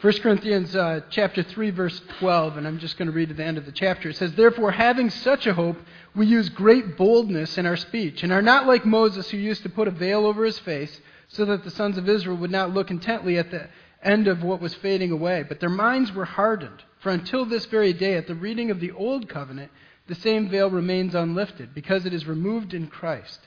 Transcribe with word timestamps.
1 0.00 0.12
Corinthians 0.20 0.76
uh, 0.76 1.00
chapter 1.10 1.42
3 1.42 1.70
verse 1.70 2.00
12 2.20 2.56
and 2.56 2.68
I'm 2.68 2.78
just 2.78 2.96
going 2.96 3.06
to 3.06 3.12
read 3.12 3.30
to 3.30 3.34
the 3.34 3.44
end 3.44 3.58
of 3.58 3.66
the 3.66 3.72
chapter. 3.72 4.10
It 4.10 4.16
says, 4.16 4.32
"Therefore 4.32 4.70
having 4.70 5.10
such 5.10 5.44
a 5.48 5.54
hope, 5.54 5.76
we 6.14 6.24
use 6.26 6.48
great 6.50 6.96
boldness 6.96 7.58
in 7.58 7.66
our 7.66 7.76
speech 7.76 8.22
and 8.22 8.30
are 8.30 8.40
not 8.40 8.68
like 8.68 8.86
Moses 8.86 9.28
who 9.28 9.38
used 9.38 9.64
to 9.64 9.68
put 9.68 9.88
a 9.88 9.90
veil 9.90 10.24
over 10.24 10.44
his 10.44 10.60
face 10.60 11.00
so 11.26 11.44
that 11.46 11.64
the 11.64 11.72
sons 11.72 11.98
of 11.98 12.08
Israel 12.08 12.36
would 12.36 12.52
not 12.52 12.72
look 12.72 12.92
intently 12.92 13.38
at 13.38 13.50
the 13.50 13.68
end 14.00 14.28
of 14.28 14.44
what 14.44 14.60
was 14.60 14.72
fading 14.74 15.10
away, 15.10 15.42
but 15.42 15.58
their 15.58 15.68
minds 15.68 16.12
were 16.12 16.24
hardened. 16.24 16.84
For 17.00 17.10
until 17.10 17.44
this 17.44 17.66
very 17.66 17.92
day 17.92 18.14
at 18.14 18.28
the 18.28 18.36
reading 18.36 18.70
of 18.70 18.78
the 18.78 18.92
old 18.92 19.28
covenant, 19.28 19.72
the 20.06 20.14
same 20.14 20.48
veil 20.48 20.70
remains 20.70 21.16
unlifted 21.16 21.74
because 21.74 22.06
it 22.06 22.14
is 22.14 22.24
removed 22.24 22.72
in 22.72 22.86
Christ." 22.86 23.40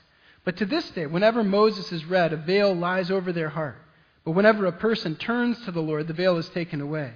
But 0.44 0.58
to 0.58 0.66
this 0.66 0.90
day, 0.90 1.06
whenever 1.06 1.42
Moses 1.42 1.92
is 1.92 2.04
read, 2.04 2.34
a 2.34 2.36
veil 2.36 2.74
lies 2.74 3.10
over 3.10 3.32
their 3.32 3.48
heart. 3.48 3.81
But 4.24 4.32
whenever 4.32 4.66
a 4.66 4.72
person 4.72 5.16
turns 5.16 5.64
to 5.64 5.72
the 5.72 5.82
Lord, 5.82 6.06
the 6.06 6.14
veil 6.14 6.36
is 6.38 6.48
taken 6.48 6.80
away. 6.80 7.12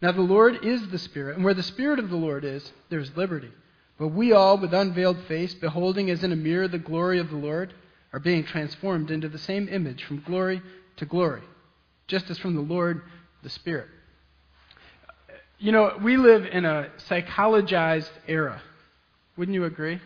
Now 0.00 0.12
the 0.12 0.20
Lord 0.20 0.64
is 0.64 0.88
the 0.88 0.98
Spirit, 0.98 1.36
and 1.36 1.44
where 1.44 1.54
the 1.54 1.62
Spirit 1.62 1.98
of 1.98 2.10
the 2.10 2.16
Lord 2.16 2.44
is, 2.44 2.72
there 2.90 2.98
is 3.00 3.16
liberty. 3.16 3.50
But 3.98 4.08
we 4.08 4.32
all, 4.32 4.58
with 4.58 4.74
unveiled 4.74 5.18
face, 5.28 5.54
beholding 5.54 6.10
as 6.10 6.24
in 6.24 6.32
a 6.32 6.36
mirror 6.36 6.68
the 6.68 6.78
glory 6.78 7.18
of 7.18 7.30
the 7.30 7.36
Lord, 7.36 7.72
are 8.12 8.18
being 8.18 8.44
transformed 8.44 9.10
into 9.10 9.28
the 9.28 9.38
same 9.38 9.68
image 9.68 10.04
from 10.04 10.20
glory 10.26 10.60
to 10.96 11.06
glory, 11.06 11.42
just 12.08 12.28
as 12.30 12.38
from 12.38 12.54
the 12.54 12.60
Lord, 12.60 13.02
the 13.42 13.48
Spirit. 13.48 13.88
You 15.58 15.72
know, 15.72 15.96
we 16.02 16.16
live 16.16 16.44
in 16.46 16.64
a 16.64 16.90
psychologized 17.08 18.10
era. 18.26 18.60
Wouldn't 19.36 19.54
you 19.54 19.64
agree? 19.64 20.00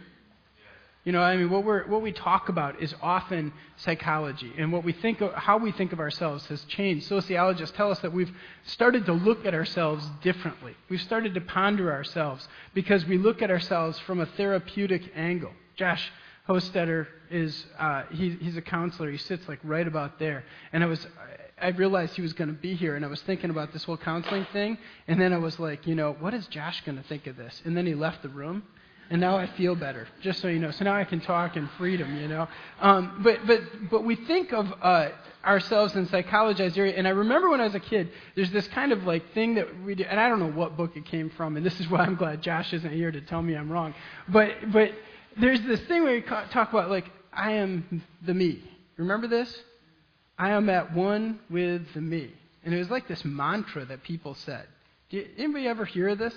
You 1.06 1.12
know, 1.12 1.22
I 1.22 1.36
mean, 1.36 1.50
what, 1.50 1.62
we're, 1.62 1.86
what 1.86 2.02
we 2.02 2.10
talk 2.10 2.48
about 2.48 2.82
is 2.82 2.92
often 3.00 3.52
psychology, 3.76 4.52
and 4.58 4.72
what 4.72 4.82
we 4.82 4.92
think 4.92 5.20
of, 5.20 5.32
how 5.34 5.56
we 5.56 5.70
think 5.70 5.92
of 5.92 6.00
ourselves 6.00 6.44
has 6.46 6.60
changed. 6.64 7.06
Sociologists 7.06 7.76
tell 7.76 7.92
us 7.92 8.00
that 8.00 8.12
we've 8.12 8.32
started 8.64 9.06
to 9.06 9.12
look 9.12 9.46
at 9.46 9.54
ourselves 9.54 10.04
differently. 10.20 10.74
We've 10.88 11.00
started 11.00 11.32
to 11.34 11.40
ponder 11.40 11.92
ourselves 11.92 12.48
because 12.74 13.06
we 13.06 13.18
look 13.18 13.40
at 13.40 13.52
ourselves 13.52 14.00
from 14.00 14.18
a 14.18 14.26
therapeutic 14.26 15.12
angle. 15.14 15.52
Josh 15.76 16.10
Hostetter 16.48 17.06
is 17.30 17.66
uh, 17.78 18.02
he, 18.10 18.30
he's 18.40 18.56
a 18.56 18.62
counselor. 18.62 19.08
He 19.08 19.18
sits 19.18 19.46
like 19.46 19.60
right 19.62 19.86
about 19.86 20.18
there, 20.18 20.42
and 20.72 20.82
I 20.82 20.86
was 20.88 21.06
I 21.62 21.68
realized 21.68 22.16
he 22.16 22.22
was 22.22 22.32
going 22.32 22.48
to 22.48 22.60
be 22.60 22.74
here, 22.74 22.96
and 22.96 23.04
I 23.04 23.08
was 23.08 23.22
thinking 23.22 23.50
about 23.50 23.72
this 23.72 23.84
whole 23.84 23.96
counseling 23.96 24.46
thing, 24.52 24.76
and 25.06 25.20
then 25.20 25.32
I 25.32 25.38
was 25.38 25.60
like, 25.60 25.86
you 25.86 25.94
know, 25.94 26.16
what 26.18 26.34
is 26.34 26.48
Josh 26.48 26.82
going 26.84 26.98
to 26.98 27.04
think 27.04 27.28
of 27.28 27.36
this? 27.36 27.62
And 27.64 27.76
then 27.76 27.86
he 27.86 27.94
left 27.94 28.22
the 28.22 28.28
room 28.28 28.64
and 29.10 29.20
now 29.20 29.36
I 29.36 29.46
feel 29.46 29.74
better, 29.74 30.08
just 30.20 30.40
so 30.40 30.48
you 30.48 30.58
know. 30.58 30.70
So 30.70 30.84
now 30.84 30.94
I 30.94 31.04
can 31.04 31.20
talk 31.20 31.56
in 31.56 31.68
freedom, 31.78 32.16
you 32.20 32.28
know. 32.28 32.48
Um, 32.80 33.20
but 33.22 33.46
but 33.46 33.60
but 33.90 34.04
we 34.04 34.16
think 34.16 34.52
of 34.52 34.72
uh, 34.82 35.10
ourselves 35.44 35.94
in 35.94 36.06
psychologized 36.08 36.76
area, 36.76 36.94
and 36.96 37.06
I 37.06 37.10
remember 37.10 37.48
when 37.50 37.60
I 37.60 37.64
was 37.64 37.74
a 37.74 37.80
kid, 37.80 38.10
there's 38.34 38.50
this 38.50 38.66
kind 38.68 38.92
of 38.92 39.04
like 39.04 39.32
thing 39.32 39.54
that 39.54 39.82
we 39.82 39.94
do, 39.94 40.04
and 40.04 40.18
I 40.18 40.28
don't 40.28 40.40
know 40.40 40.50
what 40.50 40.76
book 40.76 40.96
it 40.96 41.06
came 41.06 41.30
from, 41.30 41.56
and 41.56 41.64
this 41.64 41.78
is 41.78 41.88
why 41.88 42.00
I'm 42.00 42.16
glad 42.16 42.42
Josh 42.42 42.72
isn't 42.72 42.92
here 42.92 43.12
to 43.12 43.20
tell 43.20 43.42
me 43.42 43.54
I'm 43.54 43.70
wrong. 43.70 43.94
But 44.28 44.72
but 44.72 44.90
there's 45.38 45.60
this 45.62 45.80
thing 45.82 46.02
where 46.02 46.16
you 46.16 46.22
talk 46.22 46.70
about 46.70 46.90
like 46.90 47.10
I 47.32 47.52
am 47.52 48.02
the 48.24 48.34
me. 48.34 48.62
Remember 48.96 49.28
this? 49.28 49.54
I 50.38 50.50
am 50.50 50.68
at 50.68 50.92
one 50.94 51.38
with 51.48 51.94
the 51.94 52.00
me, 52.00 52.32
and 52.64 52.74
it 52.74 52.78
was 52.78 52.90
like 52.90 53.06
this 53.06 53.24
mantra 53.24 53.84
that 53.84 54.02
people 54.02 54.34
said. 54.34 54.66
Did 55.10 55.28
anybody 55.38 55.68
ever 55.68 55.84
hear 55.84 56.14
this? 56.16 56.34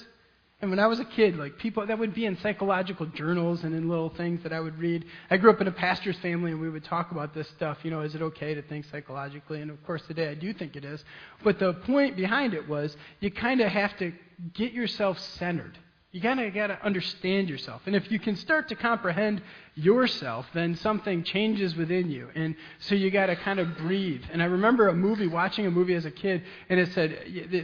And 0.61 0.69
when 0.69 0.79
I 0.79 0.87
was 0.87 0.99
a 0.99 1.05
kid, 1.05 1.37
like 1.37 1.57
people 1.57 1.85
that 1.85 1.97
would 1.97 2.13
be 2.13 2.25
in 2.25 2.37
psychological 2.39 3.05
journals 3.05 3.63
and 3.63 3.73
in 3.73 3.87
little 3.87 4.09
things 4.09 4.43
that 4.43 4.51
I 4.51 4.59
would 4.59 4.77
read. 4.77 5.05
I 5.31 5.37
grew 5.37 5.51
up 5.51 5.61
in 5.61 5.67
a 5.67 5.71
pastor's 5.71 6.17
family 6.17 6.51
and 6.51 6.59
we 6.59 6.69
would 6.69 6.83
talk 6.83 7.11
about 7.11 7.33
this 7.33 7.47
stuff. 7.49 7.77
You 7.83 7.91
know, 7.91 8.01
is 8.01 8.13
it 8.13 8.21
okay 8.21 8.53
to 8.53 8.61
think 8.63 8.85
psychologically? 8.91 9.61
And 9.61 9.71
of 9.71 9.81
course 9.85 10.01
today 10.05 10.27
I 10.27 10.33
do 10.33 10.51
think 10.51 10.75
it 10.75 10.83
is. 10.83 11.03
But 11.45 11.59
the 11.59 11.73
point 11.73 12.17
behind 12.17 12.53
it 12.53 12.67
was 12.67 12.95
you 13.21 13.31
kind 13.31 13.61
of 13.61 13.71
have 13.71 13.97
to 13.99 14.11
get 14.53 14.73
yourself 14.73 15.17
centered. 15.19 15.77
You 16.11 16.21
kind 16.21 16.39
of 16.39 16.51
got 16.55 16.67
to 16.67 16.83
understand 16.83 17.49
yourself. 17.49 17.83
And 17.85 17.95
if 17.95 18.11
you 18.11 18.17
can 18.17 18.35
start 18.35 18.69
to 18.69 18.75
comprehend 18.75 19.43
yourself, 19.75 20.47
then 20.55 20.75
something 20.75 21.23
changes 21.23 21.75
within 21.75 22.09
you. 22.09 22.29
And 22.33 22.55
so 22.79 22.95
you 22.95 23.11
got 23.11 23.27
to 23.27 23.35
kind 23.35 23.59
of 23.59 23.77
breathe. 23.77 24.23
And 24.31 24.41
I 24.41 24.45
remember 24.45 24.87
a 24.87 24.95
movie, 24.95 25.27
watching 25.27 25.67
a 25.67 25.71
movie 25.71 25.93
as 25.93 26.05
a 26.05 26.11
kid, 26.11 26.41
and 26.67 26.79
it 26.79 26.91
said 26.93 27.15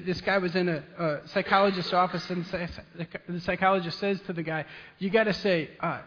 this 0.06 0.22
guy 0.22 0.38
was 0.38 0.56
in 0.56 0.70
a, 0.70 0.84
a 1.00 1.28
psychologist's 1.30 1.92
office, 1.92 2.30
and 2.30 2.46
the 2.46 3.40
psychologist 3.40 3.98
says 3.98 4.22
to 4.28 4.34
the 4.34 4.44
guy, 4.44 4.66
You 5.00 5.10
got 5.10 5.24
to 5.24 5.34
say, 5.34 5.72
uh, 5.80 6.02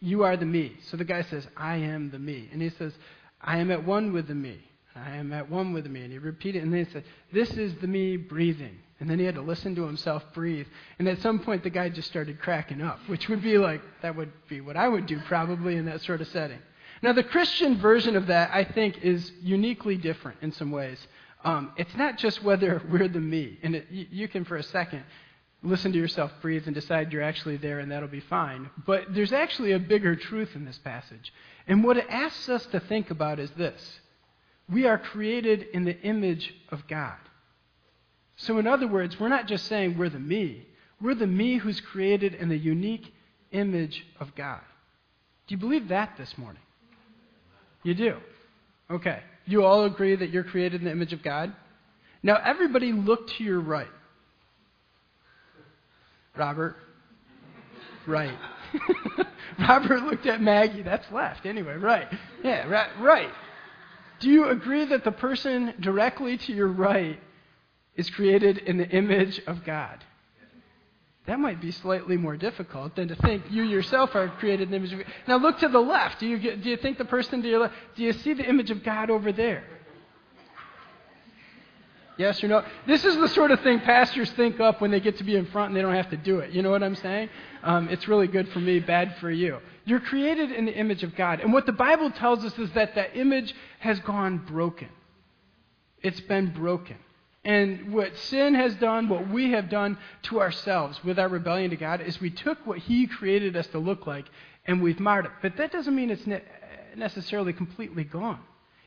You 0.00 0.24
are 0.24 0.36
the 0.36 0.44
me. 0.44 0.76
So 0.90 0.98
the 0.98 1.04
guy 1.04 1.22
says, 1.22 1.48
I 1.56 1.76
am 1.76 2.10
the 2.10 2.18
me. 2.18 2.50
And 2.52 2.60
he 2.60 2.68
says, 2.68 2.92
I 3.40 3.58
am 3.58 3.70
at 3.70 3.86
one 3.86 4.12
with 4.12 4.28
the 4.28 4.34
me. 4.34 4.60
I 4.94 5.16
am 5.16 5.32
at 5.32 5.50
one 5.50 5.72
with 5.72 5.84
the 5.84 5.90
me. 5.90 6.02
And 6.02 6.12
he 6.12 6.18
repeated, 6.18 6.62
and 6.62 6.70
then 6.70 6.84
he 6.84 6.92
said, 6.92 7.04
This 7.32 7.50
is 7.52 7.74
the 7.76 7.86
me 7.86 8.18
breathing. 8.18 8.78
And 9.00 9.08
then 9.08 9.18
he 9.18 9.24
had 9.24 9.36
to 9.36 9.40
listen 9.40 9.76
to 9.76 9.86
himself 9.86 10.24
breathe. 10.34 10.66
And 10.98 11.06
at 11.06 11.20
some 11.20 11.38
point, 11.38 11.62
the 11.62 11.70
guy 11.70 11.88
just 11.88 12.08
started 12.08 12.40
cracking 12.40 12.82
up, 12.82 12.98
which 13.06 13.28
would 13.28 13.42
be 13.42 13.56
like, 13.56 13.80
that 14.02 14.16
would 14.16 14.32
be 14.48 14.60
what 14.60 14.76
I 14.76 14.88
would 14.88 15.06
do 15.06 15.20
probably 15.26 15.76
in 15.76 15.84
that 15.86 16.02
sort 16.02 16.20
of 16.20 16.28
setting. 16.28 16.58
Now, 17.00 17.12
the 17.12 17.22
Christian 17.22 17.78
version 17.78 18.16
of 18.16 18.26
that, 18.26 18.50
I 18.52 18.64
think, 18.64 18.98
is 19.02 19.30
uniquely 19.40 19.96
different 19.96 20.38
in 20.42 20.50
some 20.50 20.72
ways. 20.72 20.98
Um, 21.44 21.72
it's 21.76 21.94
not 21.94 22.18
just 22.18 22.42
whether 22.42 22.82
we're 22.90 23.08
the 23.08 23.20
me. 23.20 23.58
And 23.62 23.76
it, 23.76 23.86
you, 23.90 24.06
you 24.10 24.28
can, 24.28 24.44
for 24.44 24.56
a 24.56 24.62
second, 24.64 25.04
listen 25.62 25.92
to 25.92 25.98
yourself 25.98 26.32
breathe 26.42 26.64
and 26.66 26.74
decide 26.74 27.12
you're 27.12 27.22
actually 27.22 27.56
there, 27.56 27.78
and 27.78 27.92
that'll 27.92 28.08
be 28.08 28.20
fine. 28.20 28.68
But 28.84 29.14
there's 29.14 29.32
actually 29.32 29.72
a 29.72 29.78
bigger 29.78 30.16
truth 30.16 30.50
in 30.56 30.64
this 30.64 30.78
passage. 30.78 31.32
And 31.68 31.84
what 31.84 31.96
it 31.96 32.06
asks 32.08 32.48
us 32.48 32.66
to 32.66 32.80
think 32.80 33.10
about 33.10 33.38
is 33.38 33.50
this 33.52 34.00
we 34.68 34.86
are 34.86 34.98
created 34.98 35.66
in 35.72 35.84
the 35.84 35.98
image 36.02 36.52
of 36.70 36.86
God. 36.88 37.16
So, 38.38 38.58
in 38.58 38.66
other 38.66 38.86
words, 38.86 39.18
we're 39.18 39.28
not 39.28 39.46
just 39.46 39.66
saying 39.66 39.98
we're 39.98 40.08
the 40.08 40.18
me, 40.18 40.66
we're 41.00 41.14
the 41.14 41.26
me 41.26 41.58
who's 41.58 41.80
created 41.80 42.34
in 42.34 42.48
the 42.48 42.56
unique 42.56 43.12
image 43.50 44.06
of 44.20 44.34
God. 44.34 44.60
Do 45.46 45.54
you 45.54 45.58
believe 45.58 45.88
that 45.88 46.14
this 46.16 46.36
morning? 46.38 46.62
You 47.82 47.94
do? 47.94 48.16
Okay. 48.90 49.20
You 49.46 49.64
all 49.64 49.84
agree 49.84 50.14
that 50.14 50.30
you're 50.30 50.44
created 50.44 50.80
in 50.80 50.84
the 50.84 50.90
image 50.90 51.12
of 51.12 51.22
God? 51.22 51.54
Now, 52.22 52.36
everybody 52.36 52.92
look 52.92 53.28
to 53.36 53.44
your 53.44 53.60
right. 53.60 53.88
Robert? 56.36 56.76
Right. 58.06 58.36
Robert 59.58 60.02
looked 60.02 60.26
at 60.26 60.40
Maggie. 60.40 60.82
That's 60.82 61.10
left. 61.10 61.44
Anyway, 61.44 61.74
right. 61.74 62.06
Yeah, 62.44 62.68
right. 62.68 62.90
right. 63.00 63.30
Do 64.20 64.30
you 64.30 64.48
agree 64.48 64.84
that 64.86 65.04
the 65.04 65.12
person 65.12 65.74
directly 65.80 66.36
to 66.38 66.52
your 66.52 66.68
right 66.68 67.18
is 67.98 68.08
created 68.08 68.58
in 68.58 68.78
the 68.78 68.88
image 68.88 69.42
of 69.46 69.64
God. 69.64 70.02
That 71.26 71.38
might 71.38 71.60
be 71.60 71.72
slightly 71.72 72.16
more 72.16 72.38
difficult 72.38 72.96
than 72.96 73.08
to 73.08 73.16
think 73.16 73.42
you 73.50 73.62
yourself 73.62 74.14
are 74.14 74.28
created 74.28 74.68
in 74.68 74.70
the 74.70 74.76
image 74.78 74.92
of 74.94 75.00
God. 75.00 75.08
Now 75.26 75.36
look 75.36 75.58
to 75.58 75.68
the 75.68 75.80
left. 75.80 76.20
Do 76.20 76.26
you, 76.26 76.56
do 76.56 76.70
you 76.70 76.78
think 76.78 76.96
the 76.96 77.04
person 77.04 77.42
to 77.42 77.48
your 77.48 77.60
left, 77.60 77.74
do 77.96 78.02
you 78.02 78.14
see 78.14 78.32
the 78.32 78.48
image 78.48 78.70
of 78.70 78.82
God 78.82 79.10
over 79.10 79.30
there? 79.30 79.62
Yes 82.16 82.42
or 82.42 82.48
no? 82.48 82.64
This 82.86 83.04
is 83.04 83.16
the 83.16 83.28
sort 83.28 83.50
of 83.50 83.60
thing 83.60 83.80
pastors 83.80 84.30
think 84.32 84.58
up 84.58 84.80
when 84.80 84.90
they 84.90 85.00
get 85.00 85.18
to 85.18 85.24
be 85.24 85.36
in 85.36 85.46
front 85.46 85.68
and 85.68 85.76
they 85.76 85.82
don't 85.82 85.94
have 85.94 86.10
to 86.10 86.16
do 86.16 86.38
it. 86.38 86.50
You 86.50 86.62
know 86.62 86.70
what 86.70 86.82
I'm 86.82 86.96
saying? 86.96 87.28
Um, 87.62 87.88
it's 87.90 88.08
really 88.08 88.26
good 88.26 88.48
for 88.48 88.60
me, 88.60 88.80
bad 88.80 89.16
for 89.20 89.30
you. 89.30 89.58
You're 89.84 90.00
created 90.00 90.50
in 90.50 90.64
the 90.66 90.74
image 90.74 91.02
of 91.02 91.14
God. 91.14 91.40
And 91.40 91.52
what 91.52 91.66
the 91.66 91.72
Bible 91.72 92.10
tells 92.10 92.44
us 92.44 92.58
is 92.58 92.70
that 92.72 92.94
that 92.94 93.16
image 93.16 93.54
has 93.80 94.00
gone 94.00 94.38
broken. 94.38 94.88
It's 96.02 96.20
been 96.20 96.52
broken. 96.52 96.96
And 97.44 97.92
what 97.92 98.16
sin 98.16 98.54
has 98.54 98.74
done, 98.74 99.08
what 99.08 99.28
we 99.28 99.52
have 99.52 99.70
done 99.70 99.96
to 100.24 100.40
ourselves 100.40 101.02
with 101.04 101.18
our 101.18 101.28
rebellion 101.28 101.70
to 101.70 101.76
God, 101.76 102.00
is 102.00 102.20
we 102.20 102.30
took 102.30 102.66
what 102.66 102.78
He 102.78 103.06
created 103.06 103.56
us 103.56 103.66
to 103.68 103.78
look 103.78 104.06
like 104.06 104.26
and 104.66 104.82
we've 104.82 105.00
marred 105.00 105.26
it. 105.26 105.30
But 105.40 105.56
that 105.56 105.72
doesn't 105.72 105.94
mean 105.94 106.10
it's 106.10 106.26
ne- 106.26 106.42
necessarily 106.96 107.52
completely 107.52 108.04
gone. 108.04 108.40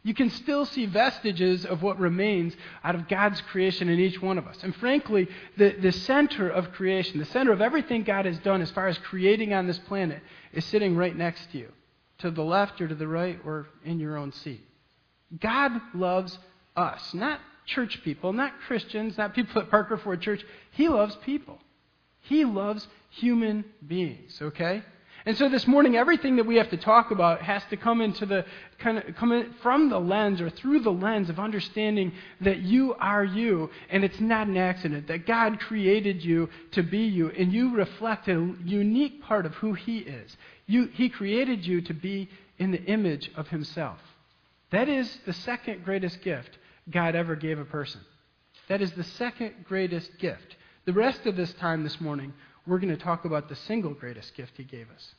You 0.04 0.14
can 0.16 0.32
still 0.32 0.66
see 0.66 0.88
vestiges 0.88 1.64
of 1.64 1.84
what 1.84 2.00
remains 2.00 2.56
out 2.84 2.96
of 2.96 3.08
God's 3.08 3.40
creation 3.42 3.88
in 3.88 4.00
each 4.00 4.20
one 4.20 4.40
of 4.40 4.48
us. 4.48 4.58
And 4.64 4.76
frankly, 4.76 5.28
the, 5.58 5.76
the 5.80 5.92
center 5.92 6.50
of 6.50 6.72
creation, 6.72 7.20
the 7.20 7.26
center 7.26 7.52
of 7.52 7.62
everything 7.62 8.04
God 8.04 8.26
has 8.26 8.40
done 8.40 8.62
as 8.62 8.72
far 8.72 8.88
as 8.88 8.98
creating 8.98 9.54
on 9.54 9.68
this 9.68 9.78
planet, 9.78 10.22
is 10.54 10.66
sitting 10.66 10.96
right 10.96 11.16
next 11.16 11.52
to 11.52 11.60
you, 11.60 11.72
to 12.20 12.32
the 12.32 12.44
left 12.44 12.82
or 12.82 12.88
to 12.88 12.96
the 12.96 13.08
right 13.08 13.40
or 13.46 13.68
in 13.86 14.00
your 14.00 14.18
own 14.18 14.32
seat. 14.32 14.62
God 15.40 15.72
loves 15.94 16.38
us, 16.76 17.14
not 17.14 17.40
church 17.72 18.02
people, 18.04 18.34
not 18.34 18.54
Christians, 18.68 19.18
not 19.18 19.34
people 19.34 19.62
at 19.62 19.70
Parker 19.70 19.98
Ford 19.98 20.22
Church. 20.22 20.46
He 20.72 20.88
loves 20.88 21.16
people. 21.18 21.60
He 22.22 22.46
loves 22.46 22.88
human 23.10 23.66
beings, 23.88 24.38
okay? 24.42 24.84
And 25.26 25.38
so 25.38 25.50
this 25.50 25.68
morning, 25.68 25.96
everything 25.96 26.38
that 26.38 26.46
we 26.46 26.56
have 26.56 26.70
to 26.72 26.78
talk 26.78 27.12
about 27.12 27.42
has 27.42 27.64
to 27.70 27.78
come 27.78 28.02
into 28.02 28.26
the 28.26 28.44
kind 28.80 28.98
of 28.98 29.16
come 29.16 29.54
from 29.62 29.90
the 29.90 30.00
lens 30.00 30.42
or 30.42 30.50
through 30.50 30.80
the 30.80 30.92
lens 30.92 31.30
of 31.30 31.40
understanding 31.40 32.12
that 32.42 32.62
you 32.62 32.96
are 32.96 33.24
you, 33.24 33.70
and 33.92 34.04
it's 34.04 34.20
not 34.20 34.48
an 34.48 34.58
accident. 34.58 35.08
That 35.08 35.28
God 35.28 35.60
created 35.60 36.24
you 36.24 36.50
to 36.72 36.82
be 36.82 37.02
you, 37.02 37.30
and 37.30 37.54
you 37.54 37.76
reflect 37.76 38.28
a 38.28 38.56
unique 38.66 39.22
part 39.22 39.46
of 39.46 39.54
who 39.56 39.74
He 39.74 40.00
is. 40.00 40.36
You, 40.66 40.86
he 40.94 41.10
created 41.10 41.66
you 41.66 41.82
to 41.82 41.94
be 41.94 42.30
in 42.58 42.72
the 42.72 42.84
image 42.84 43.30
of 43.36 43.48
Himself. 43.50 44.00
That 44.72 44.90
is 44.90 45.20
the 45.26 45.34
second 45.34 45.84
greatest 45.84 46.22
gift 46.22 46.58
God 46.90 47.16
ever 47.16 47.36
gave 47.36 47.60
a 47.60 47.66
person. 47.66 48.02
That 48.68 48.82
is 48.82 48.92
the 48.94 49.04
second 49.04 49.66
greatest 49.66 50.18
gift. 50.20 50.56
The 50.86 50.94
rest 50.94 51.26
of 51.26 51.36
this 51.36 51.54
time 51.54 51.84
this 51.84 52.02
morning, 52.02 52.34
we're 52.66 52.80
going 52.80 52.96
to 52.96 53.04
talk 53.04 53.26
about 53.26 53.50
the 53.50 53.56
single 53.56 53.94
greatest 53.94 54.36
gift 54.36 54.54
he 54.58 54.64
gave 54.64 54.90
us. 54.90 55.14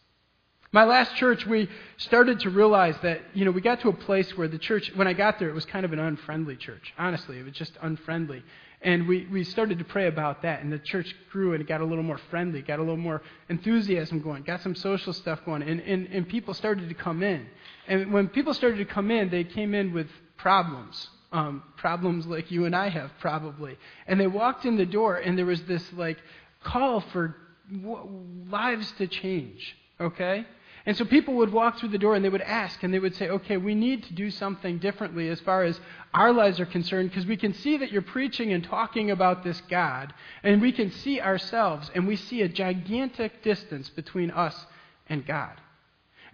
My 0.74 0.84
last 0.84 1.14
church, 1.16 1.44
we 1.46 1.68
started 1.98 2.40
to 2.40 2.50
realize 2.50 2.96
that, 3.02 3.20
you 3.34 3.44
know, 3.44 3.50
we 3.50 3.60
got 3.60 3.82
to 3.82 3.90
a 3.90 3.92
place 3.92 4.34
where 4.38 4.48
the 4.48 4.58
church, 4.58 4.90
when 4.94 5.06
I 5.06 5.12
got 5.12 5.38
there, 5.38 5.50
it 5.50 5.54
was 5.54 5.66
kind 5.66 5.84
of 5.84 5.92
an 5.92 5.98
unfriendly 5.98 6.56
church. 6.56 6.94
Honestly, 6.98 7.38
it 7.38 7.44
was 7.44 7.52
just 7.52 7.76
unfriendly. 7.82 8.42
And 8.80 9.06
we, 9.06 9.26
we 9.30 9.44
started 9.44 9.78
to 9.78 9.84
pray 9.84 10.06
about 10.06 10.42
that, 10.42 10.62
and 10.62 10.72
the 10.72 10.78
church 10.78 11.14
grew 11.30 11.52
and 11.52 11.60
it 11.60 11.68
got 11.68 11.82
a 11.82 11.84
little 11.84 12.02
more 12.02 12.18
friendly, 12.30 12.62
got 12.62 12.78
a 12.78 12.82
little 12.82 12.96
more 12.96 13.22
enthusiasm 13.50 14.20
going, 14.22 14.44
got 14.44 14.62
some 14.62 14.74
social 14.74 15.12
stuff 15.12 15.44
going, 15.44 15.62
and, 15.62 15.80
and, 15.80 16.06
and 16.06 16.26
people 16.26 16.54
started 16.54 16.88
to 16.88 16.94
come 16.94 17.22
in. 17.22 17.46
And 17.86 18.10
when 18.10 18.28
people 18.28 18.54
started 18.54 18.78
to 18.78 18.86
come 18.86 19.10
in, 19.10 19.28
they 19.28 19.44
came 19.44 19.74
in 19.74 19.92
with 19.92 20.08
problems. 20.38 21.08
Um, 21.32 21.62
problems 21.78 22.26
like 22.26 22.50
you 22.50 22.66
and 22.66 22.76
I 22.76 22.90
have, 22.90 23.10
probably. 23.18 23.78
And 24.06 24.20
they 24.20 24.26
walked 24.26 24.66
in 24.66 24.76
the 24.76 24.84
door, 24.84 25.16
and 25.16 25.38
there 25.38 25.46
was 25.46 25.62
this, 25.62 25.90
like, 25.94 26.18
call 26.62 27.00
for 27.00 27.34
w- 27.70 28.24
lives 28.50 28.92
to 28.98 29.06
change, 29.06 29.76
okay? 29.98 30.44
And 30.84 30.96
so 30.96 31.04
people 31.04 31.34
would 31.34 31.52
walk 31.52 31.78
through 31.78 31.90
the 31.90 31.98
door 31.98 32.16
and 32.16 32.24
they 32.24 32.28
would 32.28 32.40
ask 32.42 32.82
and 32.82 32.92
they 32.92 32.98
would 32.98 33.14
say, 33.14 33.28
okay, 33.28 33.56
we 33.56 33.74
need 33.74 34.02
to 34.04 34.14
do 34.14 34.30
something 34.30 34.78
differently 34.78 35.28
as 35.28 35.40
far 35.40 35.62
as 35.62 35.80
our 36.12 36.32
lives 36.32 36.58
are 36.58 36.66
concerned 36.66 37.10
because 37.10 37.26
we 37.26 37.36
can 37.36 37.54
see 37.54 37.76
that 37.76 37.92
you're 37.92 38.02
preaching 38.02 38.52
and 38.52 38.64
talking 38.64 39.10
about 39.10 39.44
this 39.44 39.60
God 39.68 40.12
and 40.42 40.60
we 40.60 40.72
can 40.72 40.90
see 40.90 41.20
ourselves 41.20 41.90
and 41.94 42.06
we 42.06 42.16
see 42.16 42.42
a 42.42 42.48
gigantic 42.48 43.42
distance 43.44 43.90
between 43.90 44.32
us 44.32 44.66
and 45.08 45.24
God. 45.24 45.60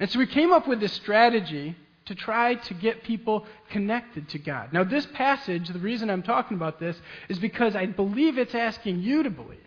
And 0.01 0.09
so 0.09 0.19
we 0.19 0.27
came 0.27 0.53
up 0.53 0.67
with 0.67 0.81
this 0.81 0.95
strategy 0.95 1.77
to 2.09 2.15
try 2.15 2.55
to 2.57 2.75
get 2.75 3.05
people 3.05 3.47
connected 3.71 4.29
to 4.31 4.39
God. 4.39 4.73
Now, 4.73 4.85
this 4.85 5.07
passage, 5.07 5.69
the 5.69 5.79
reason 5.79 6.11
I'm 6.11 6.23
talking 6.23 6.57
about 6.57 6.79
this 6.79 7.01
is 7.29 7.39
because 7.39 7.75
I 7.75 7.87
believe 7.87 8.37
it's 8.37 8.55
asking 8.55 9.01
you 9.01 9.23
to 9.23 9.31
believe 9.31 9.61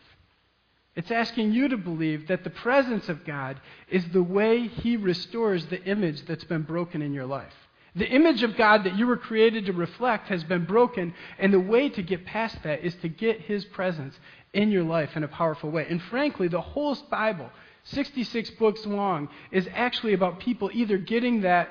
it's 0.96 1.12
asking 1.12 1.54
you 1.54 1.70
to 1.70 1.78
believe 1.78 2.28
that 2.28 2.44
the 2.44 2.50
presence 2.50 3.08
of 3.08 3.24
God 3.24 3.62
is 3.88 4.04
the 4.10 4.24
way 4.24 4.68
He 4.68 4.98
restores 4.98 5.66
the 5.66 5.82
image 5.86 6.26
that's 6.26 6.44
been 6.44 6.64
broken 6.64 7.02
in 7.02 7.14
your 7.14 7.26
life. 7.26 7.54
The 7.96 8.10
image 8.10 8.44
of 8.44 8.58
God 8.58 8.84
that 8.84 8.98
you 8.98 9.08
were 9.08 9.18
created 9.18 9.66
to 9.66 9.74
reflect 9.74 10.28
has 10.28 10.44
been 10.44 10.66
broken, 10.66 11.14
and 11.40 11.54
the 11.54 11.60
way 11.60 11.90
to 11.90 12.02
get 12.02 12.26
past 12.26 12.62
that 12.64 12.84
is 12.84 12.96
to 12.96 13.10
get 13.10 13.42
His 13.42 13.64
presence 13.66 14.20
in 14.54 14.70
your 14.70 14.84
life 14.84 15.16
in 15.16 15.24
a 15.24 15.30
powerful 15.30 15.70
way. 15.70 15.86
And 15.90 16.02
frankly, 16.04 16.50
the 16.50 16.62
whole 16.62 16.96
Bible, 17.10 17.50
66 17.84 18.52
books 18.52 18.86
long, 18.86 19.30
is 19.52 19.68
actually 19.74 20.14
about 20.14 20.42
people 20.42 20.70
either 20.74 20.98
getting 20.98 21.42
that 21.42 21.70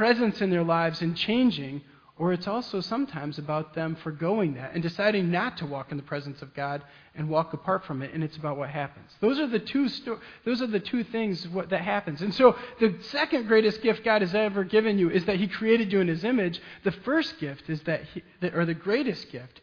presence 0.00 0.40
in 0.40 0.48
their 0.48 0.64
lives 0.64 1.02
and 1.02 1.14
changing, 1.14 1.82
or 2.16 2.32
it's 2.32 2.48
also 2.48 2.80
sometimes 2.80 3.38
about 3.38 3.74
them 3.74 3.94
forgoing 3.96 4.54
that 4.54 4.72
and 4.72 4.82
deciding 4.82 5.30
not 5.30 5.58
to 5.58 5.66
walk 5.66 5.90
in 5.90 5.98
the 5.98 6.02
presence 6.02 6.40
of 6.40 6.54
God 6.54 6.82
and 7.14 7.28
walk 7.28 7.52
apart 7.52 7.84
from 7.84 8.00
it, 8.00 8.14
and 8.14 8.24
it's 8.24 8.38
about 8.38 8.56
what 8.56 8.70
happens. 8.70 9.10
Those 9.20 9.38
are 9.38 9.46
the 9.46 9.58
two, 9.58 9.90
sto- 9.90 10.18
those 10.46 10.62
are 10.62 10.66
the 10.66 10.80
two 10.80 11.04
things 11.04 11.46
what, 11.48 11.68
that 11.68 11.82
happens. 11.82 12.22
And 12.22 12.34
so 12.34 12.56
the 12.80 12.96
second 13.10 13.46
greatest 13.46 13.82
gift 13.82 14.02
God 14.02 14.22
has 14.22 14.34
ever 14.34 14.64
given 14.64 14.98
you 14.98 15.10
is 15.10 15.26
that 15.26 15.36
He 15.36 15.46
created 15.46 15.92
you 15.92 16.00
in 16.00 16.08
His 16.08 16.24
image. 16.24 16.62
The 16.82 16.92
first 16.92 17.38
gift 17.38 17.68
is 17.68 17.82
that, 17.82 18.04
he, 18.04 18.22
that 18.40 18.54
or 18.54 18.64
the 18.64 18.72
greatest 18.72 19.30
gift, 19.30 19.60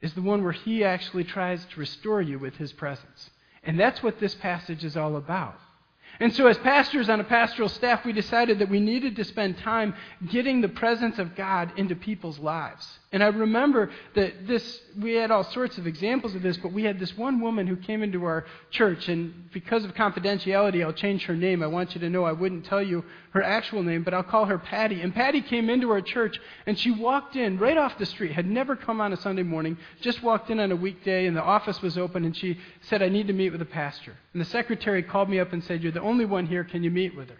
is 0.00 0.12
the 0.14 0.22
one 0.22 0.42
where 0.42 0.50
He 0.50 0.82
actually 0.82 1.22
tries 1.22 1.64
to 1.66 1.78
restore 1.78 2.20
you 2.20 2.40
with 2.40 2.56
His 2.56 2.72
presence. 2.72 3.30
And 3.62 3.78
that's 3.78 4.02
what 4.02 4.18
this 4.18 4.34
passage 4.34 4.84
is 4.84 4.96
all 4.96 5.14
about. 5.14 5.60
And 6.20 6.34
so, 6.34 6.46
as 6.48 6.58
pastors 6.58 7.08
on 7.08 7.20
a 7.20 7.24
pastoral 7.24 7.68
staff, 7.68 8.04
we 8.04 8.12
decided 8.12 8.58
that 8.58 8.68
we 8.68 8.80
needed 8.80 9.14
to 9.16 9.24
spend 9.24 9.58
time 9.58 9.94
getting 10.28 10.60
the 10.60 10.68
presence 10.68 11.18
of 11.18 11.36
God 11.36 11.72
into 11.76 11.94
people's 11.94 12.38
lives. 12.38 12.98
And 13.10 13.22
I 13.22 13.28
remember 13.28 13.90
that 14.16 14.46
this, 14.46 14.80
we 15.00 15.14
had 15.14 15.30
all 15.30 15.44
sorts 15.44 15.78
of 15.78 15.86
examples 15.86 16.34
of 16.34 16.42
this, 16.42 16.58
but 16.58 16.72
we 16.72 16.82
had 16.82 16.98
this 16.98 17.16
one 17.16 17.40
woman 17.40 17.66
who 17.66 17.76
came 17.76 18.02
into 18.02 18.24
our 18.24 18.44
church, 18.70 19.08
and 19.08 19.50
because 19.50 19.82
of 19.84 19.94
confidentiality, 19.94 20.84
I'll 20.84 20.92
change 20.92 21.24
her 21.24 21.34
name. 21.34 21.62
I 21.62 21.68
want 21.68 21.94
you 21.94 22.02
to 22.02 22.10
know 22.10 22.24
I 22.24 22.32
wouldn't 22.32 22.66
tell 22.66 22.82
you 22.82 23.02
her 23.30 23.42
actual 23.42 23.82
name, 23.82 24.02
but 24.02 24.12
I'll 24.12 24.22
call 24.22 24.44
her 24.44 24.58
Patty. 24.58 25.00
And 25.00 25.14
Patty 25.14 25.40
came 25.40 25.70
into 25.70 25.90
our 25.90 26.02
church, 26.02 26.38
and 26.66 26.78
she 26.78 26.90
walked 26.90 27.34
in 27.34 27.58
right 27.58 27.78
off 27.78 27.96
the 27.96 28.04
street, 28.04 28.32
had 28.32 28.46
never 28.46 28.76
come 28.76 29.00
on 29.00 29.14
a 29.14 29.16
Sunday 29.16 29.42
morning, 29.42 29.78
just 30.02 30.22
walked 30.22 30.50
in 30.50 30.60
on 30.60 30.70
a 30.70 30.76
weekday, 30.76 31.26
and 31.26 31.36
the 31.36 31.42
office 31.42 31.80
was 31.80 31.96
open, 31.96 32.26
and 32.26 32.36
she 32.36 32.58
said, 32.82 33.02
I 33.02 33.08
need 33.08 33.28
to 33.28 33.32
meet 33.32 33.52
with 33.52 33.62
a 33.62 33.66
pastor. 33.66 34.14
And 34.34 34.42
the 34.42 34.50
secretary 34.50 35.02
called 35.02 35.30
me 35.30 35.40
up 35.40 35.54
and 35.54 35.64
said, 35.64 35.82
You're 35.82 35.92
the 35.92 36.00
only 36.08 36.24
one 36.24 36.46
here, 36.46 36.64
can 36.64 36.82
you 36.82 36.90
meet 36.90 37.14
with 37.16 37.28
her? 37.28 37.38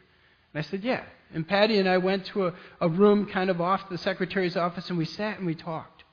And 0.53 0.65
I 0.65 0.69
said, 0.69 0.85
Yeah. 0.85 1.05
And 1.35 1.47
Patty 1.47 1.79
and 1.79 1.89
I 1.89 1.99
went 1.99 2.27
to 2.27 2.47
a, 2.47 2.55
a 2.81 2.89
room 2.89 3.27
kind 3.27 3.51
of 3.51 3.61
off 3.61 3.91
the 3.91 3.99
secretary's 3.99 4.57
office 4.57 4.89
and 4.89 4.99
we 4.99 5.05
sat 5.05 5.39
and 5.39 5.47
we 5.47 5.55
talked. 5.55 6.05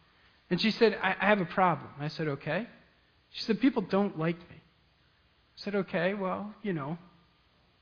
And 0.50 0.60
she 0.60 0.72
said, 0.72 0.98
I, 1.02 1.16
I 1.19 1.25
have 1.28 1.42
a 1.42 1.46
problem. 1.46 1.90
I 2.00 2.07
said, 2.07 2.28
Okay. 2.28 2.68
She 3.31 3.44
said, 3.44 3.60
People 3.62 3.81
don't 3.81 4.18
like 4.18 4.38
me. 4.38 4.56
I 4.56 5.57
said, 5.57 5.75
Okay, 5.75 6.13
well, 6.13 6.54
you 6.63 6.74
know, 6.74 6.98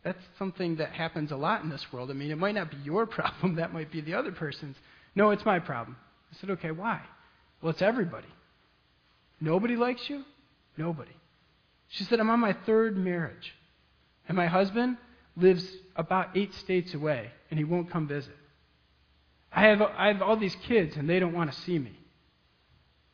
that's 0.04 0.24
something 0.38 0.78
that 0.78 0.92
happens 0.92 1.32
a 1.32 1.38
lot 1.38 1.64
in 1.64 1.70
this 1.70 1.86
world. 1.94 2.10
I 2.10 2.14
mean, 2.14 2.32
it 2.32 2.38
might 2.38 2.56
not 2.56 2.70
be 2.70 2.78
your 2.84 3.06
problem, 3.18 3.56
that 3.56 3.74
might 3.74 3.92
be 3.92 4.02
the 4.02 4.16
other 4.16 4.32
person's. 4.32 4.78
No, 5.16 5.32
it's 5.32 5.46
my 5.46 5.60
problem. 5.60 5.98
I 6.32 6.36
said, 6.40 6.50
Okay, 6.52 6.72
why? 6.72 7.02
Well, 7.62 7.72
it's 7.72 7.82
everybody. 7.82 8.28
Nobody 9.40 9.76
likes 9.76 10.10
you? 10.10 10.24
Nobody. 10.78 11.12
She 11.90 12.04
said, 12.06 12.20
I'm 12.20 12.30
on 12.30 12.40
my 12.40 12.56
third 12.66 12.98
marriage. 12.98 13.54
And 14.28 14.38
my 14.38 14.48
husband, 14.48 14.98
lives 15.36 15.66
about 15.96 16.30
eight 16.36 16.54
states 16.56 16.94
away, 16.94 17.32
and 17.50 17.58
he 17.58 17.64
won't 17.64 17.90
come 17.90 18.08
visit. 18.08 18.36
I 19.52 19.64
have, 19.68 19.82
I 19.82 20.08
have 20.08 20.22
all 20.22 20.38
these 20.38 20.56
kids, 20.68 20.96
and 20.96 21.10
they 21.10 21.20
don't 21.20 21.34
want 21.34 21.52
to 21.52 21.60
see 21.62 21.78
me. 21.78 21.98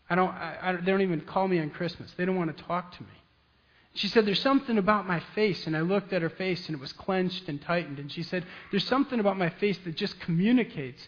I 0.09 0.15
don't, 0.15 0.29
I, 0.29 0.57
I, 0.61 0.75
they 0.75 0.91
don't 0.91 1.01
even 1.01 1.21
call 1.21 1.47
me 1.47 1.59
on 1.59 1.69
Christmas. 1.69 2.11
They 2.17 2.25
don't 2.25 2.38
want 2.38 2.56
to 2.56 2.63
talk 2.63 2.95
to 2.97 3.03
me. 3.03 3.09
She 3.94 4.07
said, 4.07 4.25
There's 4.25 4.41
something 4.41 4.77
about 4.77 5.07
my 5.07 5.19
face. 5.35 5.67
And 5.67 5.75
I 5.75 5.81
looked 5.81 6.13
at 6.13 6.21
her 6.21 6.29
face, 6.29 6.67
and 6.67 6.75
it 6.75 6.81
was 6.81 6.94
clenched 6.94 7.47
and 7.50 7.61
tightened. 7.61 8.00
And 8.00 8.11
she 8.11 8.23
said, 8.23 8.45
There's 8.71 8.88
something 8.88 9.19
about 9.19 9.38
my 9.38 9.50
face 9.50 9.77
that 9.85 9.95
just 9.95 10.19
communicates 10.21 11.07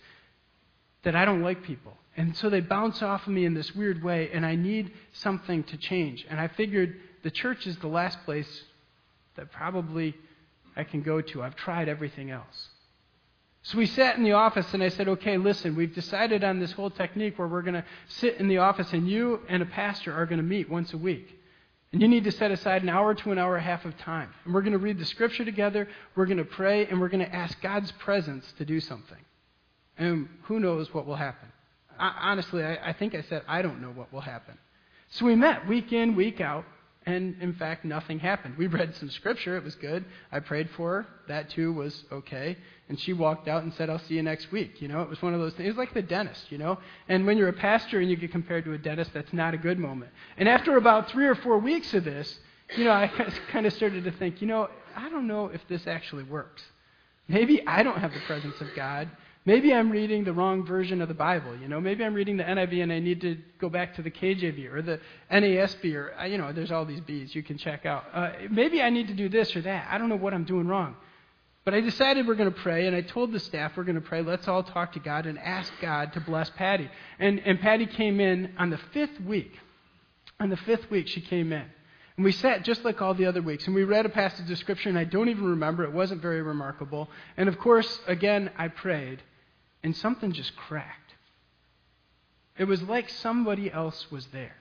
that 1.03 1.15
I 1.15 1.25
don't 1.25 1.41
like 1.41 1.63
people. 1.63 1.97
And 2.17 2.35
so 2.35 2.49
they 2.49 2.59
bounce 2.59 3.01
off 3.01 3.25
of 3.25 3.33
me 3.33 3.45
in 3.45 3.53
this 3.53 3.73
weird 3.73 4.03
way, 4.03 4.29
and 4.33 4.45
I 4.45 4.55
need 4.55 4.91
something 5.13 5.63
to 5.63 5.77
change. 5.77 6.25
And 6.29 6.39
I 6.39 6.49
figured 6.49 6.95
the 7.23 7.31
church 7.31 7.65
is 7.65 7.77
the 7.77 7.87
last 7.87 8.23
place 8.25 8.63
that 9.41 9.51
probably 9.51 10.15
I 10.75 10.83
can 10.83 11.01
go 11.01 11.19
to. 11.19 11.41
I've 11.41 11.55
tried 11.55 11.89
everything 11.89 12.29
else. 12.29 12.69
So 13.63 13.79
we 13.79 13.87
sat 13.87 14.17
in 14.17 14.23
the 14.23 14.33
office 14.33 14.71
and 14.71 14.83
I 14.83 14.89
said, 14.89 15.07
okay, 15.07 15.37
listen, 15.37 15.75
we've 15.75 15.95
decided 15.95 16.43
on 16.43 16.59
this 16.59 16.71
whole 16.73 16.91
technique 16.91 17.39
where 17.39 17.47
we're 17.47 17.63
going 17.63 17.73
to 17.73 17.85
sit 18.07 18.35
in 18.35 18.47
the 18.47 18.59
office 18.59 18.93
and 18.93 19.09
you 19.09 19.41
and 19.49 19.63
a 19.63 19.65
pastor 19.65 20.13
are 20.13 20.27
going 20.27 20.37
to 20.37 20.43
meet 20.43 20.69
once 20.69 20.93
a 20.93 20.97
week. 20.97 21.27
And 21.91 22.03
you 22.03 22.07
need 22.07 22.23
to 22.25 22.31
set 22.31 22.51
aside 22.51 22.83
an 22.83 22.89
hour 22.89 23.15
to 23.15 23.31
an 23.31 23.39
hour 23.39 23.55
and 23.55 23.65
a 23.65 23.67
half 23.67 23.83
of 23.83 23.97
time. 23.97 24.29
And 24.45 24.53
we're 24.53 24.61
going 24.61 24.73
to 24.73 24.77
read 24.77 24.99
the 24.99 25.05
scripture 25.05 25.43
together, 25.43 25.87
we're 26.15 26.27
going 26.27 26.37
to 26.37 26.45
pray, 26.45 26.85
and 26.85 27.01
we're 27.01 27.09
going 27.09 27.25
to 27.25 27.35
ask 27.35 27.59
God's 27.61 27.91
presence 27.93 28.45
to 28.59 28.65
do 28.65 28.79
something. 28.79 29.17
And 29.97 30.29
who 30.43 30.59
knows 30.59 30.93
what 30.93 31.07
will 31.07 31.15
happen. 31.15 31.51
I, 31.97 32.29
honestly, 32.29 32.63
I, 32.63 32.89
I 32.89 32.93
think 32.93 33.15
I 33.15 33.23
said, 33.23 33.41
I 33.47 33.63
don't 33.63 33.81
know 33.81 33.89
what 33.89 34.13
will 34.13 34.21
happen. 34.21 34.55
So 35.09 35.25
we 35.25 35.35
met 35.35 35.67
week 35.67 35.91
in, 35.91 36.15
week 36.15 36.39
out, 36.39 36.63
and 37.05 37.35
in 37.41 37.53
fact, 37.53 37.83
nothing 37.83 38.19
happened. 38.19 38.57
We 38.57 38.67
read 38.67 38.95
some 38.95 39.09
scripture. 39.09 39.57
It 39.57 39.63
was 39.63 39.73
good. 39.75 40.05
I 40.31 40.39
prayed 40.39 40.69
for 40.71 41.01
her. 41.01 41.07
That 41.27 41.49
too 41.49 41.73
was 41.73 42.03
okay. 42.11 42.57
And 42.89 42.99
she 42.99 43.13
walked 43.13 43.47
out 43.47 43.63
and 43.63 43.73
said, 43.73 43.89
I'll 43.89 43.99
see 43.99 44.15
you 44.15 44.21
next 44.21 44.51
week. 44.51 44.81
You 44.81 44.87
know, 44.87 45.01
it 45.01 45.09
was 45.09 45.19
one 45.21 45.33
of 45.33 45.39
those 45.39 45.53
things. 45.53 45.65
It 45.65 45.69
was 45.71 45.77
like 45.77 45.95
the 45.95 46.03
dentist, 46.03 46.51
you 46.51 46.59
know. 46.59 46.77
And 47.09 47.25
when 47.25 47.37
you're 47.37 47.47
a 47.47 47.53
pastor 47.53 47.99
and 47.99 48.09
you 48.09 48.15
get 48.15 48.31
compared 48.31 48.65
to 48.65 48.73
a 48.73 48.77
dentist, 48.77 49.11
that's 49.13 49.33
not 49.33 49.55
a 49.55 49.57
good 49.57 49.79
moment. 49.79 50.11
And 50.37 50.47
after 50.47 50.77
about 50.77 51.09
three 51.09 51.25
or 51.25 51.33
four 51.33 51.57
weeks 51.57 51.91
of 51.95 52.03
this, 52.03 52.39
you 52.77 52.83
know, 52.83 52.91
I 52.91 53.07
kind 53.51 53.65
of 53.65 53.73
started 53.73 54.03
to 54.03 54.11
think, 54.11 54.39
you 54.39 54.47
know, 54.47 54.69
I 54.95 55.09
don't 55.09 55.25
know 55.25 55.47
if 55.47 55.61
this 55.67 55.87
actually 55.87 56.23
works. 56.23 56.61
Maybe 57.27 57.65
I 57.65 57.81
don't 57.81 57.97
have 57.97 58.13
the 58.13 58.19
presence 58.27 58.59
of 58.61 58.67
God. 58.75 59.09
Maybe 59.43 59.73
I'm 59.73 59.89
reading 59.89 60.23
the 60.23 60.33
wrong 60.33 60.63
version 60.65 61.01
of 61.01 61.07
the 61.07 61.15
Bible. 61.15 61.57
You 61.57 61.67
know, 61.67 61.81
maybe 61.81 62.03
I'm 62.03 62.13
reading 62.13 62.37
the 62.37 62.43
NIV 62.43 62.83
and 62.83 62.93
I 62.93 62.99
need 62.99 63.21
to 63.21 63.37
go 63.59 63.69
back 63.69 63.95
to 63.95 64.03
the 64.03 64.11
KJV 64.11 64.71
or 64.71 64.83
the 64.83 64.99
NASB 65.31 65.95
or 65.95 66.13
uh, 66.13 66.25
you 66.25 66.37
know, 66.37 66.51
there's 66.51 66.71
all 66.71 66.85
these 66.85 67.01
B's 67.01 67.33
you 67.33 67.41
can 67.41 67.57
check 67.57 67.85
out. 67.85 68.05
Uh, 68.13 68.31
maybe 68.51 68.83
I 68.83 68.91
need 68.91 69.07
to 69.07 69.15
do 69.15 69.29
this 69.29 69.55
or 69.55 69.61
that. 69.61 69.87
I 69.89 69.97
don't 69.97 70.09
know 70.09 70.15
what 70.15 70.35
I'm 70.35 70.43
doing 70.43 70.67
wrong. 70.67 70.95
But 71.63 71.73
I 71.75 71.81
decided 71.81 72.27
we're 72.27 72.35
going 72.35 72.51
to 72.51 72.59
pray, 72.59 72.87
and 72.87 72.95
I 72.95 73.01
told 73.01 73.31
the 73.31 73.39
staff 73.39 73.73
we're 73.77 73.83
going 73.83 73.95
to 73.95 74.01
pray. 74.01 74.23
Let's 74.23 74.47
all 74.47 74.63
talk 74.63 74.93
to 74.93 74.99
God 74.99 75.27
and 75.27 75.37
ask 75.37 75.71
God 75.79 76.13
to 76.13 76.19
bless 76.19 76.49
Patty. 76.49 76.89
And, 77.19 77.39
and 77.45 77.59
Patty 77.59 77.85
came 77.85 78.19
in 78.19 78.53
on 78.57 78.71
the 78.71 78.79
fifth 78.93 79.19
week. 79.21 79.59
On 80.39 80.49
the 80.49 80.57
fifth 80.57 80.89
week, 80.89 81.07
she 81.07 81.21
came 81.21 81.53
in. 81.53 81.65
And 82.17 82.25
we 82.25 82.31
sat 82.31 82.65
just 82.65 82.83
like 82.83 82.99
all 82.99 83.13
the 83.13 83.27
other 83.27 83.43
weeks, 83.43 83.67
and 83.67 83.75
we 83.75 83.83
read 83.83 84.07
a 84.07 84.09
passage 84.09 84.49
of 84.49 84.57
Scripture, 84.57 84.89
and 84.89 84.97
I 84.97 85.03
don't 85.03 85.29
even 85.29 85.45
remember. 85.45 85.83
It 85.83 85.93
wasn't 85.93 86.19
very 86.19 86.41
remarkable. 86.41 87.11
And 87.37 87.47
of 87.47 87.59
course, 87.59 87.99
again, 88.07 88.49
I 88.57 88.67
prayed 88.67 89.21
and 89.83 89.95
something 89.95 90.31
just 90.31 90.55
cracked. 90.55 91.15
It 92.57 92.65
was 92.65 92.81
like 92.83 93.09
somebody 93.09 93.71
else 93.71 94.11
was 94.11 94.27
there. 94.27 94.55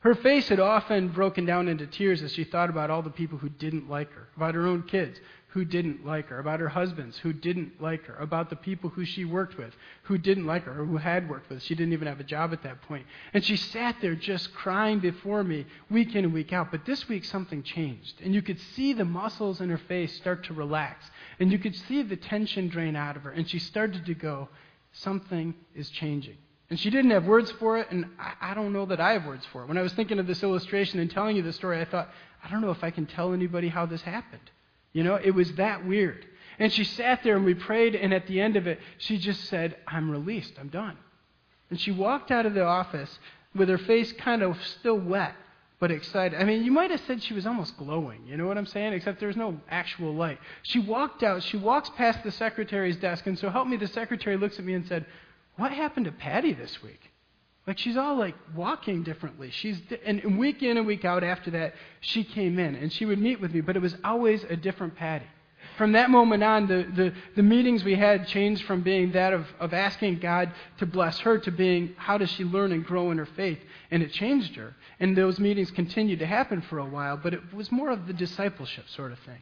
Her 0.00 0.14
face 0.14 0.48
had 0.48 0.58
often 0.58 1.08
broken 1.08 1.44
down 1.44 1.68
into 1.68 1.86
tears 1.86 2.22
as 2.22 2.32
she 2.32 2.44
thought 2.44 2.70
about 2.70 2.90
all 2.90 3.02
the 3.02 3.10
people 3.10 3.38
who 3.38 3.48
didn't 3.48 3.88
like 3.88 4.12
her, 4.12 4.28
about 4.36 4.54
her 4.54 4.66
own 4.66 4.82
kids 4.82 5.20
who 5.52 5.66
didn't 5.66 6.04
like 6.06 6.28
her, 6.28 6.38
about 6.38 6.60
her 6.60 6.68
husbands 6.68 7.18
who 7.18 7.32
didn't 7.32 7.80
like 7.80 8.04
her, 8.06 8.14
about 8.14 8.48
the 8.48 8.56
people 8.56 8.88
who 8.88 9.04
she 9.04 9.24
worked 9.24 9.58
with 9.58 9.74
who 10.04 10.16
didn't 10.16 10.46
like 10.46 10.64
her 10.64 10.80
or 10.80 10.86
who 10.86 10.96
had 10.96 11.28
worked 11.28 11.50
with. 11.50 11.62
She 11.62 11.74
didn't 11.74 11.92
even 11.92 12.08
have 12.08 12.20
a 12.20 12.24
job 12.24 12.54
at 12.54 12.62
that 12.62 12.80
point. 12.82 13.06
And 13.34 13.44
she 13.44 13.56
sat 13.56 13.96
there 14.00 14.14
just 14.14 14.54
crying 14.54 14.98
before 14.98 15.44
me 15.44 15.66
week 15.90 16.14
in 16.14 16.24
and 16.24 16.32
week 16.32 16.54
out. 16.54 16.70
But 16.70 16.86
this 16.86 17.06
week 17.06 17.26
something 17.26 17.62
changed. 17.62 18.14
And 18.22 18.34
you 18.34 18.40
could 18.40 18.58
see 18.74 18.94
the 18.94 19.04
muscles 19.04 19.60
in 19.60 19.68
her 19.68 19.80
face 19.88 20.16
start 20.16 20.44
to 20.44 20.54
relax. 20.54 21.04
And 21.38 21.52
you 21.52 21.58
could 21.58 21.76
see 21.76 22.02
the 22.02 22.16
tension 22.16 22.68
drain 22.68 22.96
out 22.96 23.16
of 23.16 23.24
her. 23.24 23.30
And 23.30 23.48
she 23.48 23.58
started 23.58 24.06
to 24.06 24.14
go, 24.14 24.48
Something 24.92 25.54
is 25.74 25.88
changing. 25.90 26.36
And 26.68 26.78
she 26.80 26.90
didn't 26.90 27.10
have 27.10 27.24
words 27.24 27.50
for 27.52 27.78
it, 27.78 27.90
and 27.90 28.06
I, 28.18 28.52
I, 28.52 28.54
don't 28.54 28.72
know 28.72 28.86
that 28.86 29.00
I 29.00 29.12
have 29.12 29.26
words 29.26 29.44
for 29.52 29.62
it. 29.62 29.68
When 29.68 29.76
I 29.76 29.82
was 29.82 29.92
thinking 29.92 30.18
of 30.18 30.26
this 30.26 30.42
illustration 30.42 31.00
and 31.00 31.10
telling 31.10 31.36
you 31.36 31.42
the 31.42 31.52
story, 31.52 31.80
I 31.80 31.84
thought, 31.84 32.08
I 32.42 32.50
don't 32.50 32.62
know 32.62 32.70
if 32.70 32.82
I 32.82 32.90
can 32.90 33.04
tell 33.06 33.32
anybody 33.34 33.68
how 33.68 33.84
this 33.84 34.02
happened. 34.02 34.50
You 34.92 35.04
know, 35.04 35.16
it 35.16 35.30
was 35.30 35.52
that 35.54 35.86
weird. 35.86 36.26
And 36.58 36.72
she 36.72 36.84
sat 36.84 37.22
there 37.22 37.36
and 37.36 37.44
we 37.44 37.54
prayed, 37.54 37.94
and 37.94 38.12
at 38.12 38.26
the 38.26 38.40
end 38.40 38.56
of 38.56 38.66
it, 38.66 38.78
she 38.98 39.18
just 39.18 39.44
said, 39.44 39.76
I'm 39.86 40.10
released. 40.10 40.52
I'm 40.58 40.68
done. 40.68 40.96
And 41.70 41.80
she 41.80 41.90
walked 41.90 42.30
out 42.30 42.46
of 42.46 42.54
the 42.54 42.64
office 42.64 43.18
with 43.54 43.68
her 43.68 43.78
face 43.78 44.12
kind 44.12 44.42
of 44.42 44.62
still 44.64 44.98
wet, 44.98 45.34
but 45.80 45.90
excited. 45.90 46.38
I 46.38 46.44
mean, 46.44 46.64
you 46.64 46.70
might 46.70 46.90
have 46.90 47.00
said 47.00 47.22
she 47.22 47.34
was 47.34 47.46
almost 47.46 47.76
glowing. 47.78 48.20
You 48.26 48.36
know 48.36 48.46
what 48.46 48.58
I'm 48.58 48.66
saying? 48.66 48.92
Except 48.92 49.18
there's 49.18 49.36
no 49.36 49.58
actual 49.70 50.14
light. 50.14 50.38
She 50.62 50.78
walked 50.78 51.22
out. 51.22 51.42
She 51.42 51.56
walks 51.56 51.90
past 51.96 52.22
the 52.22 52.30
secretary's 52.30 52.96
desk, 52.96 53.26
and 53.26 53.38
so 53.38 53.48
help 53.48 53.66
me, 53.66 53.76
the 53.76 53.88
secretary 53.88 54.36
looks 54.36 54.58
at 54.58 54.64
me 54.64 54.74
and 54.74 54.86
said, 54.86 55.06
What 55.56 55.72
happened 55.72 56.06
to 56.06 56.12
Patty 56.12 56.52
this 56.52 56.82
week? 56.82 57.11
Like 57.66 57.78
she's 57.78 57.96
all 57.96 58.16
like 58.16 58.34
walking 58.54 59.02
differently. 59.04 59.50
She's 59.50 59.80
and 60.04 60.38
week 60.38 60.62
in 60.62 60.76
and 60.76 60.86
week 60.86 61.04
out 61.04 61.22
after 61.22 61.50
that, 61.52 61.74
she 62.00 62.24
came 62.24 62.58
in 62.58 62.74
and 62.74 62.92
she 62.92 63.06
would 63.06 63.20
meet 63.20 63.40
with 63.40 63.54
me, 63.54 63.60
but 63.60 63.76
it 63.76 63.82
was 63.82 63.96
always 64.02 64.42
a 64.44 64.56
different 64.56 64.96
Patty. 64.96 65.26
From 65.76 65.92
that 65.92 66.10
moment 66.10 66.42
on, 66.42 66.66
the, 66.66 66.86
the, 66.94 67.14
the 67.36 67.42
meetings 67.42 67.84
we 67.84 67.94
had 67.94 68.26
changed 68.26 68.64
from 68.64 68.82
being 68.82 69.12
that 69.12 69.32
of, 69.32 69.46
of 69.58 69.72
asking 69.72 70.18
God 70.18 70.52
to 70.78 70.86
bless 70.86 71.20
her 71.20 71.38
to 71.38 71.50
being 71.50 71.94
how 71.96 72.18
does 72.18 72.30
she 72.30 72.44
learn 72.44 72.72
and 72.72 72.84
grow 72.84 73.10
in 73.10 73.18
her 73.18 73.26
faith. 73.26 73.58
And 73.90 74.02
it 74.02 74.12
changed 74.12 74.56
her. 74.56 74.74
And 75.00 75.16
those 75.16 75.38
meetings 75.38 75.70
continued 75.70 76.18
to 76.18 76.26
happen 76.26 76.62
for 76.62 76.78
a 76.78 76.84
while, 76.84 77.16
but 77.16 77.32
it 77.32 77.54
was 77.54 77.72
more 77.72 77.90
of 77.90 78.06
the 78.06 78.12
discipleship 78.12 78.88
sort 78.88 79.12
of 79.12 79.18
thing. 79.20 79.38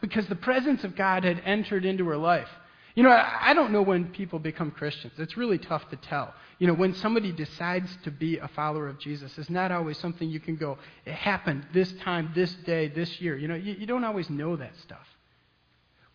Because 0.00 0.26
the 0.26 0.36
presence 0.36 0.84
of 0.84 0.96
God 0.96 1.24
had 1.24 1.42
entered 1.44 1.84
into 1.84 2.06
her 2.06 2.16
life. 2.16 2.48
You 2.98 3.04
know, 3.04 3.10
I 3.12 3.54
don't 3.54 3.70
know 3.70 3.82
when 3.82 4.06
people 4.06 4.40
become 4.40 4.72
Christians. 4.72 5.12
It's 5.18 5.36
really 5.36 5.56
tough 5.56 5.88
to 5.90 5.96
tell. 5.96 6.34
You 6.58 6.66
know, 6.66 6.74
when 6.74 6.94
somebody 6.94 7.30
decides 7.30 7.88
to 8.02 8.10
be 8.10 8.38
a 8.38 8.48
follower 8.48 8.88
of 8.88 8.98
Jesus, 8.98 9.38
it's 9.38 9.48
not 9.48 9.70
always 9.70 9.96
something 9.98 10.28
you 10.28 10.40
can 10.40 10.56
go, 10.56 10.78
it 11.06 11.12
happened 11.12 11.64
this 11.72 11.92
time, 12.02 12.32
this 12.34 12.52
day, 12.66 12.88
this 12.88 13.20
year. 13.20 13.36
You 13.36 13.46
know, 13.46 13.54
you, 13.54 13.74
you 13.74 13.86
don't 13.86 14.02
always 14.02 14.28
know 14.28 14.56
that 14.56 14.76
stuff. 14.82 15.06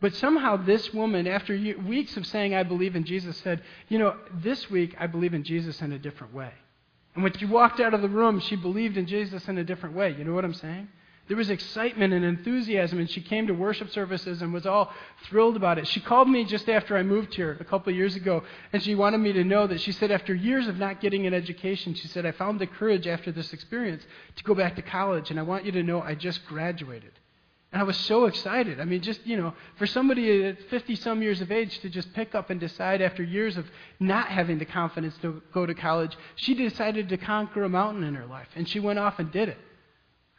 But 0.01 0.13
somehow 0.15 0.57
this 0.57 0.93
woman, 0.93 1.25
after 1.25 1.57
weeks 1.87 2.17
of 2.17 2.27
saying, 2.27 2.53
I 2.53 2.63
believe 2.63 2.97
in 2.97 3.05
Jesus, 3.05 3.37
said, 3.37 3.63
You 3.87 3.99
know, 3.99 4.17
this 4.33 4.69
week 4.69 4.93
I 4.99 5.07
believe 5.07 5.33
in 5.33 5.45
Jesus 5.45 5.81
in 5.81 5.93
a 5.93 5.97
different 5.97 6.33
way. 6.33 6.51
And 7.15 7.23
when 7.23 7.31
she 7.37 7.45
walked 7.45 7.79
out 7.79 7.93
of 7.93 8.01
the 8.01 8.09
room, 8.09 8.41
she 8.41 8.57
believed 8.57 8.97
in 8.97 9.07
Jesus 9.07 9.47
in 9.47 9.57
a 9.57 9.63
different 9.63 9.95
way. 9.95 10.13
You 10.17 10.25
know 10.25 10.33
what 10.33 10.43
I'm 10.43 10.53
saying? 10.53 10.89
There 11.27 11.37
was 11.37 11.49
excitement 11.49 12.13
and 12.13 12.25
enthusiasm, 12.25 12.99
and 12.99 13.09
she 13.09 13.21
came 13.21 13.47
to 13.47 13.53
worship 13.53 13.89
services 13.91 14.41
and 14.41 14.53
was 14.53 14.65
all 14.65 14.91
thrilled 15.23 15.55
about 15.55 15.77
it. 15.77 15.87
She 15.87 16.01
called 16.01 16.27
me 16.27 16.43
just 16.43 16.67
after 16.67 16.97
I 16.97 17.03
moved 17.03 17.33
here 17.33 17.55
a 17.61 17.63
couple 17.63 17.91
of 17.91 17.95
years 17.95 18.17
ago, 18.17 18.43
and 18.73 18.83
she 18.83 18.93
wanted 18.93 19.19
me 19.19 19.31
to 19.31 19.43
know 19.45 19.65
that 19.67 19.79
she 19.79 19.93
said, 19.93 20.11
after 20.11 20.35
years 20.35 20.67
of 20.67 20.77
not 20.77 20.99
getting 20.99 21.25
an 21.25 21.33
education, 21.33 21.93
she 21.93 22.09
said, 22.09 22.25
I 22.25 22.31
found 22.31 22.59
the 22.59 22.67
courage 22.67 23.07
after 23.07 23.31
this 23.31 23.53
experience 23.53 24.03
to 24.35 24.43
go 24.43 24.53
back 24.53 24.75
to 24.75 24.81
college, 24.81 25.31
and 25.31 25.39
I 25.39 25.43
want 25.43 25.63
you 25.63 25.71
to 25.71 25.83
know 25.83 26.01
I 26.01 26.13
just 26.13 26.45
graduated. 26.45 27.13
And 27.71 27.81
I 27.81 27.85
was 27.85 27.97
so 27.97 28.25
excited. 28.25 28.81
I 28.81 28.85
mean, 28.85 29.01
just, 29.01 29.25
you 29.25 29.37
know, 29.37 29.53
for 29.77 29.87
somebody 29.87 30.43
at 30.43 30.61
50 30.69 30.95
some 30.97 31.23
years 31.23 31.39
of 31.39 31.51
age 31.51 31.79
to 31.79 31.89
just 31.89 32.13
pick 32.13 32.35
up 32.35 32.49
and 32.49 32.59
decide 32.59 33.01
after 33.01 33.23
years 33.23 33.57
of 33.57 33.65
not 33.99 34.27
having 34.27 34.59
the 34.59 34.65
confidence 34.65 35.15
to 35.21 35.41
go 35.53 35.65
to 35.65 35.73
college, 35.73 36.15
she 36.35 36.53
decided 36.53 37.09
to 37.09 37.17
conquer 37.17 37.63
a 37.63 37.69
mountain 37.69 38.03
in 38.03 38.13
her 38.13 38.27
life. 38.27 38.49
And 38.55 38.67
she 38.67 38.79
went 38.79 38.99
off 38.99 39.17
and 39.17 39.31
did 39.31 39.49
it. 39.49 39.57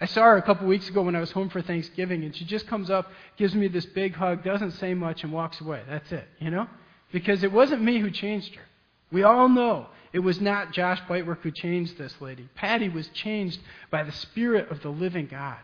I 0.00 0.06
saw 0.06 0.22
her 0.22 0.36
a 0.36 0.42
couple 0.42 0.66
weeks 0.66 0.88
ago 0.88 1.02
when 1.02 1.14
I 1.14 1.20
was 1.20 1.30
home 1.30 1.48
for 1.48 1.62
Thanksgiving, 1.62 2.24
and 2.24 2.34
she 2.34 2.44
just 2.44 2.66
comes 2.66 2.90
up, 2.90 3.10
gives 3.36 3.54
me 3.54 3.68
this 3.68 3.86
big 3.86 4.14
hug, 4.14 4.42
doesn't 4.42 4.72
say 4.72 4.92
much, 4.94 5.22
and 5.22 5.32
walks 5.32 5.60
away. 5.60 5.82
That's 5.88 6.10
it, 6.12 6.26
you 6.40 6.50
know? 6.50 6.66
Because 7.12 7.44
it 7.44 7.52
wasn't 7.52 7.82
me 7.82 8.00
who 8.00 8.10
changed 8.10 8.54
her. 8.56 8.64
We 9.12 9.22
all 9.22 9.48
know 9.48 9.86
it 10.12 10.18
was 10.18 10.40
not 10.40 10.72
Josh 10.72 11.00
Bitework 11.08 11.40
who 11.42 11.52
changed 11.52 11.96
this 11.96 12.20
lady. 12.20 12.48
Patty 12.54 12.88
was 12.88 13.08
changed 13.08 13.60
by 13.90 14.02
the 14.02 14.12
Spirit 14.12 14.70
of 14.70 14.82
the 14.82 14.90
living 14.90 15.28
God 15.30 15.58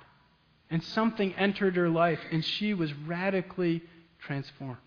and 0.71 0.83
something 0.83 1.35
entered 1.35 1.77
her 1.77 1.89
life, 1.89 2.21
and 2.31 2.45
she 2.45 2.73
was 2.75 2.95
radically 2.95 3.83
transformed. 4.21 4.79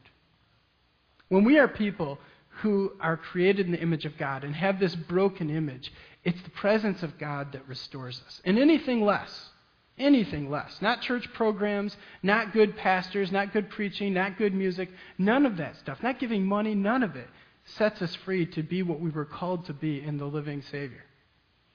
When 1.27 1.43
we 1.43 1.59
are 1.59 1.67
people 1.67 2.19
who 2.61 2.93
are 3.01 3.17
created 3.17 3.65
in 3.65 3.73
the 3.73 3.81
image 3.81 4.05
of 4.05 4.17
God 4.17 4.43
and 4.43 4.55
have 4.55 4.79
this 4.79 4.95
broken 4.95 5.49
image, 5.49 5.91
it's 6.23 6.41
the 6.41 6.49
presence 6.51 7.03
of 7.03 7.17
God 7.17 7.51
that 7.51 7.67
restores 7.67 8.21
us. 8.25 8.41
And 8.45 8.57
anything 8.57 9.03
less, 9.03 9.49
anything 9.97 10.49
less, 10.49 10.81
not 10.81 11.01
church 11.01 11.27
programs, 11.33 11.95
not 12.21 12.53
good 12.53 12.77
pastors, 12.77 13.31
not 13.31 13.53
good 13.53 13.69
preaching, 13.69 14.13
not 14.13 14.37
good 14.37 14.53
music, 14.53 14.89
none 15.17 15.45
of 15.45 15.57
that 15.57 15.77
stuff, 15.77 16.01
not 16.01 16.19
giving 16.19 16.45
money, 16.45 16.75
none 16.75 17.03
of 17.03 17.15
it 17.15 17.27
sets 17.65 18.01
us 18.01 18.13
free 18.25 18.45
to 18.45 18.63
be 18.63 18.83
what 18.83 18.99
we 18.99 19.09
were 19.09 19.25
called 19.25 19.65
to 19.65 19.73
be 19.73 20.01
in 20.01 20.17
the 20.17 20.25
living 20.25 20.61
Savior. 20.61 21.03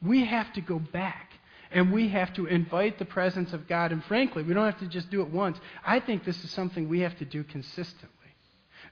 We 0.03 0.25
have 0.25 0.53
to 0.55 0.61
go 0.61 0.79
back 0.79 1.33
and 1.71 1.93
we 1.93 2.09
have 2.09 2.33
to 2.35 2.47
invite 2.47 2.99
the 2.99 3.05
presence 3.05 3.53
of 3.53 3.69
God. 3.69 3.93
And 3.93 4.03
frankly, 4.05 4.43
we 4.43 4.55
don't 4.55 4.65
have 4.65 4.79
to 4.81 4.87
just 4.87 5.11
do 5.11 5.23
it 5.23 5.31
once. 5.31 5.59
I 5.85 6.01
think 6.01 6.25
this 6.25 6.43
is 6.45 6.51
something 6.51 6.89
we 6.89 7.01
have 7.01 7.17
to 7.19 7.25
do 7.25 7.45
consistently. 7.45 8.09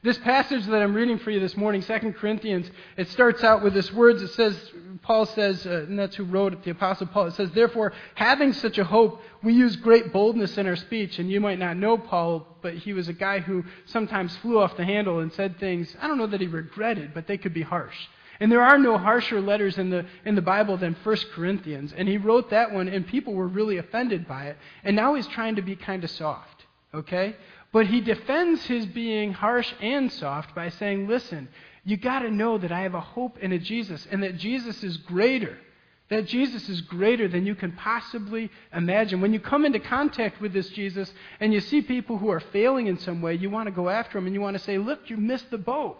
This 0.02 0.18
passage 0.18 0.64
that 0.66 0.82
I'm 0.82 0.94
reading 0.94 1.18
for 1.18 1.30
you 1.30 1.40
this 1.40 1.56
morning, 1.56 1.82
2 1.82 2.14
Corinthians, 2.18 2.70
it 2.96 3.08
starts 3.10 3.42
out 3.42 3.62
with 3.62 3.74
this 3.74 3.92
words. 3.92 4.22
It 4.22 4.32
says, 4.34 4.56
Paul 5.02 5.26
says, 5.26 5.66
uh, 5.66 5.86
and 5.88 5.98
that's 5.98 6.16
who 6.16 6.24
wrote 6.24 6.52
it, 6.52 6.62
the 6.64 6.70
Apostle 6.70 7.06
Paul. 7.06 7.26
It 7.26 7.34
says, 7.34 7.50
Therefore, 7.52 7.92
having 8.14 8.52
such 8.52 8.78
a 8.78 8.84
hope, 8.84 9.22
we 9.42 9.54
use 9.54 9.76
great 9.76 10.12
boldness 10.12 10.58
in 10.58 10.66
our 10.66 10.76
speech. 10.76 11.18
And 11.18 11.30
you 11.30 11.40
might 11.40 11.58
not 11.58 11.76
know 11.76 11.96
Paul, 11.96 12.46
but 12.62 12.74
he 12.74 12.92
was 12.92 13.08
a 13.08 13.12
guy 13.12 13.40
who 13.40 13.64
sometimes 13.86 14.36
flew 14.38 14.58
off 14.58 14.76
the 14.76 14.84
handle 14.84 15.20
and 15.20 15.32
said 15.32 15.58
things, 15.58 15.94
I 16.00 16.08
don't 16.08 16.18
know 16.18 16.26
that 16.26 16.40
he 16.40 16.46
regretted, 16.46 17.14
but 17.14 17.26
they 17.26 17.38
could 17.38 17.54
be 17.54 17.62
harsh. 17.62 17.96
And 18.38 18.52
there 18.52 18.62
are 18.62 18.78
no 18.78 18.98
harsher 18.98 19.40
letters 19.40 19.78
in 19.78 19.90
the, 19.90 20.04
in 20.24 20.34
the 20.34 20.42
Bible 20.42 20.76
than 20.76 20.94
1 21.02 21.16
Corinthians. 21.34 21.94
And 21.96 22.08
he 22.08 22.18
wrote 22.18 22.50
that 22.50 22.72
one, 22.72 22.88
and 22.88 23.06
people 23.06 23.32
were 23.32 23.48
really 23.48 23.78
offended 23.78 24.28
by 24.28 24.48
it. 24.48 24.58
And 24.84 24.94
now 24.94 25.14
he's 25.14 25.26
trying 25.28 25.56
to 25.56 25.62
be 25.62 25.74
kind 25.74 26.04
of 26.04 26.10
soft, 26.10 26.66
okay? 26.92 27.36
But 27.76 27.88
he 27.88 28.00
defends 28.00 28.64
his 28.64 28.86
being 28.86 29.34
harsh 29.34 29.70
and 29.82 30.10
soft 30.10 30.54
by 30.54 30.70
saying, 30.70 31.08
listen, 31.08 31.46
you 31.84 31.98
got 31.98 32.20
to 32.20 32.30
know 32.30 32.56
that 32.56 32.72
I 32.72 32.80
have 32.80 32.94
a 32.94 33.02
hope 33.02 33.36
in 33.36 33.52
a 33.52 33.58
Jesus, 33.58 34.08
and 34.10 34.22
that 34.22 34.38
Jesus 34.38 34.82
is 34.82 34.96
greater. 34.96 35.58
That 36.08 36.24
Jesus 36.24 36.70
is 36.70 36.80
greater 36.80 37.28
than 37.28 37.44
you 37.44 37.54
can 37.54 37.72
possibly 37.72 38.50
imagine. 38.72 39.20
When 39.20 39.34
you 39.34 39.40
come 39.40 39.66
into 39.66 39.78
contact 39.78 40.40
with 40.40 40.54
this 40.54 40.70
Jesus 40.70 41.12
and 41.38 41.52
you 41.52 41.60
see 41.60 41.82
people 41.82 42.16
who 42.16 42.30
are 42.30 42.40
failing 42.40 42.86
in 42.86 42.98
some 42.98 43.20
way, 43.20 43.34
you 43.34 43.50
want 43.50 43.66
to 43.66 43.72
go 43.72 43.90
after 43.90 44.16
them 44.16 44.24
and 44.24 44.34
you 44.34 44.40
want 44.40 44.56
to 44.56 44.64
say, 44.64 44.78
Look, 44.78 45.10
you 45.10 45.18
missed 45.18 45.50
the 45.50 45.58
boat. 45.58 45.98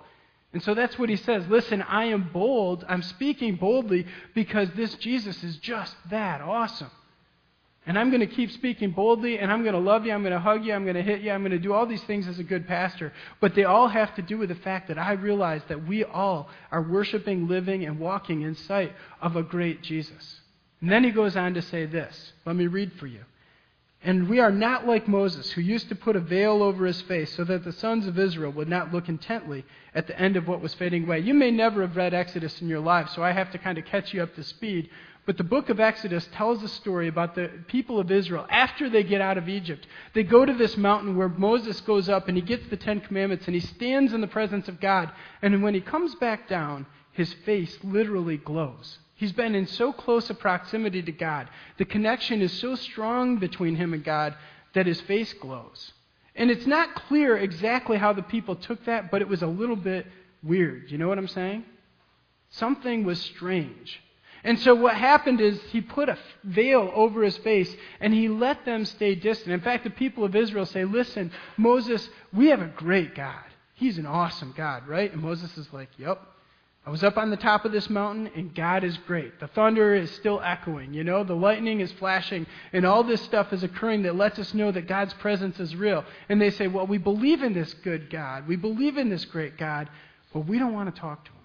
And 0.54 0.62
so 0.62 0.72
that's 0.72 0.98
what 0.98 1.10
he 1.10 1.16
says. 1.16 1.46
Listen, 1.46 1.82
I 1.82 2.06
am 2.06 2.30
bold. 2.32 2.86
I'm 2.88 3.02
speaking 3.02 3.56
boldly 3.56 4.06
because 4.34 4.70
this 4.76 4.94
Jesus 4.94 5.44
is 5.44 5.58
just 5.58 5.94
that 6.08 6.40
awesome. 6.40 6.90
And 7.86 7.96
I'm 7.96 8.10
going 8.10 8.20
to 8.20 8.26
keep 8.26 8.50
speaking 8.50 8.90
boldly, 8.90 9.38
and 9.38 9.50
I'm 9.50 9.62
going 9.62 9.74
to 9.74 9.80
love 9.80 10.04
you, 10.04 10.12
I'm 10.12 10.22
going 10.22 10.32
to 10.32 10.40
hug 10.40 10.64
you, 10.64 10.72
I'm 10.72 10.82
going 10.82 10.96
to 10.96 11.02
hit 11.02 11.20
you, 11.20 11.30
I'm 11.30 11.42
going 11.42 11.52
to 11.52 11.58
do 11.58 11.72
all 11.72 11.86
these 11.86 12.02
things 12.02 12.26
as 12.26 12.40
a 12.40 12.44
good 12.44 12.66
pastor. 12.66 13.12
But 13.40 13.54
they 13.54 13.62
all 13.62 13.86
have 13.86 14.12
to 14.16 14.22
do 14.22 14.38
with 14.38 14.48
the 14.48 14.56
fact 14.56 14.88
that 14.88 14.98
I 14.98 15.12
realize 15.12 15.62
that 15.68 15.86
we 15.86 16.02
all 16.02 16.48
are 16.72 16.82
worshiping, 16.82 17.46
living, 17.46 17.84
and 17.84 18.00
walking 18.00 18.42
in 18.42 18.56
sight 18.56 18.92
of 19.22 19.36
a 19.36 19.42
great 19.42 19.82
Jesus. 19.82 20.40
And 20.80 20.90
then 20.90 21.04
he 21.04 21.12
goes 21.12 21.36
on 21.36 21.54
to 21.54 21.62
say 21.62 21.86
this. 21.86 22.32
Let 22.44 22.56
me 22.56 22.66
read 22.66 22.92
for 22.94 23.06
you. 23.06 23.20
And 24.02 24.28
we 24.28 24.40
are 24.40 24.52
not 24.52 24.86
like 24.86 25.08
Moses, 25.08 25.50
who 25.52 25.60
used 25.60 25.88
to 25.88 25.94
put 25.94 26.16
a 26.16 26.20
veil 26.20 26.62
over 26.62 26.86
his 26.86 27.00
face 27.02 27.34
so 27.34 27.44
that 27.44 27.64
the 27.64 27.72
sons 27.72 28.06
of 28.06 28.18
Israel 28.18 28.52
would 28.52 28.68
not 28.68 28.92
look 28.92 29.08
intently 29.08 29.64
at 29.94 30.06
the 30.06 30.20
end 30.20 30.36
of 30.36 30.46
what 30.46 30.60
was 30.60 30.74
fading 30.74 31.04
away. 31.04 31.20
You 31.20 31.34
may 31.34 31.50
never 31.50 31.80
have 31.80 31.96
read 31.96 32.14
Exodus 32.14 32.60
in 32.60 32.68
your 32.68 32.80
life, 32.80 33.08
so 33.10 33.22
I 33.22 33.32
have 33.32 33.50
to 33.52 33.58
kind 33.58 33.78
of 33.78 33.84
catch 33.84 34.12
you 34.12 34.22
up 34.22 34.34
to 34.34 34.44
speed. 34.44 34.90
But 35.26 35.36
the 35.36 35.44
book 35.44 35.70
of 35.70 35.80
Exodus 35.80 36.28
tells 36.32 36.62
a 36.62 36.68
story 36.68 37.08
about 37.08 37.34
the 37.34 37.50
people 37.66 37.98
of 37.98 38.12
Israel 38.12 38.46
after 38.48 38.88
they 38.88 39.02
get 39.02 39.20
out 39.20 39.36
of 39.36 39.48
Egypt. 39.48 39.84
They 40.14 40.22
go 40.22 40.46
to 40.46 40.54
this 40.54 40.76
mountain 40.76 41.16
where 41.16 41.28
Moses 41.28 41.80
goes 41.80 42.08
up 42.08 42.28
and 42.28 42.36
he 42.36 42.42
gets 42.42 42.64
the 42.68 42.76
Ten 42.76 43.00
Commandments 43.00 43.46
and 43.46 43.54
he 43.54 43.60
stands 43.60 44.12
in 44.12 44.20
the 44.20 44.28
presence 44.28 44.68
of 44.68 44.80
God. 44.80 45.10
And 45.42 45.64
when 45.64 45.74
he 45.74 45.80
comes 45.80 46.14
back 46.14 46.48
down, 46.48 46.86
his 47.10 47.32
face 47.44 47.76
literally 47.82 48.36
glows. 48.36 48.98
He's 49.16 49.32
been 49.32 49.56
in 49.56 49.66
so 49.66 49.92
close 49.92 50.30
a 50.30 50.34
proximity 50.34 51.02
to 51.02 51.12
God. 51.12 51.48
The 51.78 51.86
connection 51.86 52.40
is 52.40 52.52
so 52.52 52.76
strong 52.76 53.38
between 53.38 53.74
him 53.74 53.94
and 53.94 54.04
God 54.04 54.36
that 54.74 54.86
his 54.86 55.00
face 55.00 55.32
glows. 55.32 55.92
And 56.36 56.50
it's 56.50 56.66
not 56.66 56.94
clear 56.94 57.36
exactly 57.36 57.96
how 57.96 58.12
the 58.12 58.22
people 58.22 58.54
took 58.54 58.84
that, 58.84 59.10
but 59.10 59.22
it 59.22 59.28
was 59.28 59.42
a 59.42 59.46
little 59.46 59.74
bit 59.74 60.06
weird. 60.42 60.92
You 60.92 60.98
know 60.98 61.08
what 61.08 61.18
I'm 61.18 61.26
saying? 61.26 61.64
Something 62.50 63.04
was 63.04 63.20
strange. 63.20 64.00
And 64.46 64.60
so 64.60 64.76
what 64.76 64.94
happened 64.94 65.40
is 65.40 65.60
he 65.70 65.80
put 65.80 66.08
a 66.08 66.16
veil 66.44 66.88
over 66.94 67.24
his 67.24 67.36
face 67.38 67.74
and 68.00 68.14
he 68.14 68.28
let 68.28 68.64
them 68.64 68.84
stay 68.84 69.16
distant. 69.16 69.50
In 69.50 69.60
fact, 69.60 69.82
the 69.82 69.90
people 69.90 70.22
of 70.22 70.36
Israel 70.36 70.66
say, 70.66 70.84
Listen, 70.84 71.32
Moses, 71.56 72.08
we 72.32 72.46
have 72.46 72.62
a 72.62 72.68
great 72.68 73.16
God. 73.16 73.42
He's 73.74 73.98
an 73.98 74.06
awesome 74.06 74.54
God, 74.56 74.86
right? 74.86 75.12
And 75.12 75.20
Moses 75.20 75.58
is 75.58 75.66
like, 75.72 75.88
Yep. 75.98 76.22
I 76.86 76.90
was 76.90 77.02
up 77.02 77.16
on 77.16 77.30
the 77.30 77.36
top 77.36 77.64
of 77.64 77.72
this 77.72 77.90
mountain, 77.90 78.30
and 78.36 78.54
God 78.54 78.84
is 78.84 78.96
great. 78.98 79.40
The 79.40 79.48
thunder 79.48 79.96
is 79.96 80.08
still 80.12 80.40
echoing, 80.40 80.94
you 80.94 81.02
know, 81.02 81.24
the 81.24 81.34
lightning 81.34 81.80
is 81.80 81.90
flashing, 81.90 82.46
and 82.72 82.86
all 82.86 83.02
this 83.02 83.22
stuff 83.22 83.52
is 83.52 83.64
occurring 83.64 84.02
that 84.02 84.14
lets 84.14 84.38
us 84.38 84.54
know 84.54 84.70
that 84.70 84.86
God's 84.86 85.12
presence 85.14 85.58
is 85.58 85.74
real. 85.74 86.04
And 86.28 86.40
they 86.40 86.50
say, 86.50 86.68
Well, 86.68 86.86
we 86.86 86.98
believe 86.98 87.42
in 87.42 87.52
this 87.52 87.74
good 87.74 88.10
God. 88.10 88.46
We 88.46 88.54
believe 88.54 88.96
in 88.96 89.08
this 89.08 89.24
great 89.24 89.58
God, 89.58 89.90
but 90.32 90.46
we 90.46 90.60
don't 90.60 90.72
want 90.72 90.94
to 90.94 91.00
talk 91.00 91.24
to 91.24 91.32
him. 91.32 91.36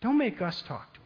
Don't 0.00 0.18
make 0.18 0.42
us 0.42 0.60
talk 0.66 0.92
to 0.94 0.98
him. 0.98 1.01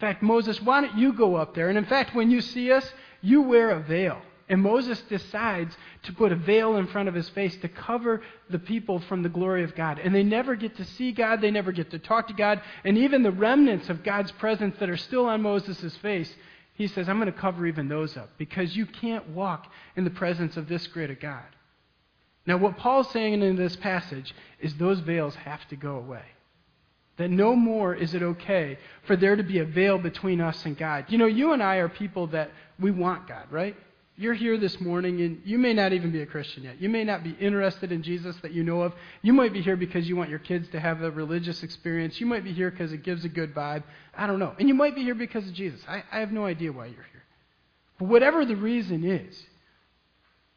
In 0.00 0.06
fact, 0.08 0.22
Moses, 0.22 0.62
why 0.62 0.80
don't 0.80 0.96
you 0.96 1.12
go 1.12 1.34
up 1.34 1.54
there? 1.54 1.68
And 1.68 1.76
in 1.76 1.84
fact, 1.84 2.14
when 2.14 2.30
you 2.30 2.40
see 2.40 2.72
us, 2.72 2.90
you 3.20 3.42
wear 3.42 3.68
a 3.68 3.80
veil. 3.80 4.18
And 4.48 4.62
Moses 4.62 4.98
decides 5.02 5.76
to 6.04 6.12
put 6.14 6.32
a 6.32 6.36
veil 6.36 6.78
in 6.78 6.86
front 6.86 7.10
of 7.10 7.14
his 7.14 7.28
face 7.28 7.54
to 7.58 7.68
cover 7.68 8.22
the 8.48 8.58
people 8.58 9.00
from 9.00 9.22
the 9.22 9.28
glory 9.28 9.62
of 9.62 9.74
God. 9.74 9.98
And 9.98 10.14
they 10.14 10.22
never 10.22 10.56
get 10.56 10.78
to 10.78 10.86
see 10.86 11.12
God, 11.12 11.42
they 11.42 11.50
never 11.50 11.70
get 11.70 11.90
to 11.90 11.98
talk 11.98 12.28
to 12.28 12.32
God. 12.32 12.62
And 12.82 12.96
even 12.96 13.22
the 13.22 13.30
remnants 13.30 13.90
of 13.90 14.02
God's 14.02 14.32
presence 14.32 14.74
that 14.80 14.88
are 14.88 14.96
still 14.96 15.26
on 15.26 15.42
Moses' 15.42 15.94
face, 15.98 16.34
he 16.72 16.86
says, 16.86 17.06
I'm 17.06 17.20
going 17.20 17.30
to 17.30 17.38
cover 17.38 17.66
even 17.66 17.88
those 17.88 18.16
up 18.16 18.30
because 18.38 18.74
you 18.74 18.86
can't 18.86 19.28
walk 19.28 19.70
in 19.96 20.04
the 20.04 20.10
presence 20.10 20.56
of 20.56 20.66
this 20.66 20.86
great 20.86 21.10
a 21.10 21.14
God. 21.14 21.44
Now, 22.46 22.56
what 22.56 22.78
Paul's 22.78 23.10
saying 23.10 23.42
in 23.42 23.56
this 23.56 23.76
passage 23.76 24.34
is 24.60 24.74
those 24.74 25.00
veils 25.00 25.34
have 25.34 25.68
to 25.68 25.76
go 25.76 25.96
away. 25.96 26.24
That 27.20 27.30
no 27.30 27.54
more 27.54 27.94
is 27.94 28.14
it 28.14 28.22
okay 28.22 28.78
for 29.02 29.14
there 29.14 29.36
to 29.36 29.42
be 29.42 29.58
a 29.58 29.64
veil 29.66 29.98
between 29.98 30.40
us 30.40 30.64
and 30.64 30.74
God. 30.74 31.04
You 31.08 31.18
know, 31.18 31.26
you 31.26 31.52
and 31.52 31.62
I 31.62 31.76
are 31.76 31.88
people 31.90 32.28
that 32.28 32.50
we 32.78 32.90
want 32.90 33.28
God, 33.28 33.44
right? 33.50 33.76
You're 34.16 34.32
here 34.32 34.56
this 34.56 34.80
morning 34.80 35.20
and 35.20 35.42
you 35.44 35.58
may 35.58 35.74
not 35.74 35.92
even 35.92 36.10
be 36.12 36.22
a 36.22 36.26
Christian 36.26 36.62
yet. 36.62 36.80
You 36.80 36.88
may 36.88 37.04
not 37.04 37.22
be 37.22 37.36
interested 37.38 37.92
in 37.92 38.02
Jesus 38.02 38.36
that 38.40 38.52
you 38.52 38.64
know 38.64 38.80
of. 38.80 38.94
You 39.20 39.34
might 39.34 39.52
be 39.52 39.60
here 39.60 39.76
because 39.76 40.08
you 40.08 40.16
want 40.16 40.30
your 40.30 40.38
kids 40.38 40.66
to 40.70 40.80
have 40.80 41.02
a 41.02 41.10
religious 41.10 41.62
experience. 41.62 42.18
You 42.20 42.26
might 42.26 42.42
be 42.42 42.54
here 42.54 42.70
because 42.70 42.90
it 42.90 43.02
gives 43.02 43.22
a 43.26 43.28
good 43.28 43.54
vibe. 43.54 43.82
I 44.16 44.26
don't 44.26 44.38
know. 44.38 44.54
And 44.58 44.66
you 44.66 44.74
might 44.74 44.94
be 44.94 45.02
here 45.02 45.14
because 45.14 45.46
of 45.46 45.52
Jesus. 45.52 45.82
I, 45.86 46.02
I 46.10 46.20
have 46.20 46.32
no 46.32 46.46
idea 46.46 46.72
why 46.72 46.86
you're 46.86 46.94
here. 46.94 47.24
But 47.98 48.08
whatever 48.08 48.46
the 48.46 48.56
reason 48.56 49.04
is, 49.04 49.42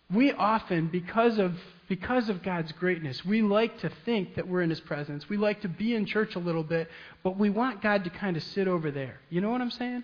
we 0.10 0.32
often, 0.32 0.88
because 0.88 1.40
of 1.40 1.58
because 1.88 2.30
of 2.30 2.44
God's 2.44 2.72
greatness, 2.74 3.24
we 3.26 3.42
like 3.42 3.80
to 3.80 3.90
think 4.06 4.36
that 4.36 4.48
we're 4.48 4.62
in 4.62 4.70
His 4.70 4.80
presence. 4.80 5.28
We 5.30 5.38
like 5.38 5.62
to 5.62 5.68
be 5.68 5.96
in 5.96 6.06
church 6.06 6.36
a 6.36 6.40
little 6.40 6.64
bit, 6.64 6.90
but 7.24 7.38
we 7.38 7.50
want 7.50 7.82
God 7.82 8.04
to 8.06 8.10
kind 8.10 8.38
of 8.38 8.44
sit 8.44 8.68
over 8.68 8.92
there. 8.92 9.20
You 9.30 9.42
know 9.42 9.50
what 9.50 9.62
I'm 9.62 9.72
saying? 9.72 10.04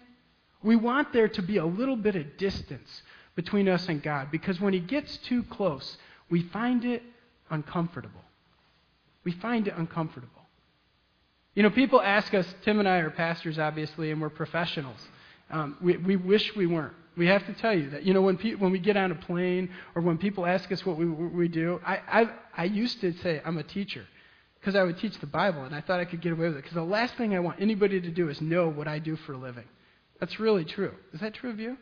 We 0.61 0.75
want 0.75 1.13
there 1.13 1.29
to 1.29 1.41
be 1.41 1.57
a 1.57 1.65
little 1.65 1.95
bit 1.95 2.15
of 2.15 2.37
distance 2.37 3.01
between 3.35 3.69
us 3.69 3.87
and 3.87 4.03
God 4.03 4.29
because 4.31 4.59
when 4.59 4.73
He 4.73 4.79
gets 4.79 5.17
too 5.17 5.43
close, 5.43 5.97
we 6.29 6.43
find 6.43 6.83
it 6.83 7.01
uncomfortable. 7.49 8.21
We 9.23 9.31
find 9.31 9.67
it 9.67 9.73
uncomfortable. 9.77 10.29
You 11.55 11.63
know, 11.63 11.69
people 11.69 12.01
ask 12.01 12.33
us, 12.33 12.45
Tim 12.63 12.79
and 12.79 12.87
I 12.87 12.97
are 12.97 13.09
pastors, 13.09 13.57
obviously, 13.57 14.11
and 14.11 14.21
we're 14.21 14.29
professionals. 14.29 14.99
Um, 15.49 15.77
we, 15.81 15.97
we 15.97 16.15
wish 16.15 16.55
we 16.55 16.67
weren't. 16.67 16.93
We 17.17 17.27
have 17.27 17.45
to 17.47 17.53
tell 17.53 17.73
you 17.73 17.89
that. 17.91 18.03
You 18.03 18.13
know, 18.13 18.21
when, 18.21 18.37
pe- 18.37 18.55
when 18.55 18.71
we 18.71 18.79
get 18.79 18.95
on 18.95 19.11
a 19.11 19.15
plane 19.15 19.69
or 19.95 20.01
when 20.01 20.17
people 20.17 20.45
ask 20.45 20.71
us 20.71 20.85
what 20.85 20.97
we, 20.97 21.05
what 21.05 21.33
we 21.33 21.47
do, 21.47 21.81
I, 21.85 21.99
I, 22.07 22.29
I 22.57 22.63
used 22.65 23.01
to 23.01 23.13
say 23.21 23.41
I'm 23.43 23.57
a 23.57 23.63
teacher 23.63 24.05
because 24.59 24.75
I 24.75 24.83
would 24.83 24.97
teach 24.99 25.19
the 25.19 25.27
Bible 25.27 25.63
and 25.63 25.75
I 25.75 25.81
thought 25.81 25.99
I 25.99 26.05
could 26.05 26.21
get 26.21 26.31
away 26.31 26.47
with 26.47 26.57
it. 26.57 26.63
Because 26.63 26.75
the 26.75 26.83
last 26.83 27.15
thing 27.15 27.35
I 27.35 27.39
want 27.39 27.61
anybody 27.61 27.99
to 27.99 28.09
do 28.09 28.29
is 28.29 28.39
know 28.41 28.69
what 28.69 28.87
I 28.87 28.99
do 28.99 29.15
for 29.15 29.33
a 29.33 29.37
living. 29.37 29.65
That's 30.19 30.39
really 30.39 30.65
true. 30.65 30.93
Is 31.13 31.19
that 31.21 31.33
true 31.33 31.49
of 31.49 31.59
you? 31.59 31.77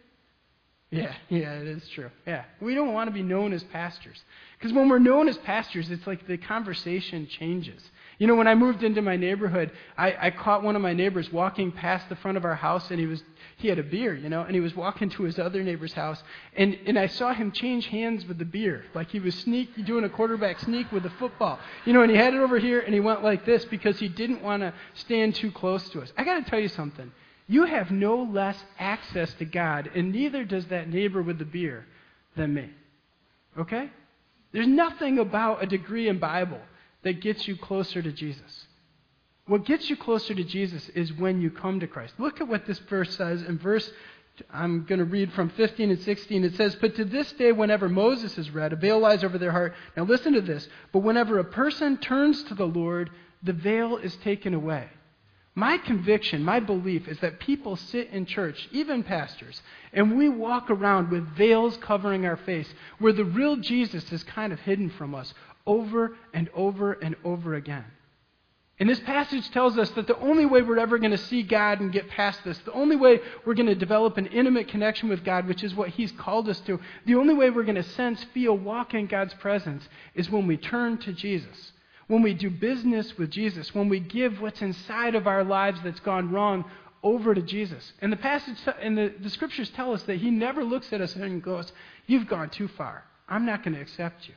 Yeah, 0.89 1.13
yeah, 1.27 1.53
it 1.55 1.67
is 1.67 1.87
true. 1.89 2.09
Yeah. 2.25 2.45
We 2.61 2.73
don't 2.73 2.93
want 2.93 3.09
to 3.09 3.13
be 3.13 3.23
known 3.23 3.51
as 3.51 3.63
pastors. 3.65 4.23
Because 4.57 4.71
when 4.73 4.87
we're 4.87 4.99
known 4.99 5.27
as 5.27 5.37
pastors, 5.39 5.91
it's 5.91 6.07
like 6.07 6.25
the 6.27 6.37
conversation 6.37 7.27
changes. 7.27 7.81
You 8.19 8.25
know, 8.25 8.35
when 8.35 8.47
I 8.47 8.55
moved 8.55 8.83
into 8.83 9.01
my 9.03 9.15
neighborhood, 9.15 9.71
I, 9.95 10.15
I 10.19 10.31
caught 10.31 10.63
one 10.63 10.75
of 10.75 10.81
my 10.81 10.93
neighbors 10.93 11.31
walking 11.31 11.71
past 11.71 12.09
the 12.09 12.15
front 12.15 12.35
of 12.35 12.45
our 12.45 12.55
house, 12.55 12.89
and 12.89 12.99
he 12.99 13.05
was 13.05 13.21
he 13.57 13.67
had 13.67 13.79
a 13.79 13.83
beer, 13.83 14.15
you 14.15 14.29
know, 14.29 14.41
and 14.41 14.53
he 14.53 14.59
was 14.59 14.75
walking 14.75 15.09
to 15.09 15.23
his 15.23 15.39
other 15.39 15.63
neighbor's 15.63 15.93
house, 15.93 16.21
and, 16.55 16.77
and 16.85 16.97
I 16.97 17.07
saw 17.07 17.33
him 17.33 17.51
change 17.51 17.87
hands 17.87 18.25
with 18.27 18.37
the 18.37 18.45
beer, 18.45 18.85
like 18.93 19.09
he 19.09 19.19
was 19.19 19.33
sneak 19.35 19.85
doing 19.85 20.03
a 20.03 20.09
quarterback 20.09 20.59
sneak 20.59 20.91
with 20.91 21.03
the 21.03 21.09
football, 21.11 21.59
you 21.85 21.93
know, 21.93 22.01
and 22.01 22.11
he 22.11 22.17
had 22.17 22.35
it 22.35 22.39
over 22.39 22.59
here, 22.59 22.81
and 22.81 22.93
he 22.93 22.99
went 22.99 23.23
like 23.23 23.45
this 23.45 23.65
because 23.65 23.99
he 23.99 24.07
didn't 24.07 24.43
want 24.43 24.61
to 24.61 24.73
stand 24.93 25.33
too 25.35 25.51
close 25.51 25.89
to 25.89 26.01
us. 26.01 26.11
I 26.17 26.23
got 26.23 26.43
to 26.43 26.49
tell 26.49 26.59
you 26.59 26.69
something. 26.69 27.11
You 27.47 27.65
have 27.65 27.89
no 27.91 28.23
less 28.23 28.57
access 28.77 29.33
to 29.35 29.45
God, 29.45 29.89
and 29.95 30.11
neither 30.11 30.43
does 30.43 30.65
that 30.67 30.89
neighbor 30.89 31.23
with 31.23 31.39
the 31.39 31.45
beer 31.45 31.85
than 32.35 32.53
me. 32.53 32.69
Okay? 33.57 33.89
There's 34.51 34.67
nothing 34.67 35.17
about 35.17 35.63
a 35.63 35.65
degree 35.65 36.07
in 36.09 36.19
Bible 36.19 36.59
that 37.07 37.21
gets 37.21 37.47
you 37.47 37.55
closer 37.55 38.01
to 38.01 38.11
Jesus. 38.11 38.67
What 39.45 39.65
gets 39.65 39.89
you 39.89 39.95
closer 39.95 40.35
to 40.35 40.43
Jesus 40.43 40.89
is 40.89 41.13
when 41.13 41.39
you 41.39 41.49
come 41.49 41.79
to 41.79 41.87
Christ. 41.87 42.13
Look 42.17 42.41
at 42.41 42.49
what 42.49 42.65
this 42.67 42.79
verse 42.79 43.15
says 43.15 43.43
in 43.43 43.57
verse 43.57 43.89
I'm 44.51 44.83
going 44.83 44.99
to 44.99 45.05
read 45.05 45.31
from 45.33 45.49
15 45.51 45.89
and 45.89 45.99
16. 46.01 46.43
It 46.43 46.55
says, 46.55 46.75
But 46.75 46.95
to 46.97 47.05
this 47.05 47.31
day, 47.31 47.53
whenever 47.53 47.89
Moses 47.89 48.37
is 48.37 48.51
read, 48.51 48.73
a 48.73 48.75
veil 48.75 48.99
lies 48.99 49.23
over 49.23 49.37
their 49.37 49.53
heart. 49.53 49.73
Now 49.95 50.03
listen 50.03 50.33
to 50.33 50.41
this. 50.41 50.67
But 50.91 50.99
whenever 50.99 51.39
a 51.39 51.45
person 51.45 51.97
turns 51.97 52.43
to 52.43 52.53
the 52.53 52.67
Lord, 52.67 53.09
the 53.41 53.53
veil 53.53 53.97
is 53.97 54.15
taken 54.17 54.53
away. 54.53 54.89
My 55.57 55.79
conviction, 55.79 56.43
my 56.43 56.59
belief 56.59 57.07
is 57.07 57.19
that 57.21 57.39
people 57.39 57.77
sit 57.77 58.11
in 58.11 58.27
church, 58.27 58.69
even 58.71 59.01
pastors, 59.01 59.59
and 59.91 60.15
we 60.15 60.29
walk 60.29 60.69
around 60.69 61.09
with 61.09 61.35
veils 61.35 61.77
covering 61.77 62.27
our 62.27 62.37
face, 62.37 62.71
where 62.99 63.11
the 63.11 63.25
real 63.25 63.55
Jesus 63.55 64.11
is 64.11 64.21
kind 64.21 64.53
of 64.53 64.59
hidden 64.59 64.91
from 64.91 65.15
us 65.15 65.33
over 65.67 66.17
and 66.33 66.49
over 66.55 66.93
and 66.93 67.15
over 67.23 67.53
again. 67.53 67.85
And 68.79 68.87
this 68.89 68.99
passage 69.01 69.49
tells 69.51 69.77
us 69.77 69.89
that 69.91 70.07
the 70.07 70.19
only 70.19 70.45
way 70.45 70.61
we're 70.61 70.79
ever 70.79 70.99
going 70.99 71.11
to 71.11 71.17
see 71.17 71.41
God 71.43 71.79
and 71.79 71.91
get 71.91 72.09
past 72.09 72.43
this, 72.43 72.57
the 72.59 72.73
only 72.73 72.95
way 72.95 73.19
we're 73.43 73.55
going 73.55 73.67
to 73.67 73.75
develop 73.75 74.17
an 74.17 74.27
intimate 74.27 74.67
connection 74.67 75.09
with 75.09 75.23
God, 75.23 75.47
which 75.47 75.63
is 75.63 75.75
what 75.75 75.89
He's 75.89 76.11
called 76.11 76.47
us 76.47 76.59
to, 76.61 76.79
the 77.05 77.15
only 77.15 77.33
way 77.33 77.49
we're 77.49 77.63
going 77.63 77.75
to 77.75 77.83
sense, 77.83 78.23
feel, 78.33 78.55
walk 78.55 78.93
in 78.93 79.07
God's 79.07 79.33
presence 79.35 79.87
is 80.15 80.29
when 80.29 80.47
we 80.47 80.57
turn 80.57 80.97
to 80.99 81.13
Jesus 81.13 81.71
when 82.07 82.21
we 82.21 82.33
do 82.33 82.49
business 82.49 83.17
with 83.17 83.29
Jesus, 83.29 83.75
when 83.75 83.89
we 83.89 83.99
give 83.99 84.41
what's 84.41 84.61
inside 84.61 85.15
of 85.15 85.27
our 85.27 85.43
lives 85.43 85.79
that's 85.83 85.99
gone 85.99 86.31
wrong 86.31 86.65
over 87.03 87.35
to 87.35 87.41
Jesus. 87.41 87.93
And 88.01 88.11
the 88.11 88.17
passage 88.17 88.57
and 88.81 88.97
the, 88.97 89.13
the 89.21 89.29
scriptures 89.29 89.69
tell 89.71 89.93
us 89.93 90.01
that 90.03 90.17
he 90.17 90.31
never 90.31 90.63
looks 90.63 90.91
at 90.91 91.01
us 91.01 91.15
and 91.15 91.43
goes, 91.43 91.71
You've 92.07 92.27
gone 92.27 92.49
too 92.49 92.69
far. 92.69 93.03
I'm 93.27 93.45
not 93.45 93.63
going 93.63 93.75
to 93.75 93.81
accept 93.81 94.27
you. 94.27 94.33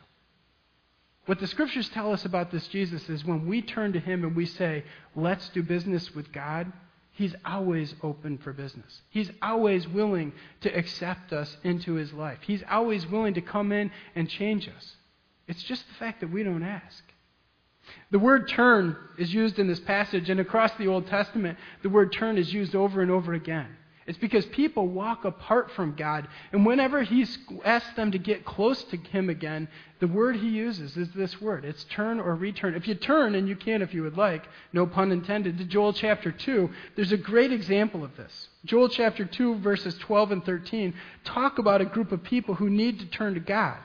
What 1.26 1.38
the 1.38 1.46
scriptures 1.46 1.88
tell 1.88 2.12
us 2.12 2.24
about 2.24 2.50
this 2.50 2.66
Jesus 2.68 3.08
is 3.08 3.24
when 3.24 3.46
we 3.46 3.62
turn 3.62 3.92
to 3.92 4.00
him 4.00 4.24
and 4.24 4.34
we 4.34 4.46
say, 4.46 4.84
Let's 5.14 5.48
do 5.50 5.62
business 5.62 6.14
with 6.14 6.32
God, 6.32 6.72
he's 7.12 7.34
always 7.44 7.94
open 8.02 8.38
for 8.38 8.52
business. 8.52 9.02
He's 9.10 9.30
always 9.42 9.86
willing 9.86 10.32
to 10.62 10.76
accept 10.76 11.32
us 11.32 11.56
into 11.62 11.94
his 11.94 12.12
life. 12.12 12.38
He's 12.42 12.62
always 12.70 13.06
willing 13.06 13.34
to 13.34 13.42
come 13.42 13.72
in 13.72 13.90
and 14.14 14.28
change 14.28 14.68
us. 14.68 14.96
It's 15.46 15.62
just 15.62 15.86
the 15.88 15.94
fact 15.94 16.20
that 16.20 16.30
we 16.30 16.42
don't 16.42 16.62
ask. 16.62 17.04
The 18.10 18.18
word 18.18 18.48
turn 18.48 18.96
is 19.18 19.32
used 19.34 19.58
in 19.58 19.66
this 19.66 19.80
passage, 19.80 20.30
and 20.30 20.40
across 20.40 20.72
the 20.74 20.86
Old 20.86 21.06
Testament, 21.08 21.58
the 21.82 21.88
word 21.88 22.12
turn 22.12 22.38
is 22.38 22.52
used 22.52 22.74
over 22.74 23.02
and 23.02 23.10
over 23.10 23.34
again. 23.34 23.68
It's 24.10 24.18
because 24.18 24.44
people 24.46 24.88
walk 24.88 25.24
apart 25.24 25.70
from 25.70 25.94
God, 25.94 26.26
and 26.50 26.66
whenever 26.66 27.00
He 27.04 27.24
asks 27.64 27.94
them 27.94 28.10
to 28.10 28.18
get 28.18 28.44
close 28.44 28.82
to 28.82 28.96
Him 28.96 29.30
again, 29.30 29.68
the 30.00 30.08
word 30.08 30.34
He 30.34 30.48
uses 30.48 30.96
is 30.96 31.12
this 31.12 31.40
word. 31.40 31.64
It's 31.64 31.84
turn 31.84 32.18
or 32.18 32.34
return. 32.34 32.74
If 32.74 32.88
you 32.88 32.96
turn, 32.96 33.36
and 33.36 33.48
you 33.48 33.54
can 33.54 33.82
if 33.82 33.94
you 33.94 34.02
would 34.02 34.16
like, 34.16 34.48
no 34.72 34.84
pun 34.84 35.12
intended, 35.12 35.58
to 35.58 35.64
Joel 35.64 35.92
chapter 35.92 36.32
2, 36.32 36.68
there's 36.96 37.12
a 37.12 37.16
great 37.16 37.52
example 37.52 38.02
of 38.02 38.16
this. 38.16 38.48
Joel 38.64 38.88
chapter 38.88 39.24
2, 39.24 39.60
verses 39.60 39.96
12 39.98 40.32
and 40.32 40.44
13 40.44 40.92
talk 41.22 41.60
about 41.60 41.80
a 41.80 41.84
group 41.84 42.10
of 42.10 42.24
people 42.24 42.56
who 42.56 42.68
need 42.68 42.98
to 42.98 43.06
turn 43.06 43.34
to 43.34 43.40
God. 43.40 43.78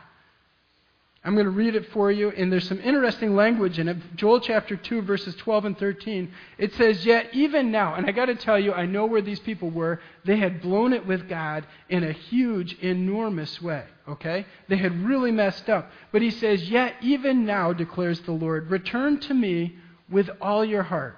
I'm 1.25 1.33
going 1.33 1.45
to 1.45 1.51
read 1.51 1.75
it 1.75 1.91
for 1.91 2.11
you, 2.11 2.29
and 2.29 2.51
there's 2.51 2.67
some 2.67 2.79
interesting 2.79 3.35
language 3.35 3.79
in 3.79 3.87
it. 3.87 3.97
Joel 4.15 4.39
chapter 4.39 4.75
2, 4.75 5.01
verses 5.01 5.35
12 5.37 5.65
and 5.65 5.77
13. 5.77 6.31
It 6.59 6.71
says, 6.75 7.03
Yet 7.03 7.29
even 7.33 7.71
now, 7.71 7.95
and 7.95 8.05
I 8.05 8.11
got 8.11 8.25
to 8.25 8.35
tell 8.35 8.59
you, 8.59 8.73
I 8.73 8.85
know 8.85 9.07
where 9.07 9.23
these 9.23 9.39
people 9.39 9.71
were. 9.71 9.99
They 10.23 10.37
had 10.37 10.61
blown 10.61 10.93
it 10.93 11.07
with 11.07 11.27
God 11.27 11.65
in 11.89 12.03
a 12.03 12.11
huge, 12.11 12.77
enormous 12.79 13.59
way. 13.59 13.85
Okay? 14.07 14.45
They 14.67 14.77
had 14.77 15.03
really 15.03 15.31
messed 15.31 15.67
up. 15.67 15.89
But 16.11 16.21
he 16.21 16.29
says, 16.29 16.69
Yet 16.69 16.93
even 17.01 17.43
now, 17.43 17.73
declares 17.73 18.19
the 18.21 18.31
Lord, 18.31 18.69
return 18.69 19.19
to 19.21 19.33
me 19.33 19.77
with 20.07 20.29
all 20.39 20.63
your 20.63 20.83
heart 20.83 21.17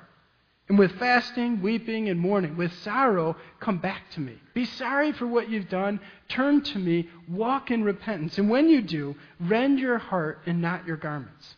and 0.69 0.77
with 0.77 0.91
fasting, 0.99 1.61
weeping, 1.61 2.09
and 2.09 2.19
mourning, 2.19 2.57
with 2.57 2.73
sorrow, 2.79 3.37
come 3.59 3.77
back 3.77 4.09
to 4.11 4.19
me. 4.19 4.33
Be 4.53 4.65
sorry 4.65 5.13
for 5.13 5.25
what 5.25 5.49
you've 5.49 5.69
done. 5.69 5.99
Turn 6.27 6.61
to 6.61 6.79
me. 6.79 7.09
Walk 7.29 7.71
in 7.71 7.83
repentance. 7.83 8.37
And 8.37 8.49
when 8.49 8.67
you 8.67 8.81
do, 8.81 9.15
rend 9.39 9.79
your 9.79 9.97
heart 9.97 10.41
and 10.45 10.61
not 10.61 10.85
your 10.85 10.97
garments. 10.97 11.55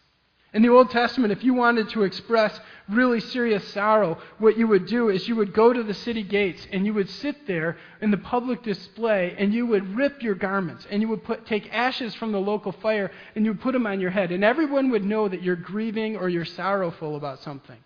In 0.51 0.63
the 0.63 0.69
Old 0.69 0.89
Testament, 0.89 1.31
if 1.31 1.43
you 1.43 1.53
wanted 1.53 1.89
to 1.89 2.03
express 2.03 2.59
really 2.87 3.19
serious 3.19 3.67
sorrow, 3.67 4.17
what 4.39 4.57
you 4.57 4.67
would 4.67 4.87
do 4.87 5.09
is 5.09 5.27
you 5.27 5.35
would 5.35 5.53
go 5.53 5.71
to 5.71 5.83
the 5.83 5.93
city 5.93 6.23
gates 6.23 6.65
and 6.71 6.87
you 6.87 6.93
would 6.95 7.09
sit 7.09 7.45
there 7.45 7.77
in 8.01 8.09
the 8.09 8.17
public 8.17 8.63
display 8.63 9.35
and 9.37 9.53
you 9.53 9.67
would 9.67 9.95
rip 9.95 10.23
your 10.23 10.33
garments 10.33 10.87
and 10.89 11.03
you 11.03 11.07
would 11.07 11.23
put, 11.23 11.45
take 11.45 11.71
ashes 11.71 12.15
from 12.15 12.31
the 12.31 12.39
local 12.39 12.71
fire 12.71 13.11
and 13.35 13.45
you 13.45 13.51
would 13.51 13.61
put 13.61 13.73
them 13.73 13.85
on 13.85 13.99
your 13.99 14.09
head. 14.09 14.31
And 14.31 14.43
everyone 14.43 14.89
would 14.89 15.05
know 15.05 15.27
that 15.27 15.43
you're 15.43 15.55
grieving 15.55 16.17
or 16.17 16.29
you're 16.29 16.45
sorrowful 16.45 17.15
about 17.15 17.43
something. 17.43 17.77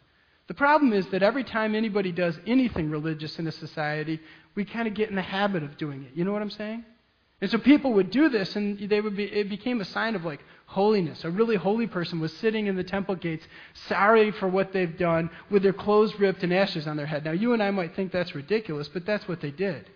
The 0.47 0.53
problem 0.53 0.91
is 0.93 1.07
that 1.07 1.23
every 1.23 1.43
time 1.43 1.73
anybody 1.73 2.11
does 2.11 2.37
anything 2.45 2.89
religious 2.89 3.39
in 3.39 3.47
a 3.47 3.51
society, 3.51 4.19
we 4.55 4.65
kind 4.65 4.87
of 4.87 4.93
get 4.93 5.09
in 5.09 5.15
the 5.15 5.21
habit 5.21 5.63
of 5.63 5.77
doing 5.77 6.03
it. 6.03 6.11
You 6.15 6.25
know 6.25 6.33
what 6.33 6.41
I'm 6.41 6.49
saying? 6.49 6.83
And 7.41 7.51
so 7.51 7.57
people 7.57 7.93
would 7.93 8.09
do 8.09 8.29
this, 8.29 8.55
and 8.55 8.79
they 8.89 9.01
would 9.01 9.17
be, 9.17 9.25
it 9.25 9.49
became 9.49 9.81
a 9.81 9.85
sign 9.85 10.15
of 10.15 10.23
like 10.23 10.39
holiness. 10.65 11.23
A 11.25 11.29
really 11.29 11.55
holy 11.55 11.87
person 11.87 12.19
was 12.19 12.31
sitting 12.37 12.67
in 12.67 12.75
the 12.75 12.83
temple 12.83 13.15
gates, 13.15 13.45
sorry 13.87 14.31
for 14.31 14.47
what 14.47 14.71
they've 14.71 14.97
done, 14.97 15.29
with 15.49 15.63
their 15.63 15.73
clothes 15.73 16.17
ripped 16.19 16.43
and 16.43 16.53
ashes 16.53 16.87
on 16.87 16.97
their 16.97 17.05
head. 17.05 17.25
Now, 17.25 17.31
you 17.31 17.53
and 17.53 17.61
I 17.61 17.71
might 17.71 17.95
think 17.95 18.11
that's 18.11 18.35
ridiculous, 18.35 18.87
but 18.87 19.05
that's 19.05 19.27
what 19.27 19.41
they 19.41 19.51
did. 19.51 19.89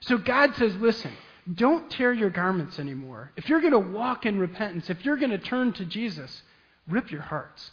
So 0.00 0.18
God 0.18 0.54
says, 0.56 0.74
listen, 0.76 1.12
don't 1.54 1.90
tear 1.90 2.12
your 2.12 2.30
garments 2.30 2.78
anymore. 2.78 3.32
If 3.36 3.48
you're 3.48 3.60
going 3.60 3.72
to 3.72 3.78
walk 3.78 4.26
in 4.26 4.38
repentance, 4.38 4.90
if 4.90 5.04
you're 5.04 5.16
going 5.16 5.30
to 5.30 5.38
turn 5.38 5.72
to 5.74 5.84
Jesus, 5.84 6.42
rip 6.86 7.10
your 7.10 7.22
hearts. 7.22 7.70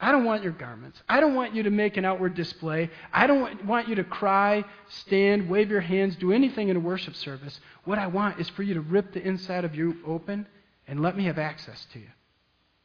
I 0.00 0.12
don't 0.12 0.24
want 0.24 0.44
your 0.44 0.52
garments. 0.52 1.02
I 1.08 1.18
don't 1.18 1.34
want 1.34 1.54
you 1.54 1.64
to 1.64 1.70
make 1.70 1.96
an 1.96 2.04
outward 2.04 2.34
display. 2.34 2.88
I 3.12 3.26
don't 3.26 3.64
want 3.64 3.88
you 3.88 3.96
to 3.96 4.04
cry, 4.04 4.64
stand, 4.88 5.48
wave 5.48 5.70
your 5.70 5.80
hands, 5.80 6.14
do 6.16 6.32
anything 6.32 6.68
in 6.68 6.76
a 6.76 6.80
worship 6.80 7.16
service. 7.16 7.58
What 7.84 7.98
I 7.98 8.06
want 8.06 8.38
is 8.38 8.48
for 8.50 8.62
you 8.62 8.74
to 8.74 8.80
rip 8.80 9.12
the 9.12 9.26
inside 9.26 9.64
of 9.64 9.74
you 9.74 9.96
open 10.06 10.46
and 10.86 11.02
let 11.02 11.16
me 11.16 11.24
have 11.24 11.38
access 11.38 11.84
to 11.92 11.98
you. 11.98 12.08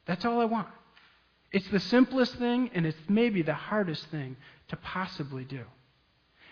That's 0.06 0.24
all 0.24 0.40
I 0.40 0.44
want. 0.44 0.68
It's 1.52 1.68
the 1.68 1.78
simplest 1.78 2.34
thing, 2.34 2.70
and 2.74 2.84
it's 2.84 2.98
maybe 3.08 3.42
the 3.42 3.54
hardest 3.54 4.06
thing 4.06 4.36
to 4.68 4.76
possibly 4.76 5.44
do. 5.44 5.62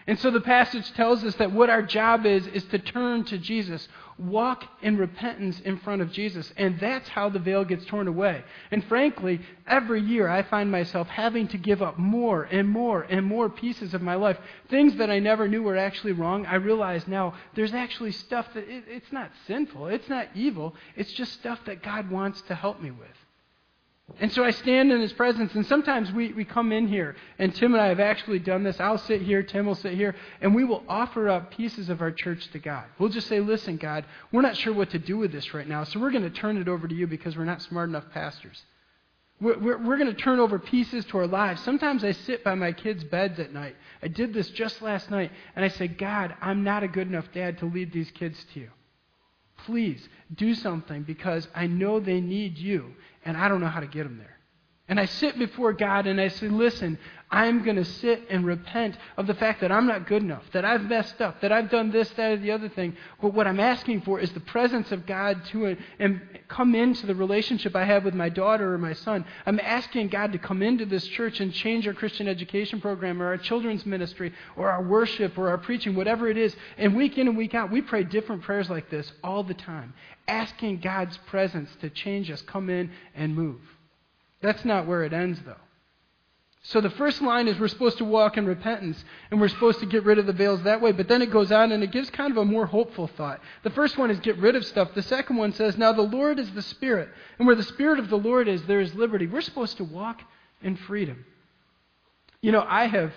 And 0.07 0.19
so 0.19 0.31
the 0.31 0.41
passage 0.41 0.93
tells 0.93 1.23
us 1.23 1.35
that 1.37 1.53
what 1.53 1.71
our 1.71 1.83
job 1.83 2.27
is, 2.27 2.47
is 2.49 2.65
to 2.65 2.79
turn 2.79 3.25
to 3.25 3.39
Jesus, 3.39 3.89
walk 4.19 4.65
in 4.83 4.97
repentance 4.97 5.61
in 5.61 5.79
front 5.79 6.03
of 6.03 6.11
Jesus. 6.11 6.53
And 6.57 6.79
that's 6.81 7.09
how 7.09 7.29
the 7.29 7.39
veil 7.39 7.65
gets 7.65 7.85
torn 7.87 8.09
away. 8.09 8.43
And 8.71 8.85
frankly, 8.85 9.41
every 9.67 10.01
year 10.01 10.29
I 10.29 10.43
find 10.43 10.71
myself 10.71 11.09
having 11.09 11.47
to 11.49 11.59
give 11.59 11.83
up 11.83 11.99
more 11.99 12.45
and 12.45 12.69
more 12.69 13.03
and 13.03 13.25
more 13.25 13.49
pieces 13.49 13.95
of 13.95 14.03
my 14.03 14.17
life. 14.17 14.39
Things 14.69 14.97
that 14.97 15.11
I 15.11 15.21
never 15.21 15.47
knew 15.47 15.63
were 15.63 15.77
actually 15.77 16.13
wrong. 16.13 16.47
I 16.47 16.57
realize 16.57 17.07
now 17.07 17.35
there's 17.55 17.75
actually 17.75 18.13
stuff 18.13 18.47
that 18.55 18.69
it, 18.69 18.85
it's 18.89 19.13
not 19.13 19.31
sinful, 19.47 19.87
it's 19.87 20.09
not 20.09 20.29
evil, 20.35 20.75
it's 20.97 21.13
just 21.13 21.33
stuff 21.35 21.61
that 21.67 21.83
God 21.83 22.11
wants 22.11 22.43
to 22.43 22.55
help 22.55 22.81
me 22.81 22.91
with. 22.91 23.22
And 24.21 24.31
so 24.33 24.45
I 24.45 24.51
stand 24.51 24.93
in 24.93 25.01
his 25.01 25.13
presence, 25.13 25.55
and 25.55 25.67
sometimes 25.67 26.13
we, 26.13 26.33
we 26.33 26.45
come 26.45 26.71
in 26.71 26.87
here, 26.87 27.17
and 27.39 27.55
Tim 27.55 27.73
and 27.73 27.83
I 27.83 27.89
have 27.89 28.01
actually 28.01 28.41
done 28.41 28.63
this. 28.63 28.79
I'll 28.79 28.99
sit 28.99 29.23
here, 29.23 29.43
Tim 29.43 29.67
will 29.67 29.75
sit 29.75 29.95
here, 29.95 30.15
and 30.41 30.55
we 30.55 30.65
will 30.65 30.85
offer 30.89 31.29
up 31.29 31.51
pieces 31.51 31.89
of 31.89 32.01
our 32.01 32.13
church 32.13 32.47
to 32.53 32.59
God. 32.59 32.85
We'll 32.99 33.09
just 33.09 33.27
say, 33.27 33.41
Listen, 33.41 33.79
God, 33.79 34.05
we're 34.31 34.43
not 34.43 34.57
sure 34.57 34.73
what 34.73 34.91
to 34.91 34.99
do 34.99 35.17
with 35.17 35.33
this 35.33 35.55
right 35.55 35.67
now, 35.67 35.85
so 35.85 35.99
we're 35.99 36.11
going 36.11 36.23
to 36.23 36.31
turn 36.31 36.57
it 36.57 36.69
over 36.69 36.87
to 36.87 36.95
you 36.95 37.07
because 37.07 37.37
we're 37.37 37.45
not 37.45 37.63
smart 37.63 37.89
enough 37.89 38.05
pastors. 38.13 38.63
We're, 39.41 39.59
we're, 39.59 39.79
we're 39.79 39.99
going 39.99 40.15
to 40.15 40.23
turn 40.23 40.39
over 40.39 40.59
pieces 40.59 41.05
to 41.07 41.19
our 41.19 41.27
lives. 41.27 41.63
Sometimes 41.63 42.05
I 42.05 42.13
sit 42.13 42.45
by 42.45 42.55
my 42.55 42.73
kids' 42.73 43.03
beds 43.05 43.41
at 43.41 43.53
night. 43.53 43.77
I 44.03 44.09
did 44.09 44.35
this 44.35 44.51
just 44.51 44.83
last 44.83 45.11
night, 45.11 45.33
and 45.57 45.65
I 45.65 45.69
say, 45.69 45.89
God, 45.89 46.37
I'm 46.41 46.63
not 46.63 46.83
a 46.83 46.89
good 46.89 47.09
enough 47.09 47.27
dad 47.33 47.59
to 47.59 47.67
lead 47.67 47.93
these 47.93 48.11
kids 48.13 48.45
to 48.55 48.61
you. 48.61 48.71
Please 49.67 50.09
do 50.35 50.55
something 50.55 51.03
because 51.03 51.47
I 51.55 51.67
know 51.67 52.01
they 52.01 52.21
need 52.21 52.59
you 52.59 52.95
and 53.25 53.37
I 53.37 53.49
don't 53.49 53.61
know 53.61 53.69
how 53.69 53.81
to 53.81 53.87
get 53.87 54.05
them 54.05 54.19
there. 54.19 54.32
And 54.93 55.01
I 55.01 55.07
sit 55.07 55.39
before 55.39 55.73
God 55.73 56.07
and 56.07 56.21
I 56.21 56.29
say, 56.29 56.51
listen, 56.51 56.99
I'm 57.31 57.65
going 57.65 57.77
to 57.77 57.85
sit 57.85 58.25
and 58.29 58.45
repent 58.45 58.95
of 59.17 59.27
the 59.27 59.33
fact 59.33 59.63
that 59.63 59.73
I'm 59.73 59.87
not 59.87 60.07
good 60.07 60.23
enough, 60.23 60.45
that 60.53 60.67
I've 60.67 60.83
messed 60.83 61.23
up, 61.23 61.41
that 61.41 61.51
I've 61.51 61.71
done 61.71 61.91
this, 61.91 62.11
that, 62.11 62.33
or 62.33 62.37
the 62.37 62.51
other 62.51 62.69
thing. 62.69 62.95
But 63.23 63.33
what 63.33 63.47
I'm 63.47 63.59
asking 63.59 64.03
for 64.03 64.21
is 64.21 64.31
the 64.33 64.41
presence 64.41 64.93
of 64.93 65.07
God 65.07 65.43
to 65.47 65.69
uh, 65.69 65.75
and 65.99 66.21
come 66.49 66.75
into 66.75 67.07
the 67.07 67.15
relationship 67.15 67.75
I 67.75 67.87
have 67.87 68.05
with 68.05 68.13
my 68.13 68.29
daughter 68.29 68.75
or 68.75 68.77
my 68.77 68.93
son. 68.93 69.25
I'm 69.47 69.59
asking 69.61 70.09
God 70.09 70.31
to 70.33 70.39
come 70.39 70.63
into 70.63 70.85
this 70.85 71.07
church 71.07 71.41
and 71.41 71.55
change 71.55 71.89
our 71.89 71.95
Christian 71.95 72.29
education 72.29 72.79
program 72.79 73.23
or 73.23 73.29
our 73.29 73.39
children's 73.39 73.87
ministry 73.87 74.35
or 74.57 74.71
our 74.71 74.83
worship 74.83 75.39
or 75.39 75.49
our 75.49 75.57
preaching, 75.57 75.95
whatever 75.95 76.29
it 76.29 76.37
is. 76.37 76.55
And 76.77 76.95
week 76.95 77.17
in 77.17 77.29
and 77.29 77.37
week 77.39 77.55
out, 77.55 77.71
we 77.71 77.81
pray 77.81 78.05
different 78.05 78.43
prayers 78.43 78.69
like 78.69 78.91
this 78.91 79.11
all 79.25 79.43
the 79.43 79.55
time, 79.55 79.95
asking 80.29 80.81
God's 80.81 81.17
presence 81.17 81.71
to 81.81 81.89
change 81.89 82.31
us, 82.31 82.43
come 82.43 82.69
in 82.69 82.91
and 83.15 83.35
move. 83.35 83.59
That's 84.43 84.65
not 84.65 84.87
where 84.87 85.05
it 85.05 85.13
ends, 85.13 85.41
though. 85.47 85.57
So 86.65 86.81
the 86.81 86.91
first 86.91 87.21
line 87.21 87.49
is 87.49 87.59
we're 87.59 87.67
supposed 87.67 87.99
to 87.99 88.05
walk 88.05 88.37
in 88.37 88.47
repentance, 88.47 89.05
and 89.31 89.41
we're 89.41 89.49
supposed 89.49 89.81
to 89.81 89.87
get 89.87 90.05
rid 90.05 90.19
of 90.19 90.27
the 90.27 90.33
veils 90.33 90.63
that 90.63 90.81
way. 90.81 90.93
But 90.93 91.09
then 91.09 91.21
it 91.21 91.31
goes 91.31 91.51
on 91.51 91.73
and 91.73 91.83
it 91.83 91.91
gives 91.91 92.09
kind 92.11 92.31
of 92.31 92.37
a 92.37 92.45
more 92.45 92.67
hopeful 92.67 93.09
thought. 93.09 93.41
The 93.65 93.71
first 93.71 93.99
one 93.99 94.13
is 94.13 94.21
get 94.21 94.39
rid 94.39 94.55
of 94.55 94.65
stuff. 94.65 94.95
The 94.95 95.03
second 95.03 95.37
one 95.37 95.53
says, 95.53 95.77
Now 95.77 95.93
the 95.93 96.03
Lord 96.03 96.39
is 96.39 96.53
the 96.53 96.63
Spirit, 96.63 97.09
and 97.39 97.47
where 97.47 97.57
the 97.57 97.65
Spirit 97.65 97.99
of 97.99 98.11
the 98.11 98.19
Lord 98.19 98.47
is, 98.47 98.63
there 98.67 98.81
is 98.81 98.95
liberty. 98.95 99.27
We're 99.27 99.41
supposed 99.41 99.79
to 99.79 99.85
walk 99.85 100.23
in 100.63 100.77
freedom. 100.77 101.25
You 102.43 102.53
know, 102.53 102.65
I 102.69 102.87
have, 102.87 103.13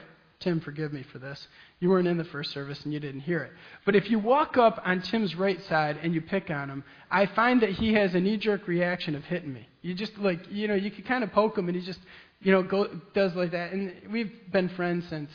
Tim, 0.46 0.62
forgive 0.62 0.94
me 0.94 1.04
for 1.12 1.20
this. 1.20 1.48
You 1.82 1.90
weren't 1.90 2.08
in 2.08 2.18
the 2.18 2.24
first 2.24 2.52
service 2.52 2.80
and 2.86 2.94
you 2.94 3.00
didn't 3.00 3.22
hear 3.22 3.40
it. 3.40 3.52
But 3.84 3.96
if 3.96 4.10
you 4.10 4.20
walk 4.20 4.58
up 4.58 4.80
on 4.86 5.02
Tim's 5.02 5.36
right 5.36 5.62
side 5.64 6.00
and 6.02 6.14
you 6.14 6.22
pick 6.22 6.50
on 6.50 6.70
him, 6.70 6.84
I 7.12 7.26
find 7.26 7.62
that 7.62 7.72
he 7.72 7.94
has 7.96 8.16
a 8.16 8.20
knee 8.20 8.38
jerk 8.38 8.68
reaction 8.68 9.16
of 9.16 9.26
hitting 9.26 9.52
me. 9.52 9.68
You 9.82 9.94
just 9.96 10.18
like, 10.20 10.40
you 10.50 10.68
know, 10.68 10.76
you 10.76 10.92
can 10.92 11.04
kind 11.04 11.24
of 11.24 11.32
poke 11.32 11.58
him 11.58 11.68
and 11.68 11.76
he 11.76 11.84
just 11.84 12.00
you 12.42 12.52
know, 12.52 12.62
go, 12.62 12.88
does 13.16 13.34
like 13.36 13.52
that. 13.52 13.74
And 13.74 13.92
we've 14.12 14.32
been 14.52 14.70
friends 14.70 15.08
since, 15.10 15.32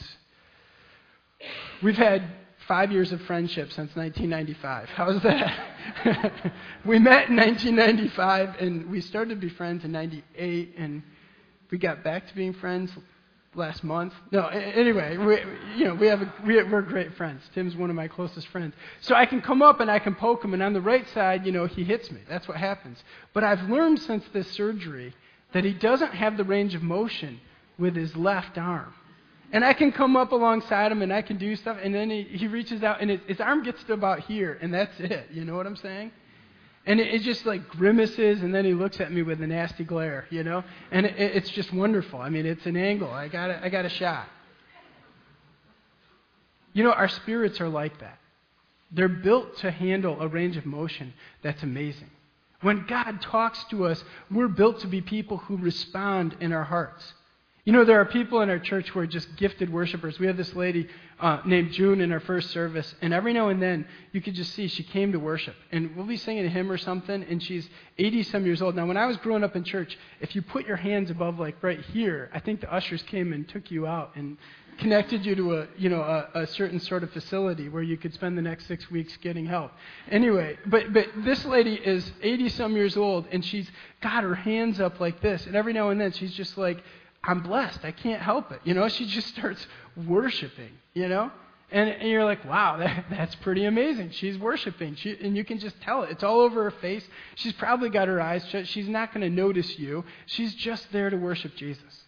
we've 1.82 1.96
had 1.96 2.22
five 2.68 2.92
years 2.92 3.10
of 3.10 3.20
friendship 3.22 3.72
since 3.72 3.94
1995. 3.96 4.88
How's 4.94 5.20
that? 5.22 5.72
we 6.86 7.00
met 7.00 7.28
in 7.28 7.36
1995 7.36 8.56
and 8.60 8.88
we 8.88 9.00
started 9.00 9.34
to 9.34 9.40
be 9.40 9.52
friends 9.52 9.84
in 9.84 9.90
98 9.90 10.74
and 10.78 11.02
we 11.72 11.78
got 11.78 12.04
back 12.04 12.28
to 12.28 12.34
being 12.34 12.52
friends 12.54 12.92
last 13.54 13.82
month. 13.82 14.12
No, 14.30 14.46
anyway, 14.46 15.16
we, 15.16 15.38
you 15.76 15.84
know, 15.84 15.94
we 15.94 16.06
have 16.06 16.22
a, 16.22 16.32
we, 16.46 16.62
we're 16.62 16.82
great 16.82 17.14
friends. 17.14 17.42
Tim's 17.54 17.74
one 17.74 17.90
of 17.90 17.96
my 17.96 18.06
closest 18.06 18.46
friends. 18.48 18.74
So 19.00 19.14
I 19.14 19.26
can 19.26 19.40
come 19.40 19.60
up 19.60 19.80
and 19.80 19.90
I 19.90 19.98
can 19.98 20.14
poke 20.14 20.44
him, 20.44 20.54
and 20.54 20.62
on 20.62 20.72
the 20.72 20.80
right 20.80 21.06
side, 21.08 21.44
you 21.44 21.52
know, 21.52 21.66
he 21.66 21.82
hits 21.82 22.10
me. 22.10 22.20
That's 22.28 22.46
what 22.46 22.56
happens. 22.56 23.02
But 23.34 23.42
I've 23.42 23.68
learned 23.68 23.98
since 24.00 24.24
this 24.32 24.50
surgery 24.52 25.14
that 25.52 25.64
he 25.64 25.72
doesn't 25.72 26.12
have 26.12 26.36
the 26.36 26.44
range 26.44 26.74
of 26.74 26.82
motion 26.82 27.40
with 27.78 27.96
his 27.96 28.14
left 28.14 28.56
arm. 28.56 28.94
And 29.52 29.64
I 29.64 29.72
can 29.72 29.90
come 29.90 30.16
up 30.16 30.30
alongside 30.30 30.92
him 30.92 31.02
and 31.02 31.12
I 31.12 31.22
can 31.22 31.36
do 31.36 31.56
stuff, 31.56 31.76
and 31.82 31.92
then 31.92 32.08
he, 32.08 32.22
he 32.22 32.46
reaches 32.46 32.84
out 32.84 33.00
and 33.00 33.10
his 33.10 33.40
arm 33.40 33.64
gets 33.64 33.82
to 33.84 33.94
about 33.94 34.20
here, 34.20 34.56
and 34.62 34.72
that's 34.72 34.98
it. 35.00 35.26
You 35.32 35.44
know 35.44 35.56
what 35.56 35.66
I'm 35.66 35.76
saying? 35.76 36.12
And 36.86 36.98
it, 37.00 37.14
it 37.14 37.22
just 37.22 37.44
like 37.44 37.68
grimaces, 37.68 38.42
and 38.42 38.54
then 38.54 38.64
he 38.64 38.72
looks 38.72 39.00
at 39.00 39.12
me 39.12 39.22
with 39.22 39.40
a 39.42 39.46
nasty 39.46 39.84
glare, 39.84 40.26
you 40.30 40.42
know? 40.42 40.64
And 40.90 41.06
it, 41.06 41.14
it's 41.18 41.50
just 41.50 41.72
wonderful. 41.72 42.20
I 42.20 42.30
mean, 42.30 42.46
it's 42.46 42.66
an 42.66 42.76
angle. 42.76 43.10
I 43.10 43.28
got 43.28 43.50
a, 43.50 43.64
I 43.64 43.68
got 43.68 43.84
a 43.84 43.90
shot. 43.90 44.26
You 46.72 46.84
know, 46.84 46.92
our 46.92 47.08
spirits 47.08 47.60
are 47.60 47.68
like 47.68 47.98
that. 48.00 48.18
They're 48.92 49.08
built 49.08 49.58
to 49.58 49.70
handle 49.70 50.20
a 50.20 50.28
range 50.28 50.56
of 50.56 50.66
motion 50.66 51.12
that's 51.42 51.62
amazing. 51.62 52.10
When 52.60 52.86
God 52.86 53.22
talks 53.22 53.62
to 53.70 53.86
us, 53.86 54.02
we're 54.30 54.48
built 54.48 54.80
to 54.80 54.86
be 54.86 55.00
people 55.00 55.38
who 55.38 55.56
respond 55.56 56.36
in 56.40 56.52
our 56.52 56.64
hearts. 56.64 57.14
You 57.64 57.74
know, 57.74 57.84
there 57.84 58.00
are 58.00 58.06
people 58.06 58.40
in 58.40 58.48
our 58.48 58.58
church 58.58 58.88
who 58.88 59.00
are 59.00 59.06
just 59.06 59.36
gifted 59.36 59.70
worshipers. 59.70 60.18
We 60.18 60.26
have 60.26 60.38
this 60.38 60.54
lady 60.54 60.88
uh, 61.18 61.40
named 61.44 61.72
June 61.72 62.00
in 62.00 62.10
our 62.10 62.20
first 62.20 62.50
service, 62.50 62.94
and 63.02 63.12
every 63.12 63.34
now 63.34 63.48
and 63.48 63.60
then 63.60 63.86
you 64.12 64.22
could 64.22 64.34
just 64.34 64.54
see 64.54 64.66
she 64.66 64.82
came 64.82 65.12
to 65.12 65.18
worship. 65.18 65.54
And 65.70 65.94
we'll 65.94 66.06
be 66.06 66.16
singing 66.16 66.46
a 66.46 66.48
hymn 66.48 66.72
or 66.72 66.78
something, 66.78 67.22
and 67.22 67.42
she's 67.42 67.68
80 67.98 68.22
some 68.24 68.46
years 68.46 68.62
old. 68.62 68.76
Now, 68.76 68.86
when 68.86 68.96
I 68.96 69.04
was 69.04 69.18
growing 69.18 69.44
up 69.44 69.56
in 69.56 69.64
church, 69.64 69.98
if 70.20 70.34
you 70.34 70.40
put 70.40 70.66
your 70.66 70.78
hands 70.78 71.10
above, 71.10 71.38
like 71.38 71.62
right 71.62 71.80
here, 71.80 72.30
I 72.32 72.40
think 72.40 72.62
the 72.62 72.72
ushers 72.72 73.02
came 73.02 73.34
and 73.34 73.46
took 73.46 73.70
you 73.70 73.86
out 73.86 74.12
and 74.16 74.38
connected 74.78 75.26
you 75.26 75.34
to 75.34 75.58
a 75.58 75.66
you 75.76 75.90
know 75.90 76.00
a, 76.00 76.40
a, 76.40 76.46
certain 76.46 76.80
sort 76.80 77.02
of 77.02 77.10
facility 77.12 77.68
where 77.68 77.82
you 77.82 77.98
could 77.98 78.14
spend 78.14 78.38
the 78.38 78.42
next 78.42 78.66
six 78.66 78.90
weeks 78.90 79.14
getting 79.18 79.44
help. 79.44 79.72
Anyway, 80.10 80.56
but 80.66 80.90
but 80.94 81.06
this 81.18 81.44
lady 81.44 81.74
is 81.74 82.10
80 82.22 82.48
some 82.48 82.74
years 82.74 82.96
old 82.96 83.26
and 83.30 83.44
she's 83.44 83.70
got 84.00 84.24
her 84.24 84.34
hands 84.34 84.80
up 84.80 84.98
like 84.98 85.20
this, 85.20 85.46
and 85.46 85.54
every 85.54 85.74
now 85.74 85.90
and 85.90 86.00
then 86.00 86.12
she's 86.12 86.32
just 86.32 86.56
like, 86.56 86.82
"I'm 87.22 87.40
blessed. 87.40 87.84
I 87.84 87.92
can't 87.92 88.22
help 88.22 88.52
it." 88.52 88.60
You 88.64 88.74
know, 88.74 88.88
she 88.88 89.06
just 89.06 89.28
starts 89.28 89.66
worshiping. 89.96 90.72
You 90.94 91.08
know. 91.08 91.30
And, 91.72 91.88
and 91.88 92.08
you're 92.08 92.24
like, 92.24 92.44
wow, 92.44 92.78
that, 92.78 93.04
that's 93.10 93.34
pretty 93.36 93.64
amazing. 93.64 94.10
She's 94.10 94.36
worshiping. 94.38 94.96
She, 94.96 95.16
and 95.22 95.36
you 95.36 95.44
can 95.44 95.58
just 95.58 95.80
tell 95.82 96.02
it. 96.02 96.10
It's 96.10 96.24
all 96.24 96.40
over 96.40 96.64
her 96.64 96.72
face. 96.72 97.06
She's 97.36 97.52
probably 97.52 97.90
got 97.90 98.08
her 98.08 98.20
eyes 98.20 98.44
shut. 98.48 98.66
She's 98.66 98.88
not 98.88 99.14
going 99.14 99.20
to 99.22 99.30
notice 99.30 99.78
you. 99.78 100.04
She's 100.26 100.54
just 100.54 100.90
there 100.90 101.10
to 101.10 101.16
worship 101.16 101.54
Jesus. 101.54 102.02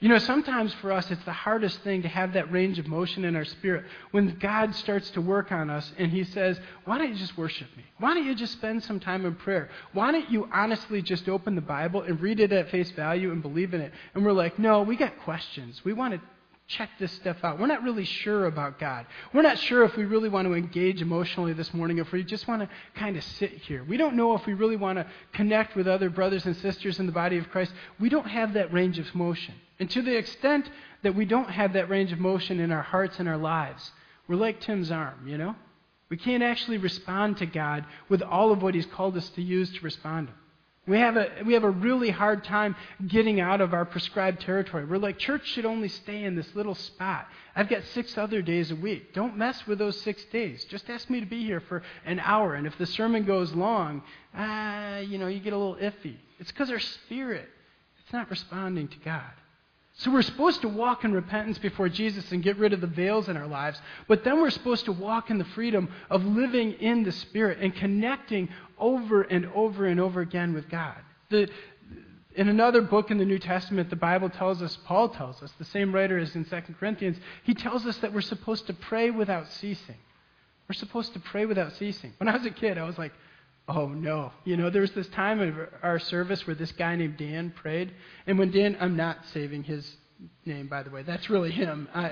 You 0.00 0.08
know, 0.08 0.18
sometimes 0.18 0.72
for 0.74 0.92
us, 0.92 1.10
it's 1.10 1.24
the 1.24 1.32
hardest 1.32 1.80
thing 1.80 2.02
to 2.02 2.08
have 2.08 2.34
that 2.34 2.52
range 2.52 2.78
of 2.78 2.86
motion 2.86 3.24
in 3.24 3.34
our 3.34 3.44
spirit 3.44 3.84
when 4.12 4.38
God 4.38 4.72
starts 4.76 5.10
to 5.10 5.20
work 5.20 5.50
on 5.50 5.70
us 5.70 5.92
and 5.98 6.12
He 6.12 6.22
says, 6.22 6.60
Why 6.84 6.98
don't 6.98 7.10
you 7.10 7.16
just 7.16 7.36
worship 7.36 7.66
me? 7.76 7.82
Why 7.98 8.14
don't 8.14 8.24
you 8.24 8.36
just 8.36 8.52
spend 8.52 8.84
some 8.84 9.00
time 9.00 9.26
in 9.26 9.34
prayer? 9.34 9.70
Why 9.92 10.12
don't 10.12 10.30
you 10.30 10.48
honestly 10.52 11.02
just 11.02 11.28
open 11.28 11.56
the 11.56 11.60
Bible 11.60 12.02
and 12.02 12.20
read 12.20 12.38
it 12.38 12.52
at 12.52 12.70
face 12.70 12.92
value 12.92 13.32
and 13.32 13.42
believe 13.42 13.74
in 13.74 13.80
it? 13.80 13.92
And 14.14 14.24
we're 14.24 14.32
like, 14.32 14.56
No, 14.56 14.82
we 14.82 14.94
got 14.94 15.18
questions. 15.24 15.84
We 15.84 15.94
want 15.94 16.14
to 16.14 16.20
check 16.68 16.90
this 17.00 17.10
stuff 17.12 17.38
out. 17.42 17.58
We're 17.58 17.66
not 17.66 17.82
really 17.82 18.04
sure 18.04 18.46
about 18.46 18.78
God. 18.78 19.04
We're 19.32 19.42
not 19.42 19.58
sure 19.58 19.82
if 19.82 19.96
we 19.96 20.04
really 20.04 20.28
want 20.28 20.46
to 20.46 20.54
engage 20.54 21.02
emotionally 21.02 21.54
this 21.54 21.74
morning, 21.74 21.98
if 21.98 22.12
we 22.12 22.22
just 22.22 22.46
want 22.46 22.62
to 22.62 22.68
kind 22.94 23.16
of 23.16 23.24
sit 23.24 23.50
here. 23.50 23.82
We 23.82 23.96
don't 23.96 24.14
know 24.14 24.34
if 24.36 24.46
we 24.46 24.54
really 24.54 24.76
want 24.76 24.98
to 24.98 25.06
connect 25.32 25.74
with 25.74 25.88
other 25.88 26.08
brothers 26.08 26.46
and 26.46 26.54
sisters 26.58 27.00
in 27.00 27.06
the 27.06 27.12
body 27.12 27.38
of 27.38 27.48
Christ. 27.50 27.72
We 27.98 28.10
don't 28.10 28.28
have 28.28 28.52
that 28.52 28.72
range 28.72 29.00
of 29.00 29.12
motion. 29.12 29.54
And 29.80 29.90
to 29.90 30.02
the 30.02 30.16
extent 30.16 30.70
that 31.02 31.14
we 31.14 31.24
don't 31.24 31.50
have 31.50 31.74
that 31.74 31.88
range 31.88 32.12
of 32.12 32.18
motion 32.18 32.60
in 32.60 32.72
our 32.72 32.82
hearts 32.82 33.18
and 33.18 33.28
our 33.28 33.36
lives, 33.36 33.92
we're 34.26 34.36
like 34.36 34.60
Tim's 34.60 34.90
arm, 34.90 35.26
you 35.26 35.38
know? 35.38 35.54
We 36.08 36.16
can't 36.16 36.42
actually 36.42 36.78
respond 36.78 37.36
to 37.38 37.46
God 37.46 37.84
with 38.08 38.22
all 38.22 38.50
of 38.50 38.62
what 38.62 38.74
He's 38.74 38.86
called 38.86 39.16
us 39.16 39.28
to 39.30 39.42
use 39.42 39.72
to 39.74 39.80
respond. 39.80 40.28
We 40.86 40.98
have, 41.00 41.18
a, 41.18 41.28
we 41.44 41.52
have 41.52 41.64
a 41.64 41.70
really 41.70 42.08
hard 42.08 42.44
time 42.44 42.74
getting 43.06 43.40
out 43.40 43.60
of 43.60 43.74
our 43.74 43.84
prescribed 43.84 44.40
territory. 44.40 44.86
We're 44.86 44.96
like, 44.96 45.18
church 45.18 45.46
should 45.46 45.66
only 45.66 45.88
stay 45.88 46.24
in 46.24 46.34
this 46.34 46.54
little 46.54 46.74
spot. 46.74 47.28
I've 47.54 47.68
got 47.68 47.84
six 47.92 48.16
other 48.16 48.40
days 48.40 48.70
a 48.70 48.76
week. 48.76 49.12
Don't 49.12 49.36
mess 49.36 49.66
with 49.66 49.78
those 49.78 50.00
six 50.00 50.24
days. 50.32 50.64
Just 50.64 50.88
ask 50.88 51.10
me 51.10 51.20
to 51.20 51.26
be 51.26 51.44
here 51.44 51.60
for 51.60 51.82
an 52.06 52.20
hour. 52.20 52.54
And 52.54 52.66
if 52.66 52.78
the 52.78 52.86
sermon 52.86 53.24
goes 53.24 53.52
long, 53.52 54.02
ah, 54.34 54.98
you 55.00 55.18
know, 55.18 55.26
you 55.26 55.40
get 55.40 55.52
a 55.52 55.58
little 55.58 55.76
iffy. 55.76 56.16
It's 56.38 56.50
because 56.50 56.70
our 56.70 56.80
spirit, 56.80 57.50
it's 58.02 58.12
not 58.14 58.30
responding 58.30 58.88
to 58.88 58.98
God. 59.00 59.30
So 59.98 60.12
we're 60.12 60.22
supposed 60.22 60.60
to 60.62 60.68
walk 60.68 61.04
in 61.04 61.12
repentance 61.12 61.58
before 61.58 61.88
Jesus 61.88 62.30
and 62.30 62.40
get 62.40 62.56
rid 62.56 62.72
of 62.72 62.80
the 62.80 62.86
veils 62.86 63.28
in 63.28 63.36
our 63.36 63.48
lives, 63.48 63.80
but 64.06 64.22
then 64.22 64.40
we're 64.40 64.50
supposed 64.50 64.84
to 64.84 64.92
walk 64.92 65.28
in 65.28 65.38
the 65.38 65.44
freedom 65.44 65.88
of 66.08 66.24
living 66.24 66.74
in 66.74 67.02
the 67.02 67.10
Spirit 67.10 67.58
and 67.60 67.74
connecting 67.74 68.48
over 68.78 69.22
and 69.22 69.46
over 69.56 69.86
and 69.86 69.98
over 69.98 70.20
again 70.20 70.54
with 70.54 70.68
God. 70.68 70.94
The, 71.30 71.50
in 72.36 72.48
another 72.48 72.80
book 72.80 73.10
in 73.10 73.18
the 73.18 73.24
New 73.24 73.40
Testament, 73.40 73.90
the 73.90 73.96
Bible 73.96 74.30
tells 74.30 74.62
us, 74.62 74.78
Paul 74.84 75.08
tells 75.08 75.42
us, 75.42 75.52
the 75.58 75.64
same 75.64 75.92
writer 75.92 76.16
as 76.16 76.36
in 76.36 76.44
2 76.44 76.60
Corinthians, 76.78 77.16
he 77.42 77.52
tells 77.52 77.84
us 77.84 77.96
that 77.98 78.12
we're 78.12 78.20
supposed 78.20 78.68
to 78.68 78.74
pray 78.74 79.10
without 79.10 79.50
ceasing. 79.50 79.96
We're 80.68 80.74
supposed 80.74 81.12
to 81.14 81.18
pray 81.18 81.44
without 81.44 81.72
ceasing. 81.72 82.12
When 82.18 82.28
I 82.28 82.36
was 82.36 82.46
a 82.46 82.50
kid, 82.50 82.78
I 82.78 82.84
was 82.84 82.98
like, 82.98 83.12
oh 83.68 83.88
no. 83.88 84.32
You 84.44 84.56
know, 84.56 84.70
there 84.70 84.82
was 84.82 84.92
this 84.92 85.08
time 85.08 85.40
of 85.40 85.54
our 85.82 85.98
service 85.98 86.46
where 86.46 86.56
this 86.56 86.72
guy 86.72 86.96
named 86.96 87.16
Dan 87.18 87.50
prayed. 87.50 87.92
And 88.26 88.38
when 88.38 88.50
Dan, 88.50 88.76
I'm 88.80 88.96
not 88.96 89.18
saving 89.26 89.64
his 89.64 89.96
name, 90.44 90.66
by 90.66 90.82
the 90.82 90.90
way. 90.90 91.02
That's 91.02 91.30
really 91.30 91.50
him. 91.50 91.88
I, 91.94 92.08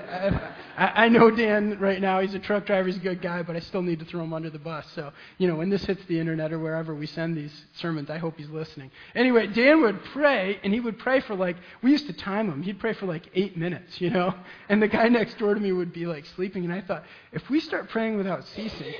I, 0.77 1.05
I 1.05 1.09
know 1.09 1.29
Dan 1.31 1.77
right 1.79 1.99
now. 1.99 2.21
He's 2.21 2.33
a 2.33 2.39
truck 2.39 2.65
driver. 2.65 2.87
He's 2.87 2.97
a 2.97 3.01
good 3.01 3.21
guy, 3.21 3.41
but 3.41 3.55
I 3.55 3.59
still 3.59 3.81
need 3.81 3.99
to 3.99 4.05
throw 4.05 4.23
him 4.23 4.33
under 4.33 4.49
the 4.49 4.59
bus. 4.59 4.85
So, 4.95 5.11
you 5.37 5.47
know, 5.47 5.55
when 5.55 5.69
this 5.69 5.83
hits 5.85 6.03
the 6.05 6.19
internet 6.19 6.53
or 6.53 6.59
wherever 6.59 6.95
we 6.95 7.07
send 7.07 7.35
these 7.35 7.65
sermons, 7.73 8.09
I 8.09 8.17
hope 8.17 8.37
he's 8.37 8.49
listening. 8.49 8.91
Anyway, 9.15 9.47
Dan 9.47 9.81
would 9.81 10.01
pray, 10.13 10.59
and 10.63 10.73
he 10.73 10.79
would 10.79 10.99
pray 10.99 11.19
for 11.21 11.35
like, 11.35 11.57
we 11.81 11.91
used 11.91 12.07
to 12.07 12.13
time 12.13 12.49
him. 12.49 12.61
He'd 12.63 12.79
pray 12.79 12.93
for 12.93 13.07
like 13.07 13.29
eight 13.33 13.57
minutes, 13.57 13.99
you 13.99 14.09
know? 14.09 14.33
And 14.69 14.81
the 14.81 14.87
guy 14.87 15.07
next 15.07 15.37
door 15.37 15.53
to 15.53 15.59
me 15.59 15.71
would 15.71 15.93
be 15.93 16.05
like 16.05 16.25
sleeping. 16.25 16.65
And 16.65 16.73
I 16.73 16.81
thought, 16.81 17.03
if 17.31 17.49
we 17.49 17.59
start 17.59 17.89
praying 17.89 18.17
without 18.17 18.45
ceasing, 18.47 18.93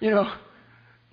you 0.00 0.10
know, 0.10 0.30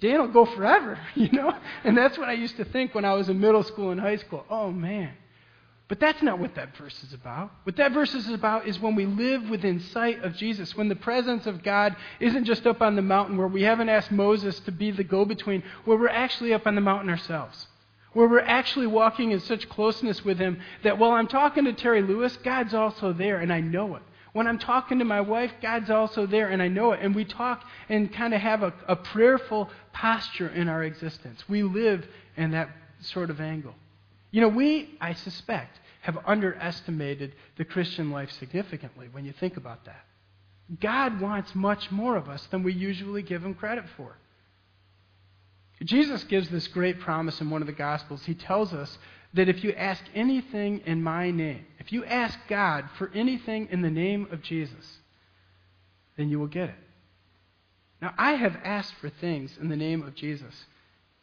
Dan 0.01 0.19
will 0.19 0.27
go 0.27 0.45
forever, 0.45 0.99
you 1.15 1.29
know? 1.31 1.55
And 1.83 1.97
that's 1.97 2.17
what 2.17 2.27
I 2.27 2.33
used 2.33 2.57
to 2.57 2.65
think 2.65 2.93
when 2.93 3.05
I 3.05 3.13
was 3.13 3.29
in 3.29 3.39
middle 3.39 3.63
school 3.63 3.91
and 3.91 4.01
high 4.01 4.17
school. 4.17 4.43
Oh, 4.49 4.71
man. 4.71 5.13
But 5.87 5.99
that's 5.99 6.21
not 6.21 6.39
what 6.39 6.55
that 6.55 6.75
verse 6.77 7.03
is 7.03 7.13
about. 7.13 7.51
What 7.63 7.75
that 7.75 7.91
verse 7.91 8.15
is 8.15 8.29
about 8.29 8.65
is 8.65 8.79
when 8.79 8.95
we 8.95 9.05
live 9.05 9.49
within 9.49 9.81
sight 9.81 10.23
of 10.23 10.37
Jesus, 10.37 10.75
when 10.75 10.87
the 10.87 10.95
presence 10.95 11.45
of 11.45 11.63
God 11.63 11.97
isn't 12.21 12.45
just 12.45 12.65
up 12.65 12.81
on 12.81 12.95
the 12.95 13.01
mountain 13.01 13.37
where 13.37 13.47
we 13.47 13.63
haven't 13.63 13.89
asked 13.89 14.09
Moses 14.09 14.57
to 14.61 14.71
be 14.71 14.91
the 14.91 15.03
go 15.03 15.25
between, 15.25 15.63
where 15.83 15.97
we're 15.97 16.07
actually 16.07 16.53
up 16.53 16.65
on 16.65 16.75
the 16.75 16.81
mountain 16.81 17.09
ourselves. 17.09 17.67
Where 18.13 18.27
we're 18.27 18.39
actually 18.39 18.87
walking 18.87 19.31
in 19.31 19.41
such 19.41 19.67
closeness 19.67 20.23
with 20.23 20.39
Him 20.39 20.61
that 20.83 20.97
while 20.97 21.11
I'm 21.11 21.27
talking 21.27 21.65
to 21.65 21.73
Terry 21.73 22.01
Lewis, 22.01 22.37
God's 22.37 22.73
also 22.73 23.11
there 23.11 23.39
and 23.39 23.51
I 23.51 23.59
know 23.59 23.97
it. 23.97 24.03
When 24.33 24.47
I'm 24.47 24.59
talking 24.59 24.99
to 24.99 25.05
my 25.05 25.21
wife, 25.21 25.51
God's 25.61 25.89
also 25.89 26.25
there, 26.25 26.47
and 26.47 26.61
I 26.61 26.69
know 26.69 26.93
it. 26.93 27.01
And 27.01 27.13
we 27.13 27.25
talk 27.25 27.65
and 27.89 28.13
kind 28.13 28.33
of 28.33 28.41
have 28.41 28.63
a, 28.63 28.73
a 28.87 28.95
prayerful 28.95 29.69
posture 29.91 30.47
in 30.47 30.69
our 30.69 30.83
existence. 30.83 31.43
We 31.49 31.63
live 31.63 32.07
in 32.37 32.51
that 32.51 32.69
sort 33.01 33.29
of 33.29 33.41
angle. 33.41 33.75
You 34.31 34.41
know, 34.41 34.47
we, 34.47 34.97
I 35.01 35.13
suspect, 35.13 35.79
have 36.01 36.17
underestimated 36.25 37.35
the 37.57 37.65
Christian 37.65 38.11
life 38.11 38.31
significantly 38.31 39.09
when 39.11 39.25
you 39.25 39.33
think 39.33 39.57
about 39.57 39.85
that. 39.85 40.05
God 40.79 41.19
wants 41.19 41.53
much 41.53 41.91
more 41.91 42.15
of 42.15 42.29
us 42.29 42.45
than 42.47 42.63
we 42.63 42.73
usually 42.73 43.21
give 43.21 43.43
him 43.43 43.53
credit 43.53 43.83
for. 43.97 44.15
Jesus 45.83 46.23
gives 46.25 46.47
this 46.49 46.67
great 46.67 46.99
promise 46.99 47.41
in 47.41 47.49
one 47.49 47.61
of 47.61 47.67
the 47.67 47.73
Gospels. 47.73 48.23
He 48.23 48.35
tells 48.35 48.71
us 48.71 48.97
that 49.33 49.49
if 49.49 49.63
you 49.63 49.71
ask 49.73 50.03
anything 50.13 50.81
in 50.85 51.01
my 51.01 51.31
name, 51.31 51.65
if 51.79 51.91
you 51.91 52.03
ask 52.05 52.37
God 52.49 52.85
for 52.97 53.09
anything 53.13 53.69
in 53.71 53.81
the 53.81 53.89
name 53.89 54.27
of 54.31 54.41
Jesus, 54.41 54.99
then 56.17 56.29
you 56.29 56.39
will 56.39 56.47
get 56.47 56.69
it. 56.69 56.75
Now, 58.01 58.13
I 58.17 58.33
have 58.33 58.57
asked 58.63 58.93
for 58.99 59.09
things 59.09 59.57
in 59.61 59.69
the 59.69 59.75
name 59.75 60.01
of 60.01 60.15
Jesus 60.15 60.53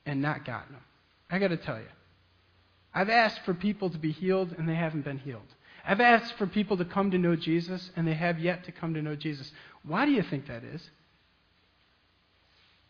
and 0.07 0.23
not 0.23 0.44
gotten 0.44 0.73
them. 0.73 0.83
I 1.29 1.38
got 1.38 1.49
to 1.49 1.57
tell 1.57 1.79
you. 1.79 1.88
I've 2.94 3.11
asked 3.11 3.40
for 3.44 3.53
people 3.53 3.90
to 3.90 3.99
be 3.99 4.12
healed 4.12 4.55
and 4.57 4.68
they 4.68 4.75
haven't 4.75 5.05
been 5.05 5.18
healed. 5.18 5.42
I've 5.85 6.01
asked 6.01 6.35
for 6.38 6.47
people 6.47 6.77
to 6.79 6.85
come 6.85 7.11
to 7.11 7.18
know 7.18 7.37
Jesus 7.37 7.90
and 7.97 8.07
they 8.07 8.14
have 8.14 8.38
yet 8.38 8.64
to 8.64 8.73
come 8.73 8.94
to 8.94 9.03
know 9.03 9.16
Jesus. 9.16 9.51
Why 9.83 10.07
do 10.07 10.12
you 10.12 10.23
think 10.23 10.47
that 10.47 10.64
is? 10.64 10.83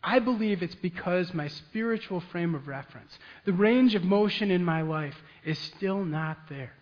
I 0.03 0.21
believe 0.21 0.63
it's 0.63 0.77
because 0.77 1.35
my 1.35 1.49
spiritual 1.49 2.21
frame 2.21 2.55
of 2.55 2.69
reference, 2.69 3.19
the 3.45 3.53
range 3.53 3.95
of 3.95 4.05
motion 4.05 4.51
in 4.51 4.65
my 4.65 4.83
life, 4.83 5.17
is 5.45 5.59
still 5.59 6.05
not 6.05 6.49
there. 6.49 6.73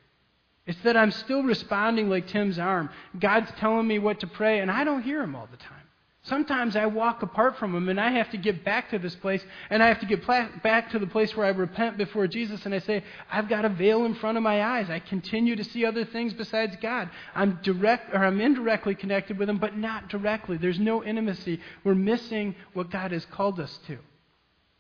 It's 0.67 0.81
that 0.83 0.97
I'm 0.97 1.13
still 1.13 1.43
responding 1.43 2.11
like 2.11 2.27
Tim's 2.27 2.59
arm. 2.59 2.91
God's 3.19 3.51
telling 3.59 3.87
me 3.87 3.99
what 3.99 4.21
to 4.21 4.27
pray, 4.27 4.61
and 4.61 4.71
I 4.71 4.85
don't 4.85 5.03
hear 5.03 5.23
him 5.23 5.35
all 5.35 5.49
the 5.51 5.57
time. 5.57 5.86
Sometimes 6.27 6.75
I 6.75 6.87
walk 6.87 7.23
apart 7.23 7.57
from 7.57 7.73
Him 7.73 7.89
and 7.89 8.01
I 8.01 8.11
have 8.11 8.31
to 8.31 8.37
get 8.37 8.65
back 8.65 8.91
to 8.91 8.99
this 8.99 9.15
place 9.15 9.45
and 9.71 9.81
I 9.81 9.87
have 9.87 10.01
to 10.01 10.07
get 10.07 10.27
back 10.27 10.91
to 10.91 10.99
the 10.99 11.07
place 11.07 11.37
where 11.37 11.47
I 11.47 11.51
repent 11.51 11.97
before 11.99 12.27
Jesus 12.27 12.67
and 12.67 12.75
I 12.75 12.81
say, 12.81 13.05
I've 13.31 13.49
got 13.49 13.65
a 13.65 13.69
veil 13.69 14.05
in 14.05 14.15
front 14.17 14.37
of 14.37 14.43
my 14.43 14.61
eyes. 14.61 14.91
I 14.91 14.99
continue 14.99 15.55
to 15.55 15.63
see 15.63 15.85
other 15.85 16.05
things 16.05 16.33
besides 16.33 16.77
God. 16.83 17.11
I'm 17.35 17.61
direct 17.63 18.13
or 18.13 18.25
I'm 18.25 18.41
indirectly 18.41 18.97
connected 18.97 19.39
with 19.39 19.49
Him, 19.49 19.59
but 19.59 19.77
not 19.77 20.09
directly. 20.09 20.57
There's 20.57 20.81
no 20.81 21.05
intimacy. 21.05 21.61
We're 21.85 21.95
missing 21.95 22.57
what 22.73 22.91
God 22.91 23.13
has 23.13 23.25
called 23.27 23.61
us 23.61 23.79
to. 23.87 23.99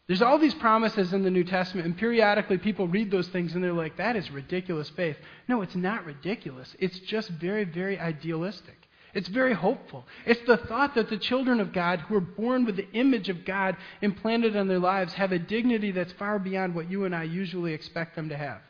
There's 0.08 0.22
all 0.22 0.38
these 0.38 0.54
promises 0.54 1.12
in 1.12 1.22
the 1.22 1.30
New 1.30 1.44
Testament, 1.44 1.86
and 1.86 1.96
periodically 1.96 2.58
people 2.58 2.88
read 2.88 3.10
those 3.10 3.28
things 3.28 3.54
and 3.54 3.62
they're 3.62 3.72
like, 3.72 3.96
that 3.98 4.16
is 4.16 4.30
ridiculous 4.32 4.88
faith. 4.90 5.16
No, 5.48 5.62
it's 5.62 5.76
not 5.76 6.04
ridiculous. 6.04 6.74
It's 6.80 6.98
just 7.00 7.28
very, 7.30 7.64
very 7.64 7.98
idealistic. 8.00 8.85
It's 9.16 9.28
very 9.28 9.54
hopeful. 9.54 10.04
It's 10.26 10.46
the 10.46 10.58
thought 10.58 10.94
that 10.94 11.08
the 11.08 11.16
children 11.16 11.58
of 11.58 11.72
God, 11.72 12.00
who 12.00 12.16
are 12.16 12.20
born 12.20 12.66
with 12.66 12.76
the 12.76 12.92
image 12.92 13.30
of 13.30 13.46
God 13.46 13.74
implanted 14.02 14.54
in 14.54 14.68
their 14.68 14.78
lives, 14.78 15.14
have 15.14 15.32
a 15.32 15.38
dignity 15.38 15.90
that's 15.90 16.12
far 16.12 16.38
beyond 16.38 16.74
what 16.74 16.90
you 16.90 17.06
and 17.06 17.16
I 17.16 17.22
usually 17.22 17.72
expect 17.72 18.14
them 18.14 18.28
to 18.28 18.36
have. 18.36 18.60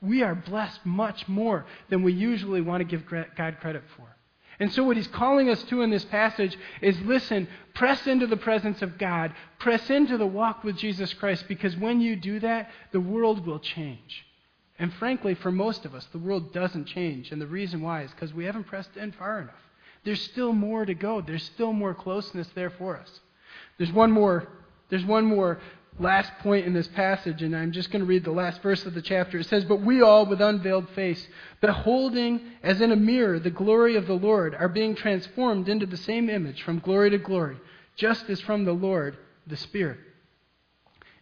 We 0.00 0.22
are 0.22 0.36
blessed 0.36 0.86
much 0.86 1.26
more 1.26 1.66
than 1.88 2.04
we 2.04 2.12
usually 2.12 2.60
want 2.60 2.82
to 2.82 2.84
give 2.84 3.04
God 3.36 3.56
credit 3.60 3.82
for. 3.96 4.06
And 4.60 4.72
so, 4.72 4.84
what 4.84 4.96
he's 4.96 5.08
calling 5.08 5.50
us 5.50 5.60
to 5.64 5.82
in 5.82 5.90
this 5.90 6.04
passage 6.04 6.56
is 6.80 6.96
listen, 7.00 7.48
press 7.74 8.06
into 8.06 8.28
the 8.28 8.36
presence 8.36 8.82
of 8.82 8.96
God, 8.96 9.34
press 9.58 9.90
into 9.90 10.16
the 10.16 10.26
walk 10.26 10.62
with 10.62 10.76
Jesus 10.76 11.12
Christ, 11.14 11.46
because 11.48 11.76
when 11.76 12.00
you 12.00 12.14
do 12.14 12.38
that, 12.38 12.70
the 12.92 13.00
world 13.00 13.44
will 13.44 13.58
change. 13.58 14.24
And 14.78 14.94
frankly, 14.94 15.34
for 15.34 15.50
most 15.50 15.84
of 15.84 15.96
us, 15.96 16.06
the 16.12 16.18
world 16.18 16.52
doesn't 16.52 16.84
change. 16.84 17.32
And 17.32 17.42
the 17.42 17.48
reason 17.48 17.80
why 17.80 18.02
is 18.02 18.12
because 18.12 18.32
we 18.32 18.44
haven't 18.44 18.68
pressed 18.68 18.96
in 18.96 19.10
far 19.10 19.40
enough. 19.40 19.54
There's 20.04 20.22
still 20.22 20.52
more 20.52 20.84
to 20.84 20.94
go. 20.94 21.20
There's 21.20 21.44
still 21.44 21.72
more 21.72 21.94
closeness 21.94 22.48
there 22.54 22.70
for 22.70 22.96
us. 22.96 23.20
There's 23.78 23.92
one 23.92 24.10
more, 24.10 24.48
there's 24.88 25.04
one 25.04 25.24
more 25.24 25.60
last 25.98 26.32
point 26.40 26.66
in 26.66 26.72
this 26.72 26.88
passage, 26.88 27.42
and 27.42 27.54
I'm 27.54 27.72
just 27.72 27.90
going 27.90 28.00
to 28.00 28.06
read 28.06 28.24
the 28.24 28.30
last 28.30 28.62
verse 28.62 28.86
of 28.86 28.94
the 28.94 29.02
chapter. 29.02 29.38
It 29.38 29.46
says, 29.46 29.64
But 29.64 29.82
we 29.82 30.00
all, 30.00 30.26
with 30.26 30.40
unveiled 30.40 30.88
face, 30.90 31.26
beholding 31.60 32.40
as 32.62 32.80
in 32.80 32.92
a 32.92 32.96
mirror 32.96 33.38
the 33.38 33.50
glory 33.50 33.96
of 33.96 34.06
the 34.06 34.14
Lord, 34.14 34.54
are 34.54 34.68
being 34.68 34.94
transformed 34.94 35.68
into 35.68 35.86
the 35.86 35.96
same 35.96 36.30
image 36.30 36.62
from 36.62 36.78
glory 36.78 37.10
to 37.10 37.18
glory, 37.18 37.58
just 37.96 38.28
as 38.30 38.40
from 38.40 38.64
the 38.64 38.72
Lord, 38.72 39.16
the 39.46 39.56
Spirit. 39.56 39.98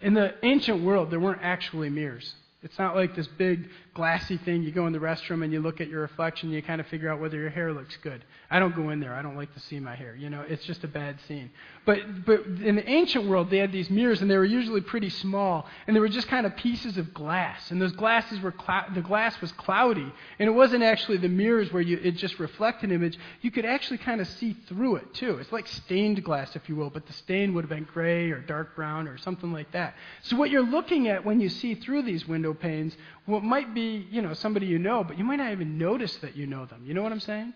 In 0.00 0.14
the 0.14 0.34
ancient 0.44 0.82
world, 0.82 1.10
there 1.10 1.20
weren't 1.20 1.42
actually 1.42 1.90
mirrors. 1.90 2.34
It's 2.61 2.77
not 2.77 2.97
like 2.97 3.14
this 3.14 3.29
big 3.29 3.68
glassy 3.94 4.37
thing. 4.37 4.64
You 4.64 4.73
go 4.73 4.88
in 4.88 4.92
the 4.92 4.99
restroom 4.99 5.44
and 5.44 5.53
you 5.53 5.61
look 5.61 5.81
at 5.81 5.87
your 5.87 6.01
reflection 6.01 6.49
and 6.49 6.57
you 6.57 6.62
kind 6.62 6.81
of 6.81 6.88
figure 6.88 7.09
out 7.09 7.21
whether 7.21 7.37
your 7.37 7.51
hair 7.51 7.73
looks 7.73 7.97
good. 8.03 8.25
I 8.51 8.59
don't 8.59 8.75
go 8.75 8.90
in 8.90 8.99
there. 8.99 9.14
I 9.14 9.23
don't 9.23 9.37
like 9.37 9.55
to 9.55 9.61
see 9.61 9.79
my 9.79 9.94
hair. 9.94 10.16
You 10.16 10.29
know, 10.29 10.40
it's 10.40 10.64
just 10.64 10.83
a 10.83 10.88
bad 10.88 11.21
scene. 11.29 11.51
But 11.87 12.25
but 12.27 12.44
in 12.47 12.75
the 12.75 12.88
ancient 12.88 13.27
world, 13.29 13.49
they 13.49 13.59
had 13.59 13.71
these 13.71 13.88
mirrors 13.90 14.23
and 14.23 14.31
they 14.31 14.37
were 14.37 14.44
usually 14.44 14.81
pretty 14.81 15.09
small 15.09 15.68
and 15.87 15.94
they 15.94 16.01
were 16.01 16.09
just 16.09 16.27
kind 16.27 16.47
of 16.47 16.57
pieces 16.57 16.99
of 16.99 17.14
glass. 17.14 17.71
And 17.71 17.81
those 17.81 17.92
glasses 17.92 18.40
were 18.40 18.53
the 18.92 19.03
glass 19.03 19.40
was 19.40 19.53
cloudy 19.53 20.12
and 20.40 20.49
it 20.49 20.53
wasn't 20.53 20.83
actually 20.83 21.18
the 21.18 21.29
mirrors 21.29 21.73
where 21.73 21.83
you 21.83 22.01
it 22.03 22.16
just 22.16 22.40
reflected 22.40 22.90
an 22.90 22.97
image. 22.97 23.16
You 23.40 23.53
could 23.53 23.66
actually 23.66 23.99
kind 23.99 24.21
of 24.21 24.27
see 24.27 24.57
through 24.66 24.97
it 24.97 25.14
too. 25.14 25.38
It's 25.38 25.53
like 25.53 25.68
stained 25.68 26.25
glass, 26.25 26.57
if 26.57 26.68
you 26.68 26.75
will, 26.75 26.90
but 26.90 27.07
the 27.07 27.12
stain 27.12 27.55
would 27.55 27.62
have 27.62 27.71
been 27.71 27.85
gray 27.85 28.33
or 28.33 28.40
dark 28.40 28.75
brown 28.75 29.07
or 29.07 29.16
something 29.16 29.53
like 29.53 29.71
that. 29.73 29.94
So 30.23 30.37
what 30.37 30.51
you're 30.51 30.62
looking 30.62 31.07
at 31.07 31.25
when 31.25 31.38
you 31.38 31.49
see 31.49 31.77
through 31.77 32.03
these 32.03 32.27
windows 32.27 32.47
window 32.48 32.61
panes, 32.61 32.96
well, 33.26 33.38
it 33.38 33.44
might 33.44 33.74
be, 33.74 34.06
you 34.11 34.22
know, 34.22 34.34
somebody 34.34 34.66
you 34.66 34.78
know, 34.78 35.04
but 35.04 35.18
you 35.18 35.24
might 35.24 35.37
not 35.37 35.52
even 35.52 35.78
notice 35.78 36.16
that 36.16 36.37
you 36.37 36.46
know 36.46 36.66
them. 36.66 36.82
You 36.84 36.94
know 36.94 37.02
what 37.02 37.12
I'm 37.12 37.20
saying? 37.20 37.52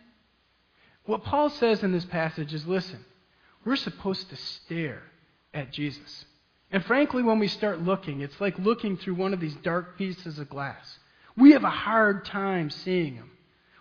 What 1.05 1.25
Paul 1.25 1.51
says 1.51 1.83
in 1.83 1.93
this 1.93 2.05
passage 2.05 2.55
is 2.55 2.67
listen, 2.67 3.05
we're 3.65 3.77
supposed 3.77 4.31
to 4.31 4.37
stare 4.37 5.03
at 5.55 5.73
Jesus. 5.73 6.25
And 6.71 6.85
frankly, 6.85 7.23
when 7.23 7.39
we 7.39 7.49
start 7.49 7.83
looking, 7.83 8.21
it's 8.21 8.41
like 8.41 8.59
looking 8.59 8.97
through 8.97 9.15
one 9.15 9.35
of 9.35 9.41
these 9.41 9.55
dark 9.57 9.99
pieces 9.99 10.39
of 10.39 10.49
glass. 10.49 10.99
We 11.37 11.53
have 11.53 11.65
a 11.65 11.71
hard 11.71 12.25
time 12.25 12.71
seeing 12.71 13.15
him. 13.15 13.31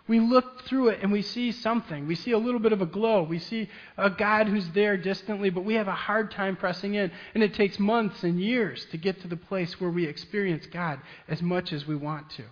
We 0.08 0.18
look 0.18 0.64
through 0.64 0.88
it 0.88 1.00
and 1.02 1.12
we 1.12 1.22
see 1.22 1.52
something. 1.52 2.06
We 2.06 2.16
see 2.16 2.32
a 2.32 2.38
little 2.38 2.58
bit 2.58 2.72
of 2.72 2.82
a 2.82 2.86
glow. 2.86 3.22
We 3.22 3.38
see 3.38 3.68
a 3.96 4.10
God 4.10 4.48
who's 4.48 4.68
there 4.70 4.96
distantly, 4.96 5.50
but 5.50 5.64
we 5.64 5.74
have 5.74 5.88
a 5.88 5.94
hard 5.94 6.32
time 6.32 6.56
pressing 6.56 6.94
in. 6.94 7.12
And 7.34 7.42
it 7.42 7.54
takes 7.54 7.78
months 7.78 8.24
and 8.24 8.40
years 8.40 8.84
to 8.86 8.96
get 8.96 9.20
to 9.22 9.28
the 9.28 9.36
place 9.36 9.80
where 9.80 9.90
we 9.90 10.06
experience 10.06 10.66
God 10.66 10.98
as 11.28 11.40
much 11.40 11.72
as 11.72 11.86
we 11.86 11.94
want 11.94 12.30
to. 12.30 12.44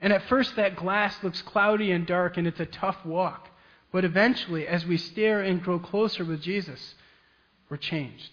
And 0.00 0.12
at 0.12 0.28
first, 0.28 0.56
that 0.56 0.76
glass 0.76 1.16
looks 1.22 1.40
cloudy 1.40 1.90
and 1.90 2.06
dark, 2.06 2.36
and 2.36 2.46
it's 2.46 2.60
a 2.60 2.66
tough 2.66 3.06
walk. 3.06 3.48
But 3.90 4.04
eventually, 4.04 4.66
as 4.66 4.84
we 4.84 4.98
stare 4.98 5.40
and 5.40 5.62
grow 5.62 5.78
closer 5.78 6.24
with 6.24 6.42
Jesus, 6.42 6.94
we're 7.70 7.78
changed. 7.78 8.30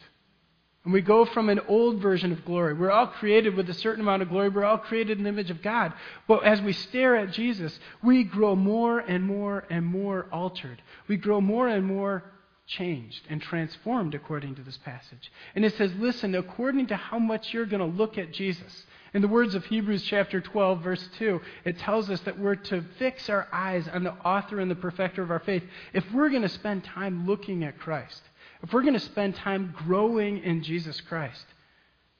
And 0.84 0.94
we 0.94 1.02
go 1.02 1.26
from 1.26 1.50
an 1.50 1.60
old 1.67 2.02
version 2.02 2.32
of 2.32 2.44
glory. 2.44 2.74
We're 2.74 2.91
all 2.91 3.08
created 3.08 3.56
with 3.56 3.70
a 3.70 3.74
certain 3.74 4.02
amount 4.02 4.24
of 4.24 4.30
glory. 4.30 4.50
We're 4.50 4.65
all 4.65 4.80
created 4.80 5.20
in 5.20 5.24
the 5.24 5.30
image 5.30 5.52
of 5.52 5.62
God. 5.62 5.94
But 6.28 6.44
as 6.44 6.60
we 6.60 6.74
stare 6.74 7.15
at 7.15 7.32
Jesus, 7.32 7.80
we 8.02 8.24
grow 8.24 8.56
more 8.56 9.00
and 9.00 9.24
more 9.24 9.65
and 9.70 9.86
more 9.86 10.26
altered. 10.32 10.82
We 11.08 11.17
grow 11.17 11.39
more 11.39 11.67
and 11.67 11.86
more 11.86 12.24
changed 12.65 13.28
and 13.30 13.41
transformed 13.41 14.15
according 14.15 14.56
to 14.56 14.63
this 14.63 14.78
passage. 14.78 15.32
And 15.56 15.63
it 15.63 15.76
says, 15.78 15.91
listen, 16.00 16.34
according 16.34 16.88
to 16.88 16.96
how 16.96 17.20
much 17.20 17.54
you're 17.54 17.65
going 17.65 17.80
to 17.80 17.98
look 17.98 18.17
at 18.17 18.32
Jesus. 18.32 18.86
In 19.13 19.22
the 19.22 19.28
words 19.28 19.56
of 19.56 19.65
Hebrews 19.65 20.04
chapter 20.04 20.39
12, 20.39 20.82
verse 20.82 21.10
2, 21.20 21.41
it 21.65 21.78
tells 21.80 22.10
us 22.10 22.22
that 22.22 22.39
we're 22.39 22.56
to 22.56 22.84
fix 22.98 23.30
our 23.30 23.48
eyes 23.52 23.88
on 23.89 24.04
the 24.04 24.13
author 24.13 24.60
and 24.60 24.72
the 24.72 24.76
perfecter 24.76 25.22
of 25.22 25.32
our 25.32 25.41
faith. 25.41 25.63
If 25.94 26.10
we're 26.13 26.30
going 26.30 26.44
to 26.44 26.50
spend 26.50 26.86
time 26.86 27.28
looking 27.28 27.63
at 27.65 27.78
Christ, 27.78 28.22
if 28.63 28.74
we're 28.74 28.82
going 28.82 28.93
to 28.93 29.00
spend 29.00 29.36
time 29.36 29.74
growing 29.86 30.43
in 30.43 30.63
Jesus 30.63 31.00
Christ, 31.02 31.45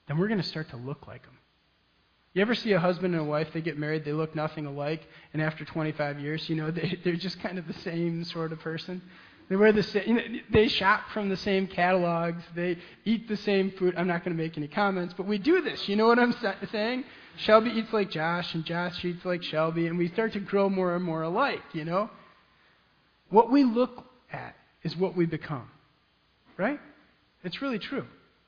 then 0.08 0.18
we're 0.18 0.28
going 0.28 0.40
to 0.40 0.46
start 0.46 0.68
to 0.70 0.76
look 0.76 1.06
like 1.06 1.24
Him. 1.24 1.38
You 2.34 2.40
ever 2.42 2.54
see 2.54 2.72
a 2.72 2.80
husband 2.80 3.14
and 3.14 3.22
a 3.22 3.26
wife, 3.26 3.48
they 3.52 3.60
get 3.60 3.78
married, 3.78 4.04
they 4.04 4.12
look 4.12 4.34
nothing 4.34 4.64
alike, 4.66 5.02
and 5.32 5.42
after 5.42 5.64
25 5.64 6.18
years, 6.18 6.48
you 6.48 6.56
know, 6.56 6.70
they, 6.70 6.98
they're 7.04 7.14
just 7.14 7.40
kind 7.40 7.58
of 7.58 7.66
the 7.66 7.74
same 7.74 8.24
sort 8.24 8.52
of 8.52 8.60
person? 8.60 9.02
They 9.48 9.56
wear 9.56 9.72
the 9.72 9.82
same, 9.82 10.02
you 10.06 10.14
know, 10.14 10.22
they 10.50 10.68
shop 10.68 11.02
from 11.12 11.28
the 11.28 11.36
same 11.36 11.66
catalogs, 11.66 12.42
they 12.54 12.78
eat 13.04 13.28
the 13.28 13.36
same 13.36 13.70
food. 13.72 13.94
I'm 13.98 14.06
not 14.06 14.24
going 14.24 14.34
to 14.34 14.42
make 14.42 14.56
any 14.56 14.68
comments, 14.68 15.14
but 15.14 15.26
we 15.26 15.36
do 15.36 15.60
this. 15.60 15.88
You 15.88 15.96
know 15.96 16.06
what 16.06 16.18
I'm 16.18 16.34
saying? 16.70 17.04
Shelby 17.36 17.70
eats 17.70 17.92
like 17.92 18.10
Josh, 18.10 18.54
and 18.54 18.64
Josh 18.64 19.04
eats 19.04 19.24
like 19.24 19.42
Shelby, 19.42 19.88
and 19.88 19.98
we 19.98 20.08
start 20.08 20.32
to 20.34 20.40
grow 20.40 20.70
more 20.70 20.94
and 20.96 21.04
more 21.04 21.22
alike, 21.22 21.62
you 21.72 21.84
know? 21.84 22.08
What 23.28 23.50
we 23.50 23.64
look 23.64 24.06
at 24.30 24.56
is 24.82 24.96
what 24.96 25.16
we 25.16 25.26
become. 25.26 25.68
Right? 26.56 26.80
It's 27.44 27.60
really 27.62 27.78
true. 27.78 28.04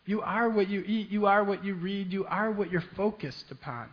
You 0.07 0.21
are 0.21 0.51
what 0.51 0.69
you 0.69 0.83
eat, 0.87 1.09
you 1.11 1.27
are 1.27 1.43
what 1.43 1.65
you 1.65 1.75
read, 1.75 2.13
you 2.13 2.27
are 2.27 2.51
what 2.51 2.71
you're 2.71 2.85
focused 2.97 3.51
upon. 3.51 3.89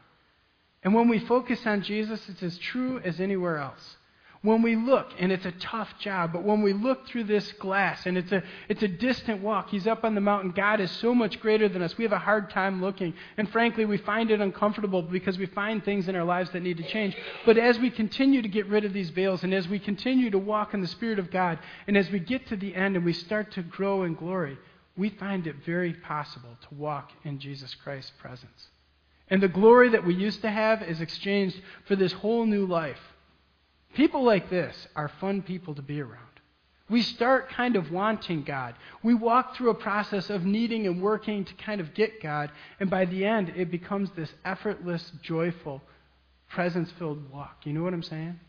And 0.83 0.93
when 0.93 1.07
we 1.07 1.19
focus 1.19 1.59
on 1.65 1.83
Jesus, 1.83 2.21
it's 2.27 2.43
as 2.43 2.57
true 2.57 2.99
as 2.99 3.19
anywhere 3.19 3.57
else. 3.57 3.95
When 4.43 4.63
we 4.63 4.75
look, 4.75 5.11
and 5.19 5.31
it's 5.31 5.45
a 5.45 5.51
tough 5.51 5.99
job, 5.99 6.33
but 6.33 6.43
when 6.43 6.63
we 6.63 6.73
look 6.73 7.05
through 7.05 7.25
this 7.25 7.51
glass, 7.53 8.07
and 8.07 8.17
it's 8.17 8.31
a, 8.31 8.41
it's 8.69 8.81
a 8.81 8.87
distant 8.87 9.43
walk, 9.43 9.69
He's 9.69 9.85
up 9.85 10.03
on 10.03 10.15
the 10.15 10.21
mountain. 10.21 10.49
God 10.49 10.79
is 10.79 10.89
so 10.89 11.13
much 11.13 11.39
greater 11.39 11.69
than 11.69 11.83
us. 11.83 11.95
We 11.95 12.05
have 12.05 12.11
a 12.11 12.17
hard 12.17 12.49
time 12.49 12.81
looking. 12.81 13.13
And 13.37 13.47
frankly, 13.51 13.85
we 13.85 13.97
find 13.97 14.31
it 14.31 14.41
uncomfortable 14.41 15.03
because 15.03 15.37
we 15.37 15.45
find 15.45 15.85
things 15.85 16.09
in 16.09 16.15
our 16.15 16.23
lives 16.23 16.49
that 16.51 16.63
need 16.63 16.77
to 16.77 16.83
change. 16.83 17.15
But 17.45 17.59
as 17.59 17.77
we 17.77 17.91
continue 17.91 18.41
to 18.41 18.47
get 18.47 18.65
rid 18.65 18.83
of 18.83 18.93
these 18.93 19.11
veils, 19.11 19.43
and 19.43 19.53
as 19.53 19.67
we 19.67 19.77
continue 19.77 20.31
to 20.31 20.39
walk 20.39 20.73
in 20.73 20.81
the 20.81 20.87
Spirit 20.87 21.19
of 21.19 21.29
God, 21.29 21.59
and 21.85 21.95
as 21.95 22.09
we 22.09 22.17
get 22.17 22.47
to 22.47 22.55
the 22.55 22.73
end 22.73 22.95
and 22.95 23.05
we 23.05 23.13
start 23.13 23.51
to 23.51 23.61
grow 23.61 24.05
in 24.05 24.15
glory, 24.15 24.57
we 24.97 25.09
find 25.09 25.45
it 25.45 25.57
very 25.63 25.93
possible 25.93 26.57
to 26.67 26.75
walk 26.75 27.11
in 27.23 27.37
Jesus 27.37 27.75
Christ's 27.75 28.13
presence. 28.17 28.69
And 29.27 29.41
the 29.41 29.47
glory 29.47 29.89
that 29.89 30.03
we 30.03 30.15
used 30.15 30.41
to 30.41 30.49
have 30.49 30.81
is 30.81 30.99
exchanged 30.99 31.61
for 31.85 31.95
this 31.95 32.11
whole 32.11 32.47
new 32.47 32.65
life 32.65 32.97
People 33.93 34.23
like 34.23 34.49
this 34.49 34.87
are 34.95 35.11
fun 35.19 35.41
people 35.41 35.75
to 35.75 35.81
be 35.81 36.01
around. 36.01 36.27
We 36.89 37.01
start 37.01 37.49
kind 37.49 37.77
of 37.77 37.89
wanting 37.89 38.43
God. 38.43 38.75
We 39.01 39.13
walk 39.13 39.55
through 39.55 39.69
a 39.69 39.75
process 39.75 40.29
of 40.29 40.43
needing 40.43 40.87
and 40.87 41.01
working 41.01 41.45
to 41.45 41.53
kind 41.53 41.79
of 41.79 41.93
get 41.93 42.21
God, 42.21 42.51
and 42.81 42.89
by 42.89 43.05
the 43.05 43.23
end, 43.25 43.53
it 43.55 43.71
becomes 43.71 44.11
this 44.11 44.31
effortless, 44.43 45.11
joyful, 45.21 45.81
presence 46.49 46.91
filled 46.99 47.31
walk. 47.31 47.61
You 47.63 47.71
know 47.71 47.83
what 47.83 47.93
I'm 47.93 48.03
saying? 48.03 48.39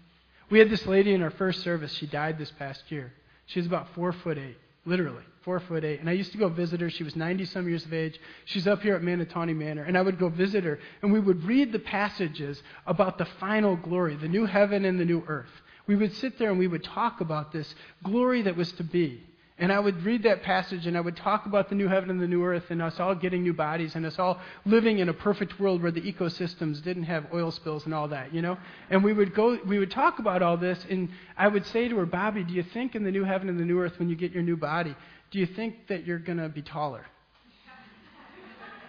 We 0.50 0.59
had 0.59 0.70
this 0.70 0.87
lady 0.87 1.14
in 1.14 1.22
our 1.22 1.31
first 1.31 1.61
service. 1.62 1.92
She 1.92 2.07
died 2.07 2.37
this 2.37 2.50
past 2.59 2.83
year. 2.90 3.12
She 3.46 3.61
was 3.61 3.66
about 3.66 3.94
four 3.94 4.12
foot 4.12 4.38
eight, 4.38 4.59
literally 4.84 5.22
four 5.42 5.60
foot 5.60 5.84
eight. 5.84 6.00
And 6.00 6.08
I 6.08 6.12
used 6.12 6.32
to 6.32 6.38
go 6.38 6.48
visit 6.48 6.80
her. 6.80 6.90
She 6.90 7.04
was 7.04 7.16
90 7.16 7.44
some 7.46 7.68
years 7.68 7.84
of 7.84 7.92
age. 7.92 8.18
She's 8.44 8.66
up 8.66 8.82
here 8.82 8.94
at 8.94 9.02
Manatawny 9.02 9.54
Manor. 9.54 9.82
And 9.82 9.96
I 9.98 10.02
would 10.02 10.18
go 10.18 10.28
visit 10.28 10.64
her, 10.64 10.78
and 11.02 11.12
we 11.12 11.20
would 11.20 11.44
read 11.44 11.72
the 11.72 11.78
passages 11.78 12.62
about 12.86 13.18
the 13.18 13.26
final 13.40 13.76
glory, 13.76 14.16
the 14.16 14.28
new 14.28 14.46
heaven 14.46 14.84
and 14.84 14.98
the 14.98 15.04
new 15.04 15.22
earth. 15.26 15.50
We 15.86 15.96
would 15.96 16.14
sit 16.16 16.38
there 16.38 16.50
and 16.50 16.58
we 16.58 16.68
would 16.68 16.84
talk 16.84 17.20
about 17.20 17.52
this 17.52 17.74
glory 18.04 18.42
that 18.42 18.56
was 18.56 18.70
to 18.72 18.84
be. 18.84 19.22
And 19.58 19.70
I 19.70 19.78
would 19.78 20.02
read 20.02 20.24
that 20.24 20.42
passage 20.42 20.86
and 20.86 20.96
I 20.96 21.00
would 21.00 21.16
talk 21.16 21.46
about 21.46 21.68
the 21.68 21.74
new 21.74 21.86
heaven 21.86 22.10
and 22.10 22.20
the 22.20 22.26
new 22.26 22.42
earth 22.42 22.64
and 22.70 22.82
us 22.82 22.98
all 22.98 23.14
getting 23.14 23.42
new 23.42 23.52
bodies 23.52 23.94
and 23.94 24.04
us 24.04 24.18
all 24.18 24.40
living 24.64 24.98
in 24.98 25.08
a 25.08 25.12
perfect 25.12 25.60
world 25.60 25.82
where 25.82 25.92
the 25.92 26.00
ecosystems 26.00 26.82
didn't 26.82 27.04
have 27.04 27.26
oil 27.32 27.50
spills 27.50 27.84
and 27.84 27.94
all 27.94 28.08
that, 28.08 28.34
you 28.34 28.42
know? 28.42 28.56
And 28.90 29.04
we 29.04 29.12
would 29.12 29.34
go 29.34 29.58
we 29.66 29.78
would 29.78 29.90
talk 29.90 30.18
about 30.18 30.42
all 30.42 30.56
this 30.56 30.84
and 30.90 31.10
I 31.36 31.48
would 31.48 31.66
say 31.66 31.88
to 31.88 31.96
her, 31.98 32.06
Bobby, 32.06 32.44
do 32.44 32.54
you 32.54 32.62
think 32.62 32.94
in 32.94 33.04
the 33.04 33.10
new 33.10 33.24
heaven 33.24 33.48
and 33.48 33.60
the 33.60 33.64
new 33.64 33.78
earth 33.78 33.98
when 33.98 34.08
you 34.08 34.16
get 34.16 34.32
your 34.32 34.42
new 34.42 34.56
body, 34.56 34.96
do 35.30 35.38
you 35.38 35.46
think 35.46 35.88
that 35.88 36.06
you're 36.06 36.18
to 36.38 36.48
be 36.48 36.62
taller? 36.62 37.04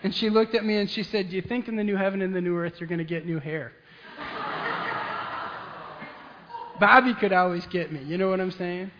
And 0.03 0.13
she 0.13 0.29
looked 0.29 0.53
at 0.53 0.65
me 0.65 0.77
and 0.77 0.89
she 0.89 1.03
said, 1.03 1.29
Do 1.29 1.35
you 1.35 1.41
think 1.41 1.67
in 1.67 1.77
the 1.77 1.83
new 1.83 1.95
heaven 1.95 2.21
and 2.21 2.35
the 2.35 2.41
new 2.41 2.57
earth 2.57 2.73
you're 2.79 2.87
to 2.99 3.05
get 3.05 3.25
new 3.25 3.39
hair? 3.39 3.71
Bobby 6.79 7.13
could 7.13 7.31
always 7.31 7.65
get 7.67 7.91
me. 7.91 8.03
You 8.03 8.17
know 8.17 8.29
what 8.29 8.41
I'm 8.41 8.51
saying? 8.51 8.91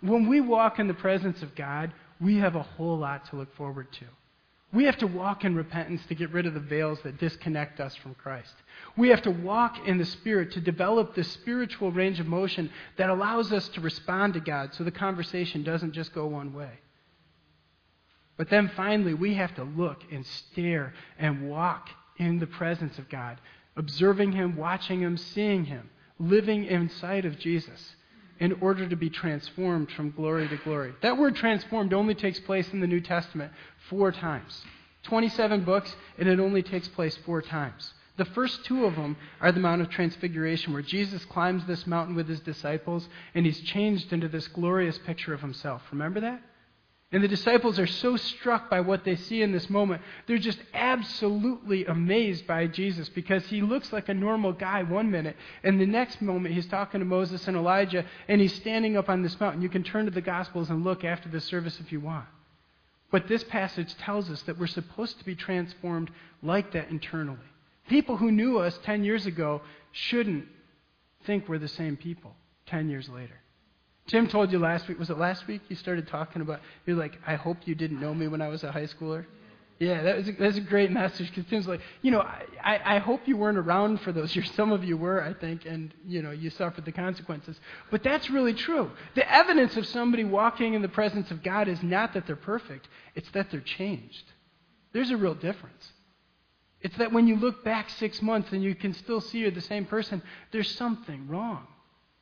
When 0.00 0.28
we 0.28 0.40
walk 0.40 0.78
in 0.78 0.86
the 0.86 0.94
presence 0.94 1.42
of 1.42 1.54
God, 1.54 1.92
we 2.20 2.36
have 2.36 2.56
a 2.56 2.62
whole 2.62 2.98
lot 2.98 3.28
to 3.30 3.36
look 3.36 3.54
forward 3.56 3.92
to. 3.92 4.04
We 4.72 4.84
have 4.84 4.98
to 4.98 5.06
walk 5.06 5.44
in 5.44 5.56
repentance 5.56 6.02
to 6.08 6.14
get 6.14 6.30
rid 6.30 6.44
of 6.44 6.52
the 6.52 6.60
veils 6.60 7.00
that 7.02 7.18
disconnect 7.18 7.80
us 7.80 7.96
from 7.96 8.14
Christ. 8.14 8.54
We 8.96 9.08
have 9.08 9.22
to 9.22 9.30
walk 9.30 9.88
in 9.88 9.96
the 9.96 10.04
Spirit 10.04 10.52
to 10.52 10.60
develop 10.60 11.14
the 11.14 11.24
spiritual 11.24 11.90
range 11.90 12.20
of 12.20 12.26
motion 12.26 12.70
that 12.98 13.08
allows 13.08 13.50
us 13.50 13.66
to 13.70 13.80
respond 13.80 14.34
to 14.34 14.40
God 14.40 14.74
so 14.74 14.84
the 14.84 14.90
conversation 14.90 15.62
doesn't 15.62 15.92
just 15.92 16.12
go 16.12 16.26
one 16.26 16.52
way. 16.52 16.80
But 18.36 18.50
then 18.50 18.70
finally, 18.76 19.14
we 19.14 19.34
have 19.34 19.54
to 19.54 19.64
look 19.64 20.02
and 20.12 20.24
stare 20.24 20.92
and 21.18 21.48
walk 21.48 21.88
in 22.18 22.38
the 22.38 22.46
presence 22.46 22.98
of 22.98 23.08
God, 23.08 23.40
observing 23.74 24.32
Him, 24.32 24.54
watching 24.54 25.00
Him, 25.00 25.16
seeing 25.16 25.64
Him, 25.64 25.88
living 26.18 26.66
inside 26.66 27.24
of 27.24 27.38
Jesus 27.38 27.96
in 28.40 28.52
order 28.60 28.88
to 28.88 28.96
be 28.96 29.10
transformed 29.10 29.90
from 29.92 30.10
glory 30.12 30.48
to 30.48 30.56
glory. 30.58 30.92
That 31.02 31.18
word 31.18 31.36
transformed 31.36 31.92
only 31.92 32.14
takes 32.14 32.38
place 32.40 32.72
in 32.72 32.80
the 32.80 32.86
New 32.86 33.00
Testament 33.00 33.52
four 33.88 34.12
times. 34.12 34.62
27 35.04 35.64
books, 35.64 35.94
and 36.18 36.28
it 36.28 36.40
only 36.40 36.62
takes 36.62 36.88
place 36.88 37.16
four 37.24 37.42
times. 37.42 37.94
The 38.16 38.24
first 38.24 38.64
two 38.64 38.84
of 38.84 38.96
them 38.96 39.16
are 39.40 39.52
the 39.52 39.60
Mount 39.60 39.80
of 39.80 39.90
Transfiguration, 39.90 40.72
where 40.72 40.82
Jesus 40.82 41.24
climbs 41.26 41.64
this 41.66 41.86
mountain 41.86 42.16
with 42.16 42.28
his 42.28 42.40
disciples, 42.40 43.08
and 43.34 43.46
he's 43.46 43.60
changed 43.60 44.12
into 44.12 44.28
this 44.28 44.48
glorious 44.48 44.98
picture 44.98 45.32
of 45.32 45.40
himself. 45.40 45.82
Remember 45.92 46.20
that? 46.20 46.42
And 47.10 47.24
the 47.24 47.28
disciples 47.28 47.78
are 47.78 47.86
so 47.86 48.16
struck 48.16 48.68
by 48.68 48.80
what 48.80 49.04
they 49.04 49.16
see 49.16 49.40
in 49.40 49.50
this 49.50 49.70
moment. 49.70 50.02
They're 50.26 50.36
just 50.36 50.58
absolutely 50.74 51.86
amazed 51.86 52.46
by 52.46 52.66
Jesus 52.66 53.08
because 53.08 53.46
he 53.46 53.62
looks 53.62 53.94
like 53.94 54.10
a 54.10 54.14
normal 54.14 54.52
guy 54.52 54.82
one 54.82 55.10
minute, 55.10 55.34
and 55.62 55.80
the 55.80 55.86
next 55.86 56.20
moment 56.20 56.54
he's 56.54 56.66
talking 56.66 57.00
to 57.00 57.06
Moses 57.06 57.48
and 57.48 57.56
Elijah, 57.56 58.04
and 58.28 58.42
he's 58.42 58.52
standing 58.52 58.98
up 58.98 59.08
on 59.08 59.22
this 59.22 59.40
mountain. 59.40 59.62
You 59.62 59.70
can 59.70 59.84
turn 59.84 60.04
to 60.04 60.10
the 60.10 60.20
Gospels 60.20 60.68
and 60.68 60.84
look 60.84 61.02
after 61.02 61.30
the 61.30 61.40
service 61.40 61.80
if 61.80 61.90
you 61.92 62.00
want. 62.00 62.26
But 63.10 63.26
this 63.26 63.42
passage 63.44 63.94
tells 63.96 64.28
us 64.28 64.42
that 64.42 64.58
we're 64.58 64.66
supposed 64.66 65.18
to 65.18 65.24
be 65.24 65.34
transformed 65.34 66.10
like 66.42 66.72
that 66.72 66.90
internally. 66.90 67.38
People 67.88 68.18
who 68.18 68.30
knew 68.30 68.58
us 68.58 68.78
10 68.84 69.02
years 69.02 69.24
ago 69.24 69.62
shouldn't 69.92 70.44
think 71.24 71.48
we're 71.48 71.58
the 71.58 71.68
same 71.68 71.96
people 71.96 72.36
10 72.66 72.90
years 72.90 73.08
later. 73.08 73.40
Tim 74.08 74.26
told 74.26 74.50
you 74.50 74.58
last 74.58 74.88
week, 74.88 74.98
was 74.98 75.10
it 75.10 75.18
last 75.18 75.46
week? 75.46 75.60
You 75.68 75.76
started 75.76 76.08
talking 76.08 76.42
about, 76.42 76.60
you're 76.86 76.96
like, 76.96 77.18
I 77.26 77.34
hope 77.34 77.58
you 77.66 77.74
didn't 77.74 78.00
know 78.00 78.14
me 78.14 78.26
when 78.26 78.40
I 78.40 78.48
was 78.48 78.64
a 78.64 78.72
high 78.72 78.86
schooler. 78.86 79.26
Yeah, 79.78 80.02
that 80.02 80.16
was 80.16 80.28
a, 80.28 80.32
that's 80.32 80.56
a 80.56 80.62
great 80.62 80.90
message 80.90 81.28
because 81.28 81.48
Tim's 81.48 81.68
like, 81.68 81.80
you 82.02 82.10
know, 82.10 82.20
I, 82.20 82.96
I, 82.96 82.98
hope 82.98 83.28
you 83.28 83.36
weren't 83.36 83.58
around 83.58 84.00
for 84.00 84.10
those 84.10 84.34
years. 84.34 84.50
Some 84.56 84.72
of 84.72 84.82
you 84.82 84.96
were, 84.96 85.22
I 85.22 85.34
think, 85.34 85.66
and, 85.66 85.94
you 86.04 86.20
know, 86.20 86.32
you 86.32 86.50
suffered 86.50 86.84
the 86.84 86.90
consequences. 86.90 87.60
But 87.90 88.02
that's 88.02 88.28
really 88.28 88.54
true. 88.54 88.90
The 89.14 89.30
evidence 89.30 89.76
of 89.76 89.86
somebody 89.86 90.24
walking 90.24 90.74
in 90.74 90.82
the 90.82 90.88
presence 90.88 91.30
of 91.30 91.44
God 91.44 91.68
is 91.68 91.80
not 91.80 92.14
that 92.14 92.26
they're 92.26 92.34
perfect, 92.34 92.88
it's 93.14 93.30
that 93.32 93.52
they're 93.52 93.60
changed. 93.60 94.24
There's 94.92 95.10
a 95.10 95.16
real 95.16 95.34
difference. 95.34 95.92
It's 96.80 96.96
that 96.96 97.12
when 97.12 97.28
you 97.28 97.36
look 97.36 97.62
back 97.62 97.90
six 97.90 98.20
months 98.22 98.50
and 98.52 98.64
you 98.64 98.74
can 98.74 98.94
still 98.94 99.20
see 99.20 99.38
you're 99.38 99.50
the 99.50 99.60
same 99.60 99.84
person, 99.84 100.22
there's 100.50 100.74
something 100.74 101.28
wrong. 101.28 101.66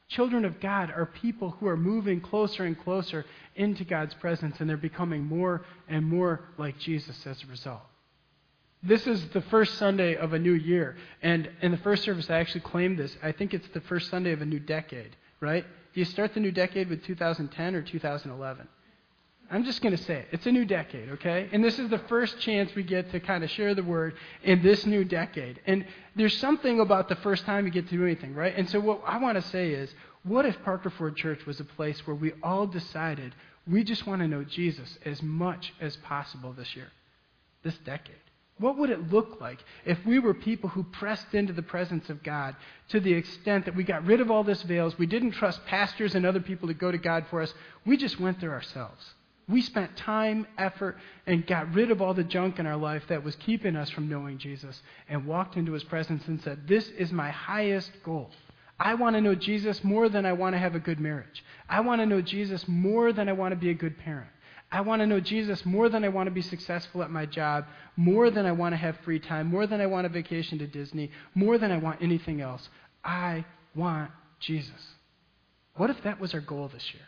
Children 0.08 0.44
of 0.44 0.60
God 0.60 0.90
are 0.90 1.06
people 1.06 1.50
who 1.50 1.66
are 1.66 1.76
moving 1.76 2.20
closer 2.20 2.64
and 2.64 2.78
closer 2.78 3.24
into 3.56 3.84
God's 3.84 4.14
presence, 4.14 4.60
and 4.60 4.70
they're 4.70 4.76
becoming 4.76 5.24
more 5.24 5.64
and 5.88 6.06
more 6.06 6.44
like 6.58 6.78
Jesus 6.78 7.26
as 7.26 7.42
a 7.42 7.46
result. 7.46 7.82
This 8.82 9.06
is 9.06 9.28
the 9.30 9.40
first 9.40 9.78
Sunday 9.78 10.14
of 10.14 10.32
a 10.32 10.38
new 10.38 10.52
year. 10.52 10.96
And 11.22 11.50
in 11.60 11.72
the 11.72 11.78
first 11.78 12.04
service, 12.04 12.30
I 12.30 12.38
actually 12.38 12.60
claimed 12.60 12.98
this. 12.98 13.16
I 13.20 13.32
think 13.32 13.52
it's 13.52 13.66
the 13.68 13.80
first 13.80 14.10
Sunday 14.10 14.32
of 14.32 14.42
a 14.42 14.46
new 14.46 14.60
decade, 14.60 15.16
right? 15.40 15.64
Do 15.92 16.00
you 16.00 16.04
start 16.04 16.34
the 16.34 16.40
new 16.40 16.52
decade 16.52 16.88
with 16.88 17.04
2010 17.04 17.74
or 17.74 17.82
2011? 17.82 18.68
I'm 19.50 19.64
just 19.64 19.80
going 19.80 19.96
to 19.96 20.02
say 20.02 20.14
it. 20.20 20.28
It's 20.32 20.46
a 20.46 20.52
new 20.52 20.64
decade, 20.64 21.08
okay? 21.10 21.48
And 21.52 21.62
this 21.62 21.78
is 21.78 21.88
the 21.88 22.00
first 22.00 22.40
chance 22.40 22.74
we 22.74 22.82
get 22.82 23.12
to 23.12 23.20
kind 23.20 23.44
of 23.44 23.50
share 23.50 23.74
the 23.74 23.82
word 23.82 24.14
in 24.42 24.62
this 24.62 24.84
new 24.86 25.04
decade. 25.04 25.60
And 25.66 25.86
there's 26.16 26.36
something 26.38 26.80
about 26.80 27.08
the 27.08 27.16
first 27.16 27.44
time 27.44 27.64
you 27.64 27.70
get 27.70 27.88
to 27.88 27.96
do 27.96 28.04
anything, 28.04 28.34
right? 28.34 28.56
And 28.56 28.68
so 28.68 28.80
what 28.80 29.02
I 29.06 29.18
want 29.18 29.40
to 29.40 29.48
say 29.50 29.70
is, 29.70 29.90
what 30.24 30.46
if 30.46 30.60
Parker 30.64 30.90
Ford 30.90 31.16
Church 31.16 31.46
was 31.46 31.60
a 31.60 31.64
place 31.64 32.04
where 32.06 32.16
we 32.16 32.32
all 32.42 32.66
decided 32.66 33.34
we 33.68 33.84
just 33.84 34.06
want 34.06 34.20
to 34.22 34.28
know 34.28 34.42
Jesus 34.42 34.98
as 35.04 35.22
much 35.22 35.72
as 35.80 35.96
possible 35.96 36.52
this 36.52 36.74
year, 36.74 36.88
this 37.62 37.78
decade? 37.84 38.16
What 38.58 38.78
would 38.78 38.90
it 38.90 39.12
look 39.12 39.38
like 39.40 39.58
if 39.84 39.98
we 40.06 40.18
were 40.18 40.32
people 40.32 40.70
who 40.70 40.82
pressed 40.82 41.34
into 41.34 41.52
the 41.52 41.62
presence 41.62 42.08
of 42.08 42.22
God 42.22 42.56
to 42.88 43.00
the 43.00 43.12
extent 43.12 43.66
that 43.66 43.76
we 43.76 43.84
got 43.84 44.06
rid 44.06 44.20
of 44.20 44.30
all 44.30 44.44
this 44.44 44.62
veils? 44.62 44.98
We 44.98 45.06
didn't 45.06 45.32
trust 45.32 45.64
pastors 45.66 46.14
and 46.14 46.24
other 46.24 46.40
people 46.40 46.68
to 46.68 46.74
go 46.74 46.90
to 46.90 46.98
God 46.98 47.26
for 47.28 47.42
us. 47.42 47.52
We 47.84 47.96
just 47.96 48.18
went 48.18 48.40
there 48.40 48.52
ourselves. 48.52 49.14
We 49.48 49.62
spent 49.62 49.96
time, 49.96 50.46
effort, 50.58 50.96
and 51.26 51.46
got 51.46 51.72
rid 51.72 51.92
of 51.92 52.02
all 52.02 52.14
the 52.14 52.24
junk 52.24 52.58
in 52.58 52.66
our 52.66 52.76
life 52.76 53.04
that 53.08 53.22
was 53.22 53.36
keeping 53.36 53.76
us 53.76 53.90
from 53.90 54.08
knowing 54.08 54.38
Jesus 54.38 54.82
and 55.08 55.24
walked 55.24 55.56
into 55.56 55.72
his 55.72 55.84
presence 55.84 56.26
and 56.26 56.40
said, 56.42 56.66
This 56.66 56.88
is 56.88 57.12
my 57.12 57.30
highest 57.30 57.92
goal. 58.02 58.30
I 58.78 58.94
want 58.94 59.14
to 59.14 59.20
know 59.20 59.34
Jesus 59.34 59.82
more 59.84 60.08
than 60.08 60.26
I 60.26 60.32
want 60.32 60.54
to 60.54 60.58
have 60.58 60.74
a 60.74 60.80
good 60.80 61.00
marriage. 61.00 61.44
I 61.68 61.80
want 61.80 62.00
to 62.00 62.06
know 62.06 62.20
Jesus 62.20 62.66
more 62.66 63.12
than 63.12 63.28
I 63.28 63.32
want 63.32 63.52
to 63.52 63.56
be 63.56 63.70
a 63.70 63.74
good 63.74 63.96
parent. 63.98 64.28
I 64.70 64.80
want 64.80 65.00
to 65.00 65.06
know 65.06 65.20
Jesus 65.20 65.64
more 65.64 65.88
than 65.88 66.04
I 66.04 66.08
want 66.08 66.26
to 66.26 66.32
be 66.32 66.42
successful 66.42 67.02
at 67.02 67.10
my 67.10 67.24
job, 67.24 67.66
more 67.96 68.30
than 68.30 68.46
I 68.46 68.52
want 68.52 68.72
to 68.72 68.76
have 68.76 68.98
free 69.04 69.20
time, 69.20 69.46
more 69.46 69.66
than 69.66 69.80
I 69.80 69.86
want 69.86 70.06
a 70.06 70.10
vacation 70.10 70.58
to 70.58 70.66
Disney, 70.66 71.12
more 71.34 71.56
than 71.56 71.70
I 71.70 71.78
want 71.78 72.02
anything 72.02 72.40
else. 72.40 72.68
I 73.04 73.44
want 73.76 74.10
Jesus. 74.40 74.94
What 75.76 75.90
if 75.90 76.02
that 76.02 76.20
was 76.20 76.34
our 76.34 76.40
goal 76.40 76.68
this 76.68 76.92
year? 76.92 77.04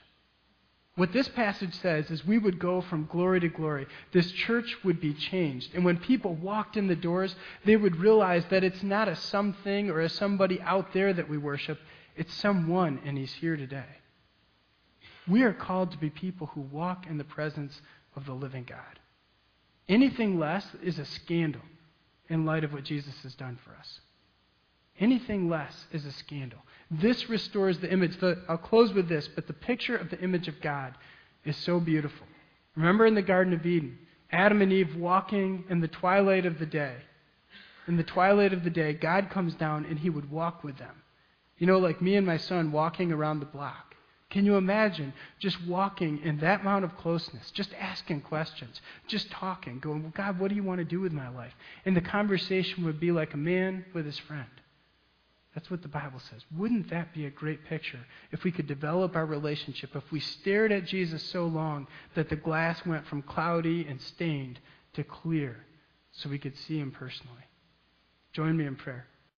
What 0.98 1.12
this 1.12 1.28
passage 1.28 1.74
says 1.74 2.10
is 2.10 2.26
we 2.26 2.38
would 2.38 2.58
go 2.58 2.80
from 2.80 3.06
glory 3.06 3.38
to 3.38 3.48
glory. 3.48 3.86
This 4.10 4.32
church 4.32 4.78
would 4.82 5.00
be 5.00 5.14
changed. 5.14 5.72
And 5.72 5.84
when 5.84 5.98
people 5.98 6.34
walked 6.34 6.76
in 6.76 6.88
the 6.88 6.96
doors, 6.96 7.36
they 7.64 7.76
would 7.76 7.94
realize 7.94 8.44
that 8.50 8.64
it's 8.64 8.82
not 8.82 9.06
a 9.06 9.14
something 9.14 9.90
or 9.90 10.00
a 10.00 10.08
somebody 10.08 10.60
out 10.60 10.92
there 10.92 11.12
that 11.12 11.28
we 11.28 11.38
worship, 11.38 11.78
it's 12.16 12.34
someone, 12.34 13.00
and 13.04 13.16
he's 13.16 13.32
here 13.34 13.56
today. 13.56 14.00
We 15.28 15.44
are 15.44 15.52
called 15.52 15.92
to 15.92 15.98
be 15.98 16.10
people 16.10 16.48
who 16.48 16.62
walk 16.62 17.06
in 17.08 17.16
the 17.16 17.22
presence 17.22 17.80
of 18.16 18.26
the 18.26 18.32
living 18.34 18.64
God. 18.64 18.98
Anything 19.88 20.36
less 20.36 20.66
is 20.82 20.98
a 20.98 21.04
scandal 21.04 21.62
in 22.28 22.44
light 22.44 22.64
of 22.64 22.72
what 22.72 22.82
Jesus 22.82 23.14
has 23.22 23.36
done 23.36 23.56
for 23.64 23.72
us. 23.76 24.00
Anything 25.00 25.48
less 25.48 25.86
is 25.92 26.04
a 26.04 26.12
scandal. 26.12 26.58
This 26.90 27.28
restores 27.28 27.78
the 27.78 27.92
image. 27.92 28.18
The, 28.18 28.42
I'll 28.48 28.58
close 28.58 28.92
with 28.92 29.08
this, 29.08 29.28
but 29.28 29.46
the 29.46 29.52
picture 29.52 29.96
of 29.96 30.10
the 30.10 30.20
image 30.20 30.48
of 30.48 30.60
God 30.60 30.94
is 31.44 31.56
so 31.56 31.78
beautiful. 31.80 32.26
Remember 32.74 33.06
in 33.06 33.14
the 33.14 33.22
Garden 33.22 33.52
of 33.52 33.64
Eden, 33.64 33.98
Adam 34.30 34.62
and 34.62 34.72
Eve 34.72 34.96
walking 34.96 35.64
in 35.68 35.80
the 35.80 35.88
twilight 35.88 36.46
of 36.46 36.58
the 36.58 36.66
day. 36.66 36.96
In 37.86 37.96
the 37.96 38.02
twilight 38.02 38.52
of 38.52 38.64
the 38.64 38.70
day, 38.70 38.92
God 38.92 39.30
comes 39.30 39.54
down 39.54 39.84
and 39.86 39.98
he 39.98 40.10
would 40.10 40.30
walk 40.30 40.62
with 40.62 40.78
them. 40.78 41.02
You 41.58 41.66
know, 41.66 41.78
like 41.78 42.02
me 42.02 42.16
and 42.16 42.26
my 42.26 42.36
son 42.36 42.70
walking 42.70 43.12
around 43.12 43.40
the 43.40 43.46
block. 43.46 43.94
Can 44.30 44.44
you 44.44 44.56
imagine 44.56 45.14
just 45.38 45.64
walking 45.66 46.20
in 46.22 46.38
that 46.38 46.60
amount 46.60 46.84
of 46.84 46.96
closeness, 46.98 47.50
just 47.50 47.70
asking 47.80 48.20
questions, 48.20 48.80
just 49.06 49.30
talking, 49.30 49.78
going, 49.78 50.02
well, 50.02 50.12
God, 50.14 50.38
what 50.38 50.48
do 50.48 50.54
you 50.54 50.62
want 50.62 50.78
to 50.78 50.84
do 50.84 51.00
with 51.00 51.12
my 51.12 51.30
life? 51.30 51.54
And 51.86 51.96
the 51.96 52.02
conversation 52.02 52.84
would 52.84 53.00
be 53.00 53.10
like 53.10 53.32
a 53.32 53.38
man 53.38 53.86
with 53.94 54.04
his 54.04 54.18
friend. 54.18 54.48
That's 55.58 55.72
what 55.72 55.82
the 55.82 55.88
Bible 55.88 56.20
says. 56.20 56.44
Wouldn't 56.56 56.88
that 56.90 57.12
be 57.12 57.26
a 57.26 57.30
great 57.30 57.64
picture 57.64 57.98
if 58.30 58.44
we 58.44 58.52
could 58.52 58.68
develop 58.68 59.16
our 59.16 59.26
relationship, 59.26 59.90
if 59.96 60.04
we 60.12 60.20
stared 60.20 60.70
at 60.70 60.84
Jesus 60.84 61.20
so 61.20 61.46
long 61.46 61.88
that 62.14 62.28
the 62.28 62.36
glass 62.36 62.86
went 62.86 63.04
from 63.08 63.22
cloudy 63.22 63.84
and 63.88 64.00
stained 64.00 64.60
to 64.94 65.02
clear 65.02 65.56
so 66.12 66.28
we 66.28 66.38
could 66.38 66.56
see 66.56 66.78
him 66.78 66.92
personally? 66.92 67.42
Join 68.32 68.56
me 68.56 68.66
in 68.66 68.76
prayer. 68.76 69.08